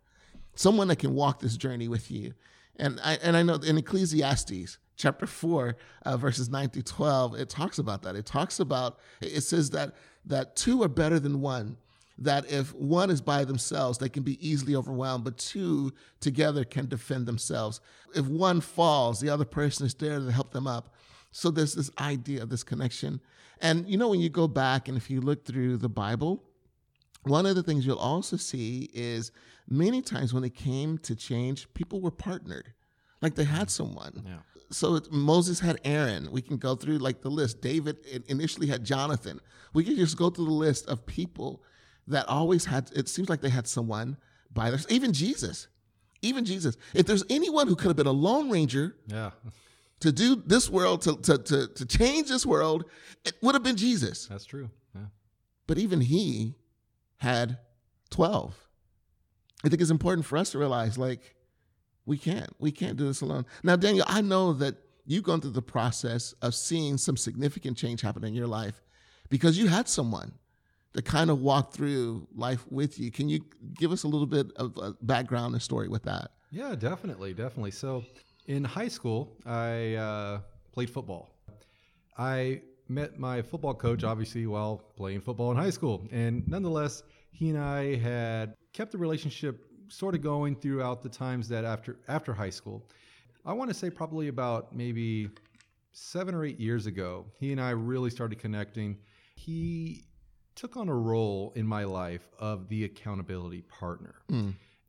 someone 0.58 0.88
that 0.88 0.99
can 0.99 1.14
walk 1.14 1.39
this 1.39 1.55
journey 1.55 1.88
with 1.88 2.12
you. 2.12 2.34
And 2.78 2.99
I, 3.03 3.18
and 3.24 3.38
I 3.38 3.43
know 3.43 3.55
in 3.55 3.78
Ecclesiastes 3.78 4.78
chapter 4.97 5.28
4, 5.28 5.78
uh, 6.05 6.18
verses 6.18 6.49
9 6.49 6.70
through 6.70 6.82
12, 6.82 7.36
it 7.36 7.49
talks 7.49 7.78
about 7.78 8.01
that. 8.03 8.16
It 8.16 8.26
talks 8.26 8.60
about, 8.60 8.99
it 9.22 9.41
says 9.41 9.70
that, 9.72 9.95
that 10.26 10.55
two 10.55 10.84
are 10.84 10.88
better 10.89 11.20
than 11.20 11.41
one. 11.41 11.78
That 12.20 12.51
if 12.51 12.74
one 12.74 13.12
is 13.12 13.22
by 13.22 13.45
themselves, 13.45 13.99
they 13.99 14.10
can 14.10 14.24
be 14.24 14.45
easily 14.45 14.76
overwhelmed, 14.76 15.24
but 15.24 15.38
two 15.38 15.93
together 16.20 16.64
can 16.64 16.88
defend 16.88 17.28
themselves. 17.28 17.80
If 18.16 18.26
one 18.26 18.60
falls, 18.60 19.20
the 19.20 19.30
other 19.30 19.45
person 19.45 19.86
is 19.86 19.93
there 19.93 20.18
to 20.18 20.32
help 20.32 20.51
them 20.51 20.66
up. 20.66 20.95
So 21.32 21.51
there's 21.51 21.76
this 21.76 21.91
idea 21.99 22.41
of 22.41 22.49
this 22.49 22.64
connection. 22.64 23.22
And 23.62 23.88
you 23.88 23.97
know, 23.97 24.10
when 24.10 24.20
you 24.20 24.30
go 24.30 24.47
back 24.47 24.88
and 24.88 24.97
if 24.97 25.12
you 25.12 25.22
look 25.22 25.45
through 25.45 25.78
the 25.78 25.89
Bible, 25.89 26.43
one 27.28 27.46
of 27.46 27.56
the 27.56 27.64
things 27.64 27.86
you'll 27.86 27.98
also 27.98 28.38
see 28.38 28.90
is 28.94 29.32
many 29.70 30.02
times 30.02 30.34
when 30.34 30.44
it 30.44 30.56
came 30.56 30.98
to 31.00 31.16
change, 31.16 31.72
people 31.74 32.02
were 32.02 32.12
partnered. 32.12 32.74
Like 33.22 33.36
they 33.36 33.44
had 33.44 33.68
mm-hmm. 33.68 33.70
someone. 33.70 34.24
Yeah. 34.26 34.38
So 34.70 35.00
Moses 35.12 35.60
had 35.60 35.80
Aaron. 35.86 36.32
We 36.32 36.42
can 36.42 36.58
go 36.58 36.76
through 36.76 36.98
like 36.98 37.22
the 37.22 37.30
list. 37.30 37.62
David 37.62 37.98
initially 38.28 38.68
had 38.68 38.84
Jonathan. 38.84 39.40
We 39.74 39.84
can 39.84 39.96
just 39.96 40.18
go 40.18 40.30
through 40.30 40.46
the 40.46 40.52
list 40.52 40.88
of 40.88 41.06
people 41.06 41.64
that 42.08 42.28
always 42.28 42.66
had, 42.66 42.90
it 42.96 43.08
seems 43.08 43.30
like 43.30 43.42
they 43.42 43.50
had 43.50 43.68
someone 43.68 44.18
by 44.54 44.70
their, 44.70 44.80
even 44.90 45.14
Jesus. 45.14 45.68
Even 46.22 46.46
Jesus. 46.46 46.78
If 46.94 47.06
there's 47.06 47.24
anyone 47.30 47.68
who 47.68 47.76
could 47.76 47.88
have 47.88 47.96
been 47.96 48.08
a 48.08 48.12
lone 48.12 48.50
ranger 48.50 48.96
Yeah. 49.08 49.32
to 50.00 50.12
do 50.12 50.36
this 50.36 50.70
world, 50.70 51.02
to, 51.04 51.18
to, 51.18 51.38
to, 51.38 51.68
to 51.68 51.86
change 51.86 52.28
this 52.28 52.46
world, 52.46 52.86
it 53.26 53.34
would 53.42 53.56
have 53.56 53.64
been 53.64 53.78
Jesus. 53.78 54.28
That's 54.28 54.46
true. 54.46 54.70
Yeah. 54.96 55.08
But 55.66 55.78
even 55.78 56.02
he 56.02 56.56
had 57.18 57.57
12. 58.09 58.68
I 59.65 59.70
think 59.70 59.82
it's 59.82 59.91
important 59.91 60.26
for 60.26 60.38
us 60.38 60.51
to 60.51 60.59
realize 60.59 60.97
like, 60.97 61.36
we 62.05 62.18
can't. 62.18 62.49
We 62.59 62.72
can't 62.72 62.95
do 62.95 63.05
this 63.05 63.22
alone. 63.22 63.45
Now, 63.63 63.76
Daniel, 63.76 64.05
I 64.07 64.22
know 64.22 64.53
that 64.53 64.76
you've 65.05 65.24
gone 65.24 65.41
through 65.41 65.51
the 65.51 65.61
process 65.61 66.34
of 66.41 66.55
seeing 66.55 66.97
some 66.97 67.18
significant 67.18 67.78
change 67.78 68.01
happen 68.01 68.24
in 68.24 68.34
your 68.34 68.47
life 68.47 68.82
because 69.30 69.57
you 69.57 69.68
had 69.68 69.89
someone 69.89 70.34
that 70.93 71.03
kind 71.03 71.30
of 71.30 71.41
walked 71.41 71.74
through 71.74 72.28
life 72.34 72.65
with 72.70 72.97
you. 72.97 73.11
Can 73.11 73.30
you 73.30 73.41
give 73.78 73.91
us 73.91 74.03
a 74.03 74.07
little 74.07 74.26
bit 74.26 74.47
of 74.55 74.78
a 74.78 74.93
background 75.01 75.53
and 75.53 75.61
story 75.61 75.88
with 75.88 76.03
that? 76.03 76.32
Yeah, 76.49 76.76
definitely, 76.76 77.34
definitely. 77.34 77.72
So, 77.72 78.05
in 78.45 78.63
high 78.63 78.88
school, 78.88 79.36
I 79.45 79.95
uh, 79.95 80.39
played 80.72 80.89
football. 80.89 81.30
I 82.18 82.61
met 82.90 83.20
my 83.20 83.42
football 83.42 83.74
coach, 83.74 84.04
obviously, 84.04 84.46
while 84.48 84.78
playing 84.96 85.22
football 85.22 85.52
in 85.52 85.58
high 85.58 85.70
school, 85.70 86.08
and 86.12 86.48
nonetheless, 86.48 87.04
he 87.32 87.50
and 87.50 87.60
I 87.60 87.96
had 87.96 88.56
kept 88.74 88.92
the 88.92 88.98
relationship 88.98 89.66
sort 89.90 90.16
of 90.16 90.22
going 90.22 90.56
throughout 90.56 91.02
the 91.02 91.10
times 91.10 91.48
that 91.50 91.66
after 91.66 91.98
after 92.08 92.34
high 92.34 92.50
school. 92.50 92.90
I 93.46 93.54
want 93.54 93.70
to 93.70 93.74
say 93.74 93.90
probably 93.90 94.28
about 94.28 94.76
maybe 94.76 95.30
seven 95.94 96.36
or 96.36 96.44
eight 96.44 96.60
years 96.60 96.86
ago, 96.86 97.26
he 97.40 97.52
and 97.52 97.62
I 97.62 97.70
really 97.72 98.10
started 98.10 98.40
connecting. 98.40 98.98
He 99.36 100.04
took 100.56 100.76
on 100.76 100.90
a 100.90 100.96
role 100.96 101.54
in 101.56 101.66
my 101.66 101.84
life 101.84 102.28
of 102.40 102.68
the 102.68 102.84
accountability 102.84 103.62
partner 103.62 104.16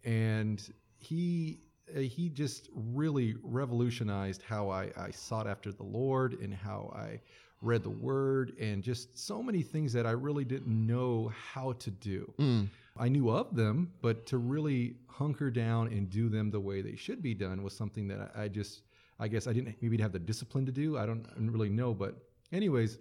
and 0.05 0.73
he 0.97 1.61
uh, 1.95 2.01
he 2.01 2.29
just 2.29 2.69
really 2.75 3.37
revolutionized 3.43 4.43
how 4.43 4.71
I, 4.71 4.91
I 4.97 5.11
sought 5.11 5.47
after 5.47 5.73
the 5.73 5.83
Lord 5.85 6.35
and 6.41 6.53
how 6.53 6.93
I 6.97 7.21
read 7.61 7.83
the 7.83 7.91
Word 7.91 8.53
and 8.61 8.83
just 8.83 9.19
so 9.19 9.43
many 9.43 9.63
things 9.63 9.93
that 9.93 10.07
I 10.07 10.13
really 10.13 10.45
didn't 10.45 10.69
know 10.69 11.33
how 11.53 11.73
to 11.73 11.91
do. 11.91 12.33
Mm. 12.39 12.69
I 12.97 13.09
knew 13.09 13.31
of 13.31 13.55
them, 13.55 13.93
but 14.01 14.27
to 14.27 14.39
really 14.39 14.97
hunker 15.07 15.51
down 15.51 15.89
and 15.89 16.11
do 16.11 16.29
them 16.29 16.51
the 16.51 16.61
way 16.61 16.83
they 16.83 16.97
should 16.97 17.23
be 17.23 17.35
done 17.35 17.63
was 17.63 17.77
something 17.77 18.09
that 18.09 18.33
I, 18.35 18.45
I 18.45 18.49
just 18.49 18.83
I 19.21 19.29
guess 19.29 19.47
I 19.47 19.53
didn't 19.53 19.77
maybe 19.81 19.99
have 19.99 20.13
the 20.13 20.19
discipline 20.19 20.67
to 20.67 20.73
do. 20.73 20.97
I 20.97 21.07
don't, 21.07 21.27
I 21.31 21.35
don't 21.39 21.51
really 21.51 21.69
know, 21.69 21.93
but 21.93 22.15
anyways, 22.53 22.99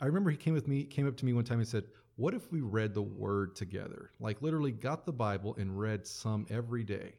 I 0.00 0.06
remember 0.06 0.30
he 0.30 0.36
came 0.36 0.54
with 0.54 0.68
me, 0.68 0.84
came 0.84 1.08
up 1.08 1.16
to 1.16 1.24
me 1.24 1.32
one 1.32 1.44
time 1.44 1.58
and 1.58 1.66
said, 1.66 1.84
"What 2.16 2.34
if 2.34 2.50
we 2.52 2.60
read 2.60 2.94
the 2.94 3.02
Word 3.02 3.56
together? 3.56 4.10
Like 4.20 4.42
literally 4.42 4.72
got 4.72 5.04
the 5.04 5.12
Bible 5.12 5.56
and 5.58 5.78
read 5.78 6.06
some 6.06 6.46
every 6.50 6.84
day." 6.84 7.14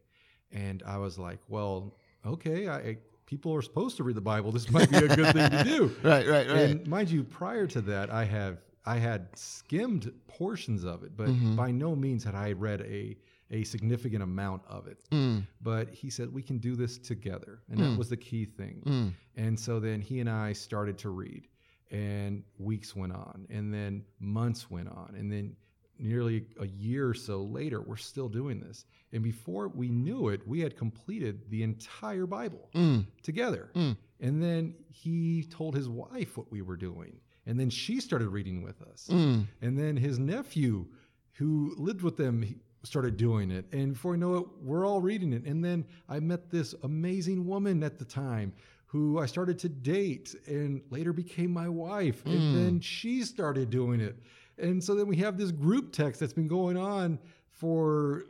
And 0.51 0.84
I 0.86 0.97
was 0.97 1.17
like, 1.17 1.39
"Well, 1.47 1.97
okay. 2.26 2.69
I 2.69 2.97
people 3.34 3.53
are 3.55 3.61
supposed 3.63 3.97
to 3.97 4.03
read 4.03 4.15
the 4.15 4.21
Bible. 4.34 4.51
This 4.51 4.69
might 4.69 4.89
be 4.91 4.97
a 4.97 5.15
good 5.19 5.34
thing 5.38 5.49
to 5.49 5.63
do." 5.63 5.81
Right, 6.03 6.27
right, 6.27 6.47
right. 6.47 6.69
And 6.69 6.88
mind 6.88 7.09
you, 7.09 7.23
prior 7.23 7.65
to 7.67 7.81
that, 7.81 8.09
I 8.11 8.25
have 8.25 8.55
I 8.86 8.97
had 8.97 9.21
skimmed 9.36 10.11
portions 10.27 10.84
of 10.84 11.03
it, 11.03 11.11
but 11.17 11.29
by 11.55 11.71
no 11.71 11.95
means 11.95 12.23
had 12.23 12.36
I 12.36 12.51
read 12.51 12.81
a 12.81 13.17
a 13.51 13.63
significant 13.63 14.23
amount 14.23 14.61
of 14.67 14.88
it. 14.88 14.99
Mm. 15.11 15.45
But 15.61 15.89
he 16.01 16.09
said 16.09 16.25
we 16.34 16.43
can 16.49 16.57
do 16.57 16.75
this 16.75 16.97
together, 16.97 17.53
and 17.69 17.77
Mm. 17.79 17.84
that 17.91 17.97
was 17.97 18.09
the 18.09 18.17
key 18.17 18.45
thing. 18.45 18.81
Mm. 18.86 19.13
And 19.36 19.59
so 19.59 19.79
then 19.79 20.01
he 20.01 20.19
and 20.19 20.29
I 20.29 20.53
started 20.53 20.97
to 20.99 21.09
read, 21.09 21.47
and 21.91 22.43
weeks 22.57 22.95
went 22.95 23.13
on, 23.13 23.45
and 23.49 23.73
then 23.73 24.03
months 24.19 24.69
went 24.75 24.89
on, 24.89 25.15
and 25.19 25.31
then 25.31 25.55
nearly 25.99 26.45
a 26.59 26.67
year 26.67 27.07
or 27.09 27.13
so 27.13 27.43
later, 27.43 27.81
we're 27.81 27.95
still 27.97 28.29
doing 28.29 28.59
this. 28.59 28.85
And 29.11 29.23
before 29.23 29.67
we 29.67 29.89
knew 29.89 30.29
it, 30.29 30.47
we 30.47 30.59
had 30.59 30.75
completed 30.75 31.49
the 31.49 31.63
entire 31.63 32.25
Bible 32.25 32.69
Mm. 32.73 33.05
together. 33.21 33.69
Mm. 33.75 33.97
And 34.19 34.41
then 34.43 34.75
he 34.89 35.43
told 35.43 35.75
his 35.75 35.89
wife 35.89 36.37
what 36.37 36.51
we 36.51 36.61
were 36.61 36.77
doing, 36.77 37.19
and 37.45 37.59
then 37.59 37.69
she 37.69 37.99
started 37.99 38.29
reading 38.29 38.63
with 38.63 38.81
us. 38.81 39.07
Mm. 39.11 39.45
And 39.61 39.77
then 39.77 39.97
his 39.97 40.17
nephew, 40.17 40.85
who 41.33 41.73
lived 41.77 42.01
with 42.01 42.17
them, 42.17 42.59
started 42.83 43.17
doing 43.17 43.49
it. 43.51 43.65
And 43.71 43.93
before 43.93 44.11
we 44.11 44.17
know 44.17 44.35
it, 44.35 44.45
we're 44.61 44.85
all 44.85 44.99
reading 45.01 45.31
it. 45.33 45.45
And 45.45 45.63
then 45.63 45.85
I 46.09 46.19
met 46.19 46.49
this 46.49 46.73
amazing 46.83 47.45
woman 47.45 47.81
at 47.83 47.97
the 47.97 48.05
time 48.05 48.53
who 48.85 49.17
I 49.19 49.25
started 49.25 49.57
to 49.59 49.69
date 49.69 50.35
and 50.47 50.81
later 50.91 51.13
became 51.13 51.51
my 51.51 51.67
wife. 51.69 52.23
Mm. 52.25 52.31
And 52.31 52.55
then 52.55 52.79
she 52.79 53.23
started 53.23 53.69
doing 53.69 53.99
it. 53.99 54.17
And 54.58 54.84
so 54.84 54.95
then 54.95 55.08
we 55.08 55.18
have 55.18 55.38
this 55.38 55.51
group 55.51 55.91
text 55.91 56.20
that's 56.20 56.34
been 56.34 56.47
going 56.47 56.78
on 56.78 57.20
for 57.49 58.26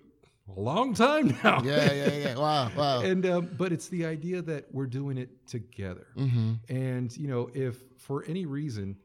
a 0.55 0.59
long 0.59 0.93
time 0.93 1.37
now. 1.43 1.61
Yeah, 1.63 1.91
yeah, 1.91 2.11
yeah. 2.13 2.35
Wow, 2.35 2.71
wow. 2.75 3.01
and 3.03 3.25
um, 3.25 3.49
but 3.57 3.71
it's 3.71 3.87
the 3.89 4.05
idea 4.05 4.41
that 4.41 4.65
we're 4.71 4.87
doing 4.87 5.17
it 5.17 5.29
together. 5.47 6.07
mm-hmm. 6.17 6.53
And 6.69 7.15
you 7.17 7.27
know, 7.27 7.49
if 7.53 7.83
for 7.97 8.23
any 8.25 8.45
reason 8.45 8.97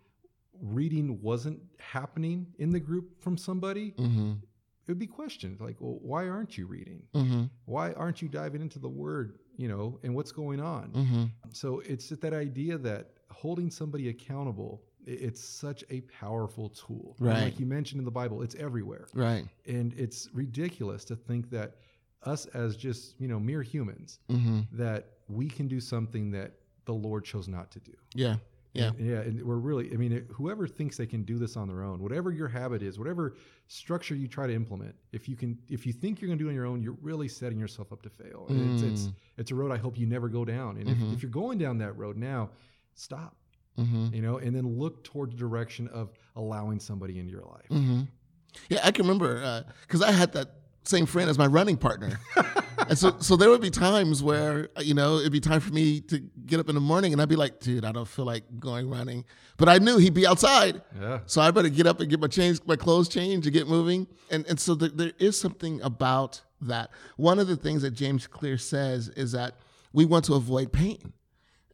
reading 0.61 1.21
wasn't 1.23 1.61
happening 1.79 2.47
in 2.59 2.71
the 2.71 2.81
group 2.81 3.23
from 3.23 3.37
somebody, 3.37 3.93
Mm-hmm. 3.93 4.33
it 4.33 4.89
would 4.89 4.99
be 4.99 5.07
questioned 5.07 5.61
like, 5.61 5.77
well, 5.81 5.99
why 6.03 6.29
aren't 6.29 6.59
you 6.59 6.66
reading? 6.66 7.03
Mm-hmm. 7.14 7.45
Why 7.66 7.93
aren't 7.93 8.21
you 8.23 8.29
diving 8.29 8.61
into 8.61 8.79
the 8.81 8.89
word, 8.89 9.39
you 9.57 9.69
know, 9.69 9.99
and 10.03 10.14
what's 10.14 10.33
going 10.33 10.61
on? 10.61 10.91
Mm-hmm. 10.91 11.25
So 11.53 11.81
it's 11.87 12.09
that 12.09 12.33
idea 12.35 12.79
that 12.79 13.11
holding 13.31 13.71
somebody 13.71 14.09
accountable, 14.09 14.83
it's 15.09 15.42
such 15.42 15.84
a 15.90 16.00
powerful 16.02 16.68
tool. 16.70 17.16
And 17.18 17.28
Right. 17.28 17.44
like 17.44 17.59
you 17.61 17.66
mentioned 17.66 17.98
in 18.00 18.04
the 18.04 18.11
Bible, 18.11 18.42
it's 18.42 18.54
everywhere. 18.56 19.06
Right. 19.14 19.46
And 19.66 19.94
it's 19.94 20.28
ridiculous 20.34 21.04
to 21.06 21.16
think 21.16 21.50
that 21.50 21.76
us 22.24 22.46
as 22.46 22.76
just, 22.76 23.18
you 23.20 23.28
know, 23.28 23.40
mere 23.40 23.62
humans, 23.62 24.18
Mm-hmm. 24.28 24.61
that 24.76 25.12
we 25.28 25.48
can 25.48 25.68
do 25.68 25.80
something 25.80 26.30
that 26.32 26.52
the 26.84 26.92
Lord 26.94 27.24
chose 27.24 27.48
not 27.48 27.70
to 27.72 27.80
do. 27.80 27.92
Yeah. 28.14 28.36
Yeah. 28.74 28.88
And- 28.88 29.00
yeah. 29.06 29.20
And 29.20 29.42
we're 29.42 29.56
really, 29.56 29.92
I 29.92 29.96
mean, 29.96 30.12
it- 30.12 30.26
whoever 30.30 30.66
thinks 30.66 30.96
they 30.96 31.06
can 31.06 31.22
do 31.22 31.38
this 31.38 31.56
on 31.56 31.68
their 31.68 31.82
own, 31.82 32.02
whatever 32.02 32.30
your 32.30 32.48
habit 32.48 32.82
is, 32.82 32.98
whatever 32.98 33.36
structure 33.66 34.14
you 34.14 34.28
try 34.28 34.46
to 34.46 34.52
implement, 34.54 34.94
if 35.12 35.28
you 35.28 35.36
can, 35.36 35.59
if 35.68 35.86
you 35.86 35.92
think 35.92 36.20
you're 36.20 36.28
going 36.28 36.38
to 36.38 36.44
do 36.44 36.48
it 36.48 36.50
on 36.50 36.54
your 36.54 36.66
own, 36.66 36.82
you're 36.82 36.96
really 37.00 37.28
setting 37.28 37.59
yourself 37.59 37.92
up 37.92 38.02
to 38.02 38.11
fail. 38.11 38.46
And 38.48 38.72
It's, 38.74 38.82
it's, 38.82 39.06
Mm. 39.09 39.14
it's 39.38 39.50
a 39.50 39.54
road 39.54 39.70
I 39.72 39.78
hope 39.78 39.98
you 39.98 40.06
never 40.06 40.28
go 40.28 40.44
down. 40.44 40.76
And 40.76 40.86
Mhm. 40.88 41.09
if, 41.09 41.14
if 41.14 41.22
you're 41.22 41.30
going 41.30 41.59
down 41.59 41.78
that 41.78 41.96
road 41.96 42.16
now, 42.16 42.50
stop, 42.94 43.36
Mm-hmm. 43.79 44.14
you 44.14 44.22
know, 44.22 44.39
and 44.39 44.55
then 44.55 44.66
look 44.79 45.05
toward 45.05 45.33
the 45.33 45.37
direction 45.37 45.89
of 45.89 46.11
allowing 46.37 46.81
somebody 46.81 47.18
into 47.18 47.31
your 47.31 47.43
life. 47.45 47.68
Mm-hmm. 47.70 48.03
Yeah, 48.68 48.81
I 48.83 48.91
can 48.91 49.05
remember 49.07 49.64
because 49.83 50.03
I 50.03 50.11
had 50.11 50.33
that 50.33 50.49
same 50.85 51.07
friend 51.07 51.29
as 51.31 51.37
my 51.39 51.47
running 51.47 51.76
partner, 51.76 52.18
and 52.89 52.97
so 52.99 53.14
so 53.20 53.37
there 53.37 53.51
would 53.51 53.61
be 53.61 53.70
times 53.70 54.22
where 54.22 54.70
uh, 54.76 54.81
you 54.81 54.95
know 54.95 55.18
it'd 55.18 55.31
be 55.33 55.39
time 55.41 55.61
for 55.61 55.72
me 55.72 56.01
to 56.01 56.18
get 56.47 56.59
up 56.59 56.68
in 56.68 56.74
the 56.74 56.81
morning, 56.81 57.12
and 57.12 57.20
I'd 57.22 57.29
be 57.29 57.37
like, 57.37 57.61
dude, 57.61 57.85
I 57.85 57.93
don't 57.93 58.09
feel 58.09 58.24
like 58.24 58.43
going 58.59 58.89
running, 58.91 59.24
but 59.59 59.68
I 59.68 59.79
knew 59.79 59.99
he'd 59.99 60.14
be 60.14 60.26
outside, 60.26 60.81
Yeah. 60.99 61.20
so 61.26 61.41
I 61.43 61.51
better 61.51 61.68
get 61.68 61.87
up 61.87 62.01
and 62.01 62.09
get 62.09 62.20
my 62.20 62.26
change, 62.26 62.59
my 62.66 62.76
clothes 62.76 63.09
changed, 63.09 63.47
and 63.47 63.53
get 63.55 63.68
moving. 63.68 64.07
And 64.31 64.47
and 64.47 64.59
so 64.59 64.74
there 64.74 65.12
is 65.18 65.39
something 65.39 65.81
about 65.83 66.41
that. 66.62 66.91
One 67.16 67.39
of 67.39 67.47
the 67.49 67.57
things 67.57 67.83
that 67.83 67.91
James 67.93 68.26
Clear 68.26 68.57
says 68.59 69.09
is 69.11 69.33
that 69.33 69.55
we 69.93 70.05
want 70.07 70.24
to 70.26 70.35
avoid 70.35 70.72
pain. 70.72 71.12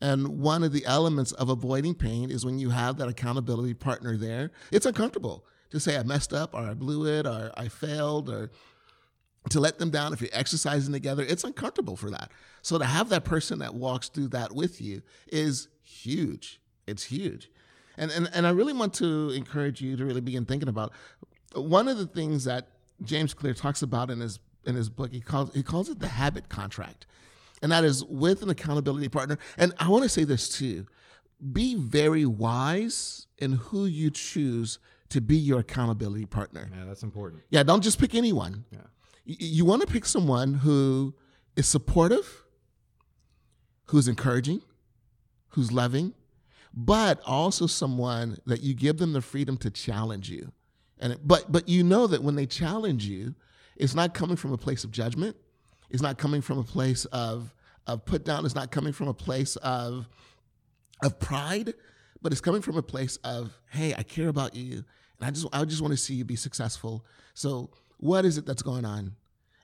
And 0.05 0.39
one 0.39 0.63
of 0.63 0.73
the 0.73 0.85
elements 0.85 1.33
of 1.33 1.49
avoiding 1.49 1.95
pain 1.95 2.31
is 2.31 2.45
when 2.45 2.59
you 2.59 2.69
have 2.69 2.99
that 2.99 3.09
accountability 3.09 3.73
partner 3.73 4.19
there. 4.19 4.51
It's 4.71 4.85
uncomfortable 4.85 5.47
to 5.71 5.81
say 5.81 5.97
I 5.97 6.03
messed 6.03 6.35
up 6.35 6.53
or 6.53 6.61
I 6.61 6.75
blew 6.75 7.07
it 7.07 7.27
or 7.27 7.51
I 7.57 7.69
failed 7.69 8.29
or 8.29 8.51
to 9.49 9.61
let 9.61 9.79
them 9.79 9.89
down 9.89 10.13
if 10.13 10.21
you're 10.21 10.29
exercising 10.35 10.93
together. 10.93 11.25
It's 11.27 11.43
uncomfortable 11.43 11.97
for 11.97 12.11
that. 12.11 12.31
So 12.61 12.77
to 12.77 12.85
have 12.85 13.09
that 13.09 13.25
person 13.25 13.61
that 13.61 13.75
walks 13.75 14.11
through 14.11 14.29
that 14.29 14.55
with 14.55 14.79
you 14.79 15.01
is 15.27 15.69
huge. 15.83 16.61
It's 16.87 17.05
huge. 17.05 17.51
And, 17.97 18.11
and, 18.11 18.29
and 18.35 18.47
I 18.47 18.51
really 18.51 18.75
want 18.75 18.93
to 18.95 19.31
encourage 19.31 19.81
you 19.81 19.97
to 19.97 20.05
really 20.05 20.21
begin 20.21 20.45
thinking 20.45 20.69
about 20.69 20.93
one 21.55 21.89
of 21.89 21.97
the 21.97 22.07
things 22.07 22.45
that 22.45 22.69
James 23.03 23.33
Clear 23.33 23.55
talks 23.55 23.81
about 23.81 24.11
in 24.11 24.21
his 24.21 24.39
in 24.67 24.75
his 24.75 24.91
book. 24.91 25.13
He 25.13 25.21
calls 25.21 25.55
he 25.55 25.63
calls 25.63 25.89
it 25.89 25.99
the 25.99 26.09
habit 26.09 26.49
contract, 26.49 27.07
and 27.65 27.73
that 27.73 27.83
is 27.83 28.05
with 28.05 28.43
an 28.43 28.51
accountability 28.51 29.09
partner. 29.09 29.39
And 29.59 29.73
I 29.81 29.89
want 29.89 30.05
to 30.05 30.09
say 30.09 30.23
this 30.23 30.49
too: 30.49 30.87
be 31.53 31.75
very 31.75 32.25
wise 32.25 33.27
in 33.39 33.53
who 33.55 33.87
you 33.87 34.11
choose 34.11 34.79
to 35.09 35.21
be 35.21 35.37
your 35.37 35.61
accountability 35.61 36.27
partner. 36.27 36.71
Yeah. 36.73 36.85
That's 36.85 37.03
important. 37.03 37.43
Yeah, 37.51 37.63
don't 37.65 37.83
just 37.83 37.99
pick 37.99 38.15
anyone. 38.15 38.65
Yeah. 38.71 38.79
Y- 39.27 39.37
You 39.41 39.65
want 39.65 39.81
to 39.83 39.89
pick 39.89 40.05
someone 40.05 40.55
who 40.55 41.15
is 41.57 41.67
supportive, 41.67 42.45
who's 43.87 44.09
encouraging, 44.09 44.61
who's 45.49 45.73
loving, 45.73 46.15
but 46.73 47.21
also 47.27 47.67
someone 47.67 48.39
that 48.47 48.61
you 48.63 48.75
give 48.75 48.99
them 48.99 49.13
the 49.13 49.21
freedom 49.21 49.57
to 49.59 49.71
challenge 49.71 50.29
you. 50.31 50.53
And 50.99 51.13
it, 51.15 51.21
but 51.27 51.51
but 51.51 51.69
you 51.69 51.83
know 51.83 52.07
that 52.07 52.23
when 52.23 52.35
they 52.35 52.47
challenge 52.47 53.07
you, 53.07 53.35
it's 53.77 53.95
not 53.95 54.15
coming 54.15 54.37
from 54.37 54.53
a 54.53 54.59
place 54.59 54.85
of 54.85 54.91
judgment. 54.91 55.37
It's 55.95 56.03
not 56.03 56.19
coming 56.19 56.41
from 56.41 56.59
a 56.59 56.65
place 56.65 57.05
of 57.07 57.55
of 57.87 58.05
put 58.05 58.25
down. 58.25 58.45
It's 58.45 58.57
not 58.57 58.73
coming 58.73 58.93
from 58.93 59.07
a 59.07 59.15
place 59.15 59.55
of 59.57 60.09
of 61.05 61.21
pride, 61.21 61.73
but 62.21 62.33
it's 62.33 62.41
coming 62.41 62.63
from 62.63 62.77
a 62.77 62.83
place 62.83 63.17
of, 63.19 63.57
hey, 63.71 63.95
I 63.97 64.03
care 64.03 64.27
about 64.27 64.57
you, 64.57 64.85
and 65.19 65.29
I 65.29 65.31
just 65.31 65.47
I 65.53 65.65
just 65.65 65.81
want 65.81 65.93
to 65.93 65.97
see 65.97 66.15
you 66.15 66.25
be 66.25 66.35
successful. 66.35 67.07
So 67.35 67.71
what 67.99 68.25
is 68.25 68.39
it 68.39 68.45
that's 68.45 68.61
going 68.61 68.85
on? 68.85 69.15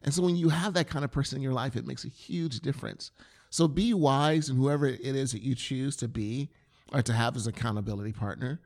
And 0.05 0.15
so 0.15 0.23
when 0.23 0.37
you 0.37 0.51
have 0.51 0.73
that 0.75 0.89
kind 0.89 1.05
of 1.05 1.11
person 1.11 1.35
in 1.35 1.43
your 1.43 1.53
life, 1.53 1.75
it 1.75 1.85
makes 1.85 2.05
a 2.05 2.09
huge 2.09 2.61
difference. 2.61 3.11
So 3.51 3.67
be 3.67 3.93
wise 3.93 4.49
in 4.49 4.57
whoever 4.57 4.87
it 4.87 5.01
is 5.01 5.33
that 5.33 5.43
you 5.43 5.57
choose 5.57 5.97
to 5.97 6.07
be 6.07 6.49
or 6.93 7.03
to 7.03 7.13
have 7.13 7.35
as 7.35 7.49
accountability 7.49 8.13
partner. 8.13 8.61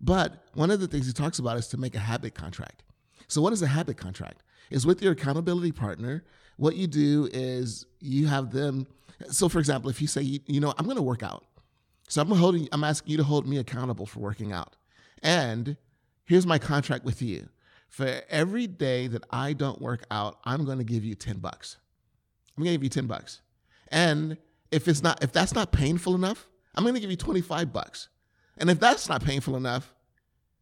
But 0.00 0.42
one 0.54 0.70
of 0.70 0.80
the 0.80 0.88
things 0.88 1.06
he 1.06 1.12
talks 1.12 1.38
about 1.38 1.58
is 1.58 1.68
to 1.68 1.76
make 1.76 1.94
a 1.94 1.98
habit 1.98 2.34
contract. 2.34 2.82
So 3.28 3.42
what 3.42 3.52
is 3.52 3.60
a 3.60 3.66
habit 3.66 3.98
contract? 3.98 4.42
Is 4.70 4.86
with 4.86 5.02
your 5.02 5.12
accountability 5.12 5.72
partner, 5.72 6.24
what 6.56 6.76
you 6.76 6.86
do 6.86 7.28
is 7.32 7.86
you 8.00 8.26
have 8.28 8.52
them. 8.52 8.86
So 9.30 9.48
for 9.48 9.58
example, 9.58 9.90
if 9.90 10.00
you 10.00 10.06
say, 10.06 10.22
you, 10.22 10.40
you 10.46 10.60
know, 10.60 10.72
I'm 10.78 10.84
going 10.84 10.96
to 10.96 11.02
work 11.02 11.22
out. 11.22 11.44
So 12.08 12.20
I'm 12.22 12.30
holding, 12.30 12.68
I'm 12.72 12.84
asking 12.84 13.12
you 13.12 13.16
to 13.18 13.24
hold 13.24 13.46
me 13.46 13.58
accountable 13.58 14.06
for 14.06 14.20
working 14.20 14.52
out. 14.52 14.76
And 15.22 15.76
here's 16.24 16.46
my 16.46 16.58
contract 16.58 17.04
with 17.04 17.22
you. 17.22 17.48
For 17.88 18.22
every 18.28 18.66
day 18.66 19.08
that 19.08 19.24
I 19.30 19.52
don't 19.52 19.80
work 19.80 20.04
out, 20.10 20.38
I'm 20.44 20.64
going 20.64 20.78
to 20.78 20.84
give 20.84 21.04
you 21.04 21.14
10 21.14 21.38
bucks. 21.38 21.76
I'm 22.56 22.62
going 22.62 22.72
to 22.72 22.78
give 22.78 22.84
you 22.84 22.90
10 22.90 23.06
bucks. 23.06 23.40
And 23.88 24.36
if 24.70 24.86
it's 24.86 25.02
not 25.02 25.22
if 25.24 25.32
that's 25.32 25.54
not 25.54 25.72
painful 25.72 26.14
enough, 26.14 26.48
I'm 26.74 26.84
going 26.84 26.94
to 26.94 27.00
give 27.00 27.10
you 27.10 27.16
25 27.16 27.72
bucks. 27.72 28.08
And 28.58 28.70
if 28.70 28.78
that's 28.78 29.08
not 29.08 29.24
painful 29.24 29.56
enough, 29.56 29.94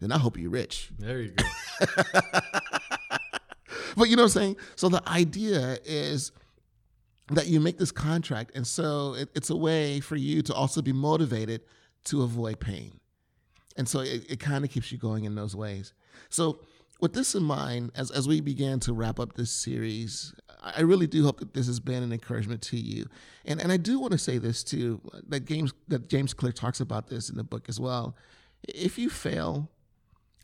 then 0.01 0.13
I 0.13 0.19
hope 0.19 0.39
you're 0.39 0.51
rich. 0.51 0.91
There 0.99 1.21
you 1.21 1.33
go. 1.33 1.91
But 3.97 4.09
you 4.09 4.17
know 4.17 4.23
what 4.23 4.37
I'm 4.37 4.41
saying? 4.41 4.57
So 4.77 4.89
the 4.89 5.07
idea 5.09 5.79
is 5.85 6.33
that 7.33 7.47
you 7.47 7.61
make 7.61 7.79
this 7.79 7.93
contract, 7.93 8.53
and 8.55 8.67
so 8.67 9.15
it, 9.15 9.29
it's 9.35 9.51
a 9.51 9.57
way 9.57 10.01
for 10.01 10.17
you 10.17 10.43
to 10.43 10.55
also 10.55 10.81
be 10.81 10.93
motivated 10.93 11.63
to 12.05 12.23
avoid 12.23 12.59
pain. 12.59 13.01
And 13.77 13.89
so 13.89 14.01
it, 14.01 14.31
it 14.31 14.41
kind 14.41 14.65
of 14.65 14.71
keeps 14.71 14.91
you 14.91 14.99
going 14.99 15.25
in 15.25 15.35
those 15.35 15.55
ways. 15.55 15.93
So 16.31 16.61
with 17.01 17.13
this 17.13 17.35
in 17.35 17.45
mind, 17.45 17.93
as, 17.95 18.11
as 18.11 18.27
we 18.27 18.41
began 18.41 18.81
to 18.81 18.93
wrap 18.93 19.21
up 19.21 19.35
this 19.35 19.51
series, 19.51 20.35
I 20.63 20.81
really 20.81 21.07
do 21.07 21.23
hope 21.23 21.39
that 21.39 21.55
this 21.55 21.67
has 21.67 21.79
been 21.79 22.03
an 22.03 22.13
encouragement 22.13 22.63
to 22.63 22.77
you. 22.77 23.07
And 23.45 23.61
and 23.61 23.71
I 23.71 23.77
do 23.77 24.01
want 24.01 24.13
to 24.13 24.19
say 24.19 24.39
this 24.39 24.65
too, 24.65 25.01
that 25.29 25.45
James 25.45 25.73
that 25.89 26.09
James 26.09 26.35
Clear 26.35 26.53
talks 26.53 26.81
about 26.81 27.09
this 27.09 27.31
in 27.31 27.37
the 27.37 27.45
book 27.45 27.69
as 27.69 27.79
well. 27.79 28.17
If 28.65 28.99
you 28.99 29.09
fail, 29.11 29.71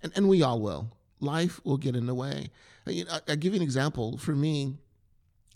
and, 0.03 0.12
and 0.14 0.28
we 0.28 0.42
all 0.42 0.61
will, 0.61 0.97
life 1.21 1.61
will 1.65 1.77
get 1.77 1.97
in 1.97 2.07
the 2.07 2.15
way. 2.15 2.51
I, 2.87 3.05
I'll 3.29 3.37
give 3.37 3.55
you 3.55 3.59
an 3.59 3.62
example. 3.62 4.19
For 4.19 4.35
me, 4.35 4.77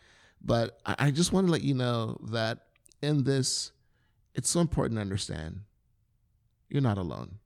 But 0.44 0.78
I, 0.84 0.96
I 0.98 1.10
just 1.10 1.32
want 1.32 1.46
to 1.46 1.52
let 1.52 1.62
you 1.62 1.74
know 1.74 2.18
that 2.30 2.66
in 3.00 3.24
this 3.24 3.72
it's 4.34 4.50
so 4.50 4.60
important 4.60 4.96
to 4.96 5.02
understand 5.02 5.60
you're 6.68 6.82
not 6.82 6.98
alone. 6.98 7.38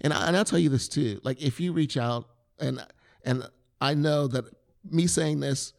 And, 0.00 0.12
I, 0.12 0.28
and 0.28 0.36
i'll 0.36 0.44
tell 0.44 0.58
you 0.58 0.70
this 0.70 0.88
too 0.88 1.20
like 1.22 1.42
if 1.42 1.60
you 1.60 1.72
reach 1.72 1.96
out 1.96 2.28
and 2.58 2.84
and 3.24 3.48
I 3.80 3.94
know 3.94 4.26
that 4.28 4.44
me 4.88 5.06
saying 5.06 5.40
this, 5.40 5.72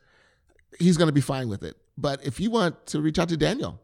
he's 0.79 0.97
going 0.97 1.07
to 1.07 1.13
be 1.13 1.21
fine 1.21 1.49
with 1.49 1.63
it. 1.63 1.75
But 1.97 2.25
if 2.25 2.39
you 2.39 2.51
want 2.51 2.85
to 2.87 3.01
reach 3.01 3.17
out 3.19 3.29
to 3.29 3.37
Daniel 3.37 3.79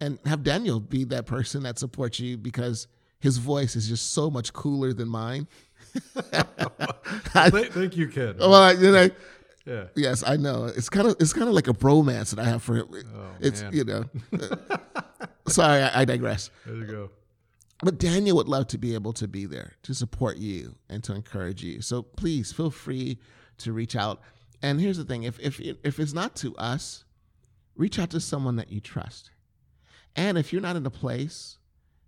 and 0.00 0.18
have 0.26 0.42
Daniel 0.42 0.80
be 0.80 1.04
that 1.04 1.26
person 1.26 1.62
that 1.64 1.78
supports 1.78 2.18
you 2.18 2.36
because 2.36 2.88
his 3.20 3.38
voice 3.38 3.76
is 3.76 3.88
just 3.88 4.12
so 4.12 4.30
much 4.30 4.52
cooler 4.52 4.92
than 4.92 5.08
mine. 5.08 5.46
I, 7.34 7.50
Thank 7.50 7.96
you, 7.96 8.08
Ken. 8.08 8.36
Well, 8.38 8.78
you 8.78 8.92
know, 8.92 9.10
yeah. 9.68 9.84
Yes, 9.94 10.24
I 10.26 10.36
know. 10.36 10.64
It's 10.64 10.88
kind 10.88 11.06
of 11.08 11.16
it's 11.20 11.34
kind 11.34 11.46
of 11.46 11.54
like 11.54 11.68
a 11.68 11.74
bromance 11.74 12.34
that 12.34 12.38
I 12.38 12.48
have 12.48 12.62
for 12.62 12.76
him. 12.76 12.88
Oh, 12.90 13.30
it's 13.38 13.62
man. 13.62 13.72
you 13.74 13.84
know. 13.84 14.04
sorry, 15.48 15.82
I, 15.82 16.00
I 16.00 16.04
digress. 16.06 16.50
There 16.64 16.74
you 16.74 16.84
go. 16.84 17.10
But 17.82 17.98
Daniel 17.98 18.36
would 18.36 18.48
love 18.48 18.66
to 18.68 18.78
be 18.78 18.94
able 18.94 19.12
to 19.14 19.28
be 19.28 19.46
there 19.46 19.74
to 19.84 19.94
support 19.94 20.36
you 20.36 20.76
and 20.88 21.04
to 21.04 21.14
encourage 21.14 21.62
you. 21.62 21.80
So 21.80 22.02
please 22.02 22.52
feel 22.52 22.70
free 22.70 23.18
to 23.58 23.72
reach 23.72 23.94
out. 23.94 24.20
And 24.62 24.80
here's 24.80 24.96
the 24.96 25.04
thing 25.04 25.22
if, 25.22 25.38
if, 25.38 25.60
if 25.60 26.00
it's 26.00 26.12
not 26.12 26.34
to 26.36 26.56
us, 26.56 27.04
reach 27.76 27.98
out 27.98 28.10
to 28.10 28.20
someone 28.20 28.56
that 28.56 28.72
you 28.72 28.80
trust. 28.80 29.30
And 30.16 30.36
if 30.36 30.52
you're 30.52 30.62
not 30.62 30.74
in 30.74 30.84
a 30.84 30.90
place 30.90 31.58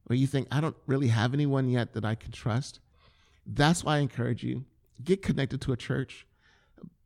where 0.05 0.17
you 0.17 0.27
think, 0.27 0.49
I 0.51 0.61
don't 0.61 0.77
really 0.87 1.09
have 1.09 1.33
anyone 1.33 1.69
yet 1.69 1.93
that 1.93 2.05
I 2.05 2.17
can 2.17 2.33
trust, 2.33 2.81
that's 3.47 3.85
why 3.85 3.97
I 3.97 4.01
encourage 4.01 4.43
you 4.43 4.65
get 5.03 5.23
connected 5.23 5.61
to 5.63 5.73
a 5.73 5.77
church. 5.77 6.27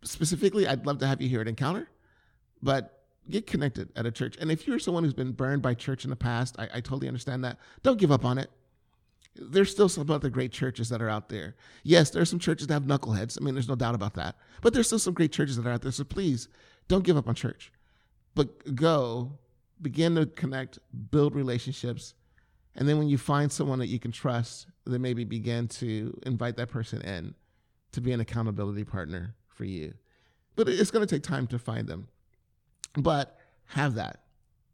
Specifically, 0.02 0.66
I'd 0.66 0.86
love 0.86 0.98
to 0.98 1.06
have 1.06 1.20
you 1.20 1.28
here 1.28 1.40
at 1.40 1.48
Encounter, 1.48 1.88
but 2.62 2.93
get 3.28 3.46
connected 3.46 3.90
at 3.96 4.06
a 4.06 4.10
church. 4.10 4.36
And 4.40 4.50
if 4.50 4.66
you're 4.66 4.78
someone 4.78 5.04
who's 5.04 5.14
been 5.14 5.32
burned 5.32 5.62
by 5.62 5.74
church 5.74 6.04
in 6.04 6.10
the 6.10 6.16
past, 6.16 6.56
I, 6.58 6.64
I 6.74 6.80
totally 6.80 7.08
understand 7.08 7.44
that. 7.44 7.58
Don't 7.82 7.98
give 7.98 8.12
up 8.12 8.24
on 8.24 8.38
it. 8.38 8.50
There's 9.36 9.70
still 9.70 9.88
some 9.88 10.08
other 10.10 10.30
great 10.30 10.52
churches 10.52 10.88
that 10.90 11.02
are 11.02 11.08
out 11.08 11.28
there. 11.28 11.56
Yes, 11.82 12.10
there 12.10 12.22
are 12.22 12.26
some 12.26 12.38
churches 12.38 12.68
that 12.68 12.74
have 12.74 12.84
knuckleheads. 12.84 13.36
I 13.40 13.44
mean, 13.44 13.54
there's 13.54 13.68
no 13.68 13.74
doubt 13.74 13.94
about 13.94 14.14
that. 14.14 14.36
But 14.62 14.74
there's 14.74 14.86
still 14.86 14.98
some 14.98 15.14
great 15.14 15.32
churches 15.32 15.56
that 15.56 15.66
are 15.66 15.72
out 15.72 15.82
there. 15.82 15.90
So 15.90 16.04
please 16.04 16.48
don't 16.86 17.04
give 17.04 17.16
up 17.16 17.26
on 17.26 17.34
church. 17.34 17.72
But 18.34 18.74
go, 18.76 19.32
begin 19.82 20.14
to 20.16 20.26
connect, 20.26 20.78
build 21.10 21.34
relationships. 21.34 22.14
And 22.76 22.88
then 22.88 22.98
when 22.98 23.08
you 23.08 23.18
find 23.18 23.50
someone 23.50 23.78
that 23.80 23.88
you 23.88 23.98
can 23.98 24.12
trust, 24.12 24.66
then 24.84 25.02
maybe 25.02 25.24
begin 25.24 25.68
to 25.68 26.20
invite 26.24 26.56
that 26.56 26.70
person 26.70 27.00
in 27.02 27.34
to 27.92 28.00
be 28.00 28.12
an 28.12 28.20
accountability 28.20 28.84
partner 28.84 29.34
for 29.48 29.64
you. 29.64 29.94
But 30.56 30.68
it's 30.68 30.90
going 30.90 31.06
to 31.06 31.12
take 31.12 31.22
time 31.22 31.46
to 31.48 31.58
find 31.58 31.88
them. 31.88 32.08
But 32.96 33.38
have 33.66 33.94
that 33.94 34.20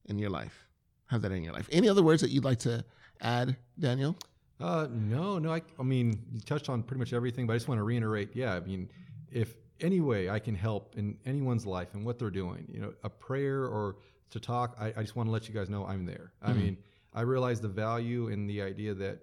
in 0.07 0.19
your 0.19 0.31
life. 0.31 0.67
Have 1.07 1.23
that 1.23 1.33
in 1.33 1.43
your 1.43 1.53
life. 1.53 1.69
Any 1.73 1.89
other 1.89 2.03
words 2.03 2.23
that 2.23 2.31
you'd 2.31 2.45
like 2.45 2.61
to 2.61 2.85
add, 3.21 3.57
Daniel? 3.79 4.17
Uh, 4.61 4.87
no, 4.91 5.39
no. 5.39 5.53
I, 5.53 5.63
I 5.79 5.83
mean, 5.83 6.23
you 6.33 6.41
touched 6.41 6.69
on 6.69 6.83
pretty 6.83 6.99
much 6.99 7.13
everything, 7.13 7.47
but 7.47 7.55
I 7.55 7.57
just 7.57 7.69
want 7.69 7.79
to 7.79 7.83
reiterate. 7.83 8.31
Yeah, 8.35 8.55
I 8.55 8.61
mean, 8.61 8.91
if 9.33 9.55
any 9.81 10.01
way 10.01 10.29
I 10.29 10.39
can 10.39 10.55
help 10.55 10.95
in 10.97 11.17
anyone's 11.25 11.65
life 11.65 11.95
and 11.95 12.05
what 12.05 12.19
they're 12.19 12.31
doing, 12.31 12.67
you 12.73 12.81
know, 12.81 12.93
a 13.03 13.09
prayer 13.09 13.65
or 13.65 13.97
to 14.31 14.39
talk, 14.39 14.77
I, 14.79 14.89
I 14.97 15.01
just 15.01 15.17
want 15.17 15.29
to 15.29 15.33
let 15.33 15.49
you 15.49 15.55
guys 15.55 15.71
know 15.71 15.87
I'm 15.87 16.05
there. 16.05 16.33
Mm-hmm. 16.43 16.51
I 16.51 16.55
mean, 16.55 16.77
I 17.15 17.23
realize 17.23 17.61
the 17.61 17.69
value 17.69 18.29
in 18.29 18.47
the 18.47 18.63
idea 18.63 18.95
that 18.95 19.21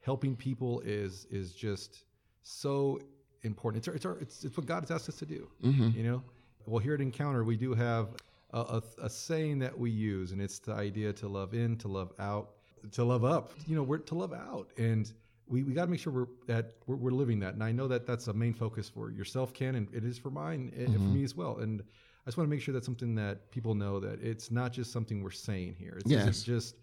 helping 0.00 0.36
people 0.36 0.80
is 0.84 1.26
is 1.30 1.52
just 1.52 2.04
so 2.42 3.00
important. 3.42 3.86
It's 3.86 4.04
it's, 4.04 4.22
it's, 4.22 4.44
it's 4.44 4.56
what 4.56 4.66
God 4.66 4.82
has 4.82 4.90
asked 4.90 5.08
us 5.08 5.16
to 5.16 5.26
do. 5.26 5.48
Mm-hmm. 5.64 5.90
You 5.96 6.04
know, 6.04 6.22
well, 6.66 6.78
here 6.78 6.94
at 6.94 7.00
Encounter, 7.00 7.44
we 7.44 7.56
do 7.56 7.74
have 7.74 8.08
a, 8.52 8.58
a, 8.58 8.82
a, 9.02 9.10
saying 9.10 9.58
that 9.60 9.76
we 9.76 9.90
use, 9.90 10.32
and 10.32 10.40
it's 10.40 10.58
the 10.58 10.72
idea 10.72 11.12
to 11.12 11.28
love 11.28 11.54
in, 11.54 11.76
to 11.78 11.88
love 11.88 12.12
out, 12.18 12.50
to 12.92 13.04
love 13.04 13.24
up. 13.24 13.50
You 13.66 13.76
know, 13.76 13.82
we're 13.82 13.98
to 13.98 14.14
love 14.14 14.32
out, 14.32 14.70
and 14.76 15.12
we, 15.48 15.62
we 15.62 15.72
got 15.72 15.84
to 15.84 15.90
make 15.90 16.00
sure 16.00 16.12
we're 16.12 16.28
that 16.46 16.72
we're, 16.86 16.96
we're, 16.96 17.10
living 17.10 17.40
that. 17.40 17.54
And 17.54 17.62
I 17.62 17.72
know 17.72 17.88
that 17.88 18.06
that's 18.06 18.28
a 18.28 18.32
main 18.32 18.54
focus 18.54 18.88
for 18.88 19.10
yourself, 19.10 19.52
Ken, 19.52 19.74
and 19.74 19.88
it 19.92 20.04
is 20.04 20.18
for 20.18 20.30
mine 20.30 20.72
mm-hmm. 20.72 20.84
and 20.84 20.94
for 20.94 21.00
me 21.00 21.24
as 21.24 21.34
well. 21.34 21.58
And 21.58 21.80
I 21.80 22.28
just 22.28 22.36
want 22.36 22.48
to 22.48 22.50
make 22.50 22.62
sure 22.62 22.72
that's 22.72 22.86
something 22.86 23.14
that 23.16 23.50
people 23.50 23.74
know 23.74 24.00
that 24.00 24.22
it's 24.22 24.50
not 24.50 24.72
just 24.72 24.92
something 24.92 25.22
we're 25.22 25.30
saying 25.30 25.76
here. 25.78 25.98
It's 25.98 26.10
yes. 26.10 26.42
just 26.42 26.76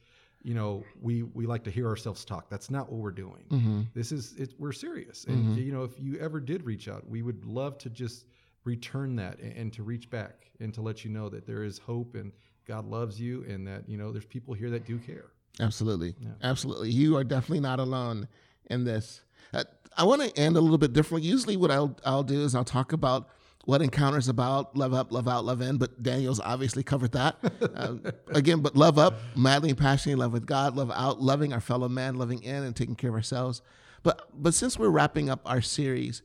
you 0.43 0.53
know 0.53 0.83
we 1.01 1.23
we 1.23 1.45
like 1.45 1.63
to 1.63 1.71
hear 1.71 1.87
ourselves 1.87 2.23
talk 2.25 2.49
that's 2.49 2.69
not 2.69 2.91
what 2.91 2.99
we're 2.99 3.11
doing 3.11 3.45
mm-hmm. 3.49 3.81
this 3.95 4.11
is 4.11 4.33
it 4.37 4.53
we're 4.59 4.73
serious 4.73 5.23
and 5.25 5.37
mm-hmm. 5.37 5.57
you 5.57 5.71
know 5.71 5.83
if 5.83 5.97
you 5.99 6.19
ever 6.19 6.39
did 6.39 6.63
reach 6.63 6.87
out 6.89 7.07
we 7.09 7.21
would 7.21 7.43
love 7.45 7.77
to 7.77 7.89
just 7.89 8.25
return 8.65 9.15
that 9.17 9.39
and, 9.39 9.53
and, 9.57 9.73
to 9.73 9.83
reach 9.83 10.09
back 10.09 10.51
and 10.59 10.73
to 10.73 10.81
let 10.81 11.03
you 11.03 11.11
know 11.11 11.29
that 11.29 11.45
there 11.45 11.63
is 11.63 11.77
hope 11.77 12.15
and 12.15 12.31
God 12.65 12.85
loves 12.85 13.19
you 13.19 13.43
and 13.47 13.67
that 13.67 13.87
you 13.87 13.97
know 13.97 14.11
there's 14.11 14.25
people 14.25 14.53
here 14.53 14.69
that 14.69 14.85
do 14.85 14.97
care. 14.97 15.25
Absolutely, 15.59 16.15
yeah. 16.19 16.29
absolutely. 16.41 16.89
You 16.89 17.17
are 17.17 17.23
definitely 17.23 17.59
not 17.59 17.79
alone 17.79 18.27
in 18.69 18.85
this. 18.85 19.21
Uh, 19.53 19.63
I 19.95 20.05
want 20.05 20.21
to 20.21 20.39
end 20.39 20.55
a 20.55 20.61
little 20.61 20.77
bit 20.77 20.93
differently. 20.93 21.29
Usually, 21.29 21.57
what 21.57 21.71
I'll 21.71 21.97
I'll 22.05 22.23
do 22.23 22.41
is 22.41 22.55
I'll 22.55 22.63
talk 22.63 22.93
about 22.93 23.29
what 23.65 23.81
encounters 23.81 24.27
about 24.27 24.75
love 24.75 24.93
up 24.93 25.11
love 25.11 25.27
out 25.27 25.45
love 25.45 25.61
in 25.61 25.77
but 25.77 26.03
daniel's 26.03 26.39
obviously 26.41 26.83
covered 26.83 27.13
that 27.13 27.37
uh, 27.75 27.95
again 28.35 28.59
but 28.59 28.75
love 28.75 28.97
up 28.97 29.19
madly 29.35 29.69
and 29.69 29.77
passionately 29.77 30.19
love 30.21 30.33
with 30.33 30.45
god 30.45 30.75
love 30.75 30.91
out 30.91 31.21
loving 31.21 31.53
our 31.53 31.61
fellow 31.61 31.87
man 31.87 32.15
loving 32.15 32.43
in 32.43 32.63
and 32.63 32.75
taking 32.75 32.95
care 32.95 33.09
of 33.09 33.15
ourselves 33.15 33.61
but 34.01 34.27
but 34.33 34.53
since 34.53 34.77
we're 34.77 34.89
wrapping 34.89 35.29
up 35.29 35.39
our 35.45 35.61
series 35.61 36.21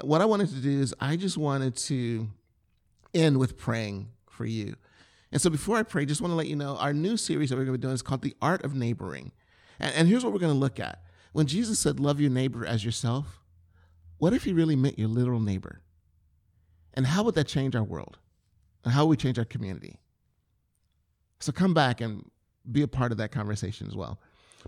what 0.00 0.20
I 0.20 0.24
wanted 0.24 0.48
to 0.50 0.56
do 0.56 0.80
is 0.80 0.94
I 1.00 1.16
just 1.16 1.36
wanted 1.36 1.76
to 1.86 2.28
end 3.14 3.38
with 3.38 3.58
praying 3.58 4.08
for 4.28 4.44
you. 4.44 4.76
And 5.32 5.40
so 5.40 5.50
before 5.50 5.76
I 5.76 5.82
pray, 5.82 6.04
just 6.06 6.20
want 6.20 6.32
to 6.32 6.36
let 6.36 6.48
you 6.48 6.56
know 6.56 6.76
our 6.76 6.92
new 6.92 7.16
series 7.16 7.50
that 7.50 7.56
we're 7.56 7.64
going 7.64 7.74
to 7.74 7.78
be 7.78 7.82
doing 7.82 7.94
is 7.94 8.02
called 8.02 8.22
The 8.22 8.34
Art 8.42 8.64
of 8.64 8.74
Neighboring. 8.74 9.32
And, 9.78 9.94
and 9.94 10.08
here's 10.08 10.24
what 10.24 10.32
we're 10.32 10.40
going 10.40 10.52
to 10.52 10.58
look 10.58 10.80
at. 10.80 11.02
When 11.32 11.46
Jesus 11.46 11.78
said, 11.78 12.00
Love 12.00 12.20
your 12.20 12.30
neighbor 12.30 12.66
as 12.66 12.84
yourself, 12.84 13.40
what 14.18 14.32
if 14.32 14.44
he 14.44 14.52
really 14.52 14.76
meant 14.76 14.98
your 14.98 15.08
literal 15.08 15.40
neighbor? 15.40 15.82
And 16.94 17.06
how 17.06 17.22
would 17.22 17.36
that 17.36 17.46
change 17.46 17.76
our 17.76 17.84
world? 17.84 18.18
And 18.84 18.92
how 18.92 19.04
would 19.04 19.10
we 19.10 19.16
change 19.16 19.38
our 19.38 19.44
community? 19.44 20.00
So 21.38 21.52
come 21.52 21.72
back 21.72 22.00
and 22.00 22.28
be 22.70 22.82
a 22.82 22.88
part 22.88 23.12
of 23.12 23.18
that 23.18 23.30
conversation 23.30 23.86
as 23.86 23.94
well. 23.94 24.20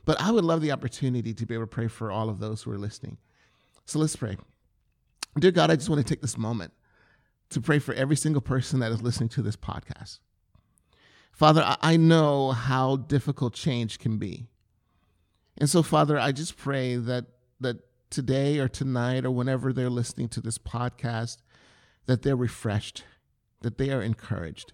But 0.05 0.21
I 0.21 0.31
would 0.31 0.45
love 0.45 0.63
the 0.63 0.73
opportunity 0.73 1.35
to 1.35 1.47
be 1.47 1.55
able 1.55 1.65
to 1.65 1.69
pray 1.69 1.89
for 1.89 2.11
all 2.11 2.29
of 2.29 2.39
those 2.39 2.63
who 2.63 2.71
are 2.71 2.79
listening. 2.79 3.19
So 3.85 3.99
let's 3.99 4.17
pray. 4.17 4.37
Dear 5.39 5.51
God, 5.51 5.71
I 5.71 5.77
just 5.77 5.89
want 5.89 6.07
to 6.07 6.15
take 6.15 6.21
this 6.23 6.37
moment 6.39 6.73
to 7.51 7.61
pray 7.61 7.79
for 7.79 7.95
every 7.95 8.17
single 8.17 8.43
person 8.43 8.81
that 8.81 8.93
is 8.93 9.03
listening 9.03 9.29
to 9.31 9.43
this 9.43 9.57
podcast. 9.57 10.21
Father, 11.33 11.77
I 11.81 11.97
know 11.97 12.53
how 12.53 12.97
difficult 12.97 13.55
change 13.55 13.99
can 13.99 14.19
be. 14.19 14.47
And 15.59 15.69
so, 15.71 15.83
Father, 15.83 16.19
I 16.19 16.33
just 16.33 16.57
pray 16.57 16.97
that 16.97 17.27
that 17.61 17.77
today 18.11 18.59
or 18.59 18.69
tonight 18.69 19.25
or 19.25 19.31
whenever 19.31 19.73
they're 19.73 19.91
listening 19.91 20.29
to 20.29 20.41
this 20.41 20.59
podcast, 20.59 21.39
that 22.07 22.23
they're 22.23 22.37
refreshed, 22.37 23.05
that 23.63 23.79
they 23.79 23.91
are 23.91 24.03
encouraged. 24.03 24.73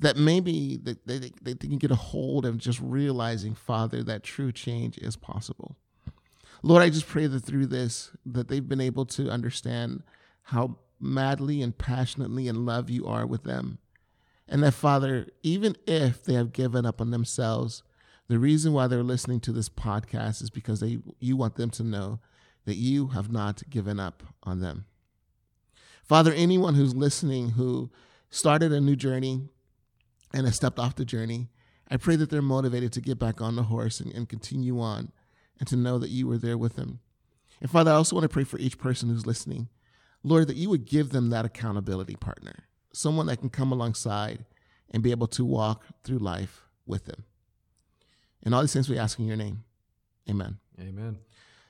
that 0.00 0.16
maybe 0.16 0.76
they, 0.76 0.94
they, 1.06 1.30
they 1.42 1.54
can 1.54 1.78
get 1.78 1.90
a 1.90 1.96
hold 1.96 2.46
of 2.46 2.56
just 2.58 2.80
realizing, 2.80 3.54
Father, 3.54 4.02
that 4.04 4.22
true 4.22 4.52
change 4.52 4.96
is 4.98 5.16
possible. 5.16 5.76
Lord, 6.62 6.82
I 6.82 6.90
just 6.90 7.06
pray 7.06 7.26
that 7.26 7.44
through 7.44 7.66
this, 7.66 8.10
that 8.26 8.48
they've 8.48 8.68
been 8.68 8.80
able 8.80 9.06
to 9.06 9.30
understand 9.30 10.02
how 10.42 10.78
madly 11.00 11.62
and 11.62 11.76
passionately 11.76 12.48
in 12.48 12.66
love 12.66 12.90
you 12.90 13.06
are 13.06 13.26
with 13.26 13.44
them. 13.44 13.78
And 14.48 14.62
that, 14.62 14.74
Father, 14.74 15.26
even 15.42 15.76
if 15.86 16.24
they 16.24 16.34
have 16.34 16.52
given 16.52 16.86
up 16.86 17.00
on 17.00 17.10
themselves, 17.10 17.82
the 18.28 18.38
reason 18.38 18.72
why 18.72 18.86
they're 18.86 19.02
listening 19.02 19.40
to 19.40 19.52
this 19.52 19.68
podcast 19.68 20.42
is 20.42 20.50
because 20.50 20.80
they 20.80 20.98
you 21.20 21.36
want 21.36 21.56
them 21.56 21.70
to 21.70 21.82
know 21.82 22.20
that 22.64 22.76
you 22.76 23.08
have 23.08 23.30
not 23.30 23.62
given 23.70 24.00
up 24.00 24.22
on 24.42 24.60
them. 24.60 24.86
Father, 26.04 26.32
anyone 26.32 26.74
who's 26.74 26.94
listening 26.94 27.50
who 27.50 27.90
started 28.30 28.72
a 28.72 28.80
new 28.80 28.96
journey 28.96 29.48
and 30.32 30.46
has 30.46 30.56
stepped 30.56 30.78
off 30.78 30.96
the 30.96 31.04
journey, 31.04 31.48
I 31.90 31.96
pray 31.96 32.16
that 32.16 32.30
they're 32.30 32.42
motivated 32.42 32.92
to 32.94 33.00
get 33.00 33.18
back 33.18 33.40
on 33.40 33.56
the 33.56 33.64
horse 33.64 34.00
and, 34.00 34.12
and 34.12 34.28
continue 34.28 34.80
on 34.80 35.12
and 35.58 35.68
to 35.68 35.76
know 35.76 35.98
that 35.98 36.10
you 36.10 36.26
were 36.26 36.38
there 36.38 36.58
with 36.58 36.76
them. 36.76 37.00
And 37.60 37.70
Father, 37.70 37.90
I 37.90 37.94
also 37.94 38.16
want 38.16 38.24
to 38.24 38.28
pray 38.28 38.44
for 38.44 38.58
each 38.58 38.78
person 38.78 39.08
who's 39.08 39.26
listening. 39.26 39.68
Lord, 40.22 40.48
that 40.48 40.56
you 40.56 40.70
would 40.70 40.84
give 40.84 41.10
them 41.10 41.30
that 41.30 41.44
accountability 41.44 42.16
partner, 42.16 42.64
someone 42.92 43.26
that 43.26 43.38
can 43.38 43.50
come 43.50 43.72
alongside 43.72 44.44
and 44.90 45.02
be 45.02 45.10
able 45.10 45.26
to 45.28 45.44
walk 45.44 45.84
through 46.02 46.18
life 46.18 46.62
with 46.86 47.04
them. 47.06 47.24
And 48.42 48.54
all 48.54 48.60
these 48.60 48.72
things 48.72 48.88
we 48.88 48.98
ask 48.98 49.18
in 49.18 49.26
your 49.26 49.36
name. 49.36 49.64
Amen. 50.28 50.58
Amen. 50.80 51.18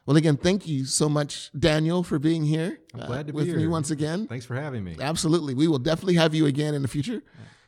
Well, 0.06 0.16
again, 0.16 0.36
thank 0.38 0.66
you 0.66 0.86
so 0.86 1.08
much, 1.08 1.50
Daniel, 1.58 2.02
for 2.02 2.18
being 2.18 2.44
here. 2.44 2.80
I'm 2.94 3.06
glad 3.06 3.26
to 3.26 3.32
uh, 3.32 3.36
with 3.36 3.46
be 3.46 3.56
me 3.56 3.66
once 3.66 3.90
again. 3.90 4.26
Thanks 4.26 4.46
for 4.46 4.54
having 4.54 4.82
me. 4.82 4.96
Absolutely. 4.98 5.54
We 5.54 5.68
will 5.68 5.78
definitely 5.78 6.14
have 6.14 6.34
you 6.34 6.46
again 6.46 6.74
in 6.74 6.82
the 6.82 6.88
future. 6.88 7.22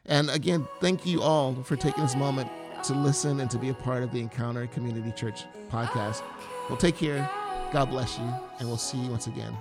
And 0.06 0.30
again, 0.30 0.66
thank 0.80 1.04
you 1.04 1.20
all 1.20 1.62
for 1.62 1.76
taking 1.76 2.02
this 2.02 2.16
moment 2.16 2.50
to 2.84 2.94
listen 2.94 3.40
and 3.40 3.50
to 3.50 3.58
be 3.58 3.68
a 3.68 3.74
part 3.74 4.02
of 4.02 4.10
the 4.12 4.20
Encounter 4.20 4.66
Community 4.66 5.12
Church 5.12 5.44
podcast. 5.68 6.22
Well, 6.68 6.78
take 6.78 6.96
care. 6.96 7.28
God 7.72 7.90
bless 7.90 8.18
you. 8.18 8.24
And 8.58 8.68
we'll 8.68 8.76
see 8.76 8.98
you 8.98 9.10
once 9.10 9.26
again 9.26 9.56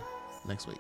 next 0.47 0.67
week. 0.67 0.79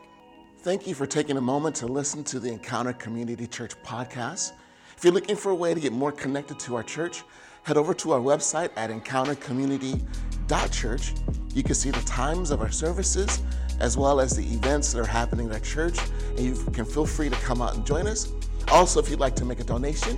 Thank 0.59 0.87
you 0.87 0.95
for 0.95 1.05
taking 1.05 1.37
a 1.37 1.41
moment 1.41 1.75
to 1.77 1.87
listen 1.87 2.23
to 2.25 2.39
the 2.39 2.51
Encounter 2.51 2.93
Community 2.93 3.47
Church 3.47 3.73
podcast. 3.83 4.53
If 4.97 5.03
you're 5.03 5.13
looking 5.13 5.35
for 5.35 5.51
a 5.51 5.55
way 5.55 5.73
to 5.73 5.79
get 5.79 5.93
more 5.93 6.11
connected 6.11 6.59
to 6.59 6.75
our 6.75 6.83
church, 6.83 7.23
head 7.63 7.77
over 7.77 7.93
to 7.93 8.11
our 8.11 8.19
website 8.19 8.69
at 8.75 8.89
encountercommunity.church. 8.89 11.13
You 11.53 11.63
can 11.63 11.75
see 11.75 11.91
the 11.91 12.01
times 12.01 12.51
of 12.51 12.61
our 12.61 12.71
services 12.71 13.41
as 13.79 13.97
well 13.97 14.19
as 14.19 14.35
the 14.35 14.43
events 14.43 14.91
that 14.93 14.99
are 14.99 15.05
happening 15.05 15.47
at 15.47 15.53
our 15.53 15.61
church, 15.61 15.97
and 16.29 16.39
you 16.39 16.53
can 16.71 16.85
feel 16.85 17.05
free 17.05 17.29
to 17.29 17.35
come 17.37 17.61
out 17.61 17.75
and 17.75 17.85
join 17.85 18.07
us. 18.07 18.31
Also, 18.69 18.99
if 18.99 19.09
you'd 19.09 19.19
like 19.19 19.35
to 19.35 19.45
make 19.45 19.59
a 19.59 19.63
donation 19.63 20.17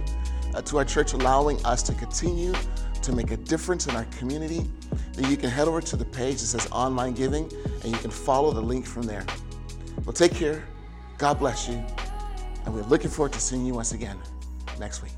Uh, 0.53 0.61
to 0.61 0.77
our 0.77 0.85
church, 0.85 1.13
allowing 1.13 1.63
us 1.65 1.81
to 1.81 1.93
continue 1.93 2.53
to 3.01 3.11
make 3.13 3.31
a 3.31 3.37
difference 3.37 3.87
in 3.87 3.95
our 3.95 4.05
community, 4.05 4.69
then 5.13 5.29
you 5.29 5.37
can 5.37 5.49
head 5.49 5.67
over 5.67 5.81
to 5.81 5.95
the 5.95 6.05
page 6.05 6.41
that 6.41 6.47
says 6.47 6.67
online 6.71 7.13
giving 7.13 7.51
and 7.83 7.85
you 7.85 7.97
can 7.97 8.11
follow 8.11 8.51
the 8.51 8.61
link 8.61 8.85
from 8.85 9.03
there. 9.03 9.25
Well, 10.05 10.13
take 10.13 10.33
care. 10.33 10.63
God 11.17 11.39
bless 11.39 11.67
you. 11.67 11.83
And 12.65 12.73
we're 12.73 12.83
looking 12.83 13.09
forward 13.09 13.33
to 13.33 13.39
seeing 13.39 13.65
you 13.65 13.73
once 13.73 13.93
again 13.93 14.19
next 14.79 15.01
week. 15.01 15.13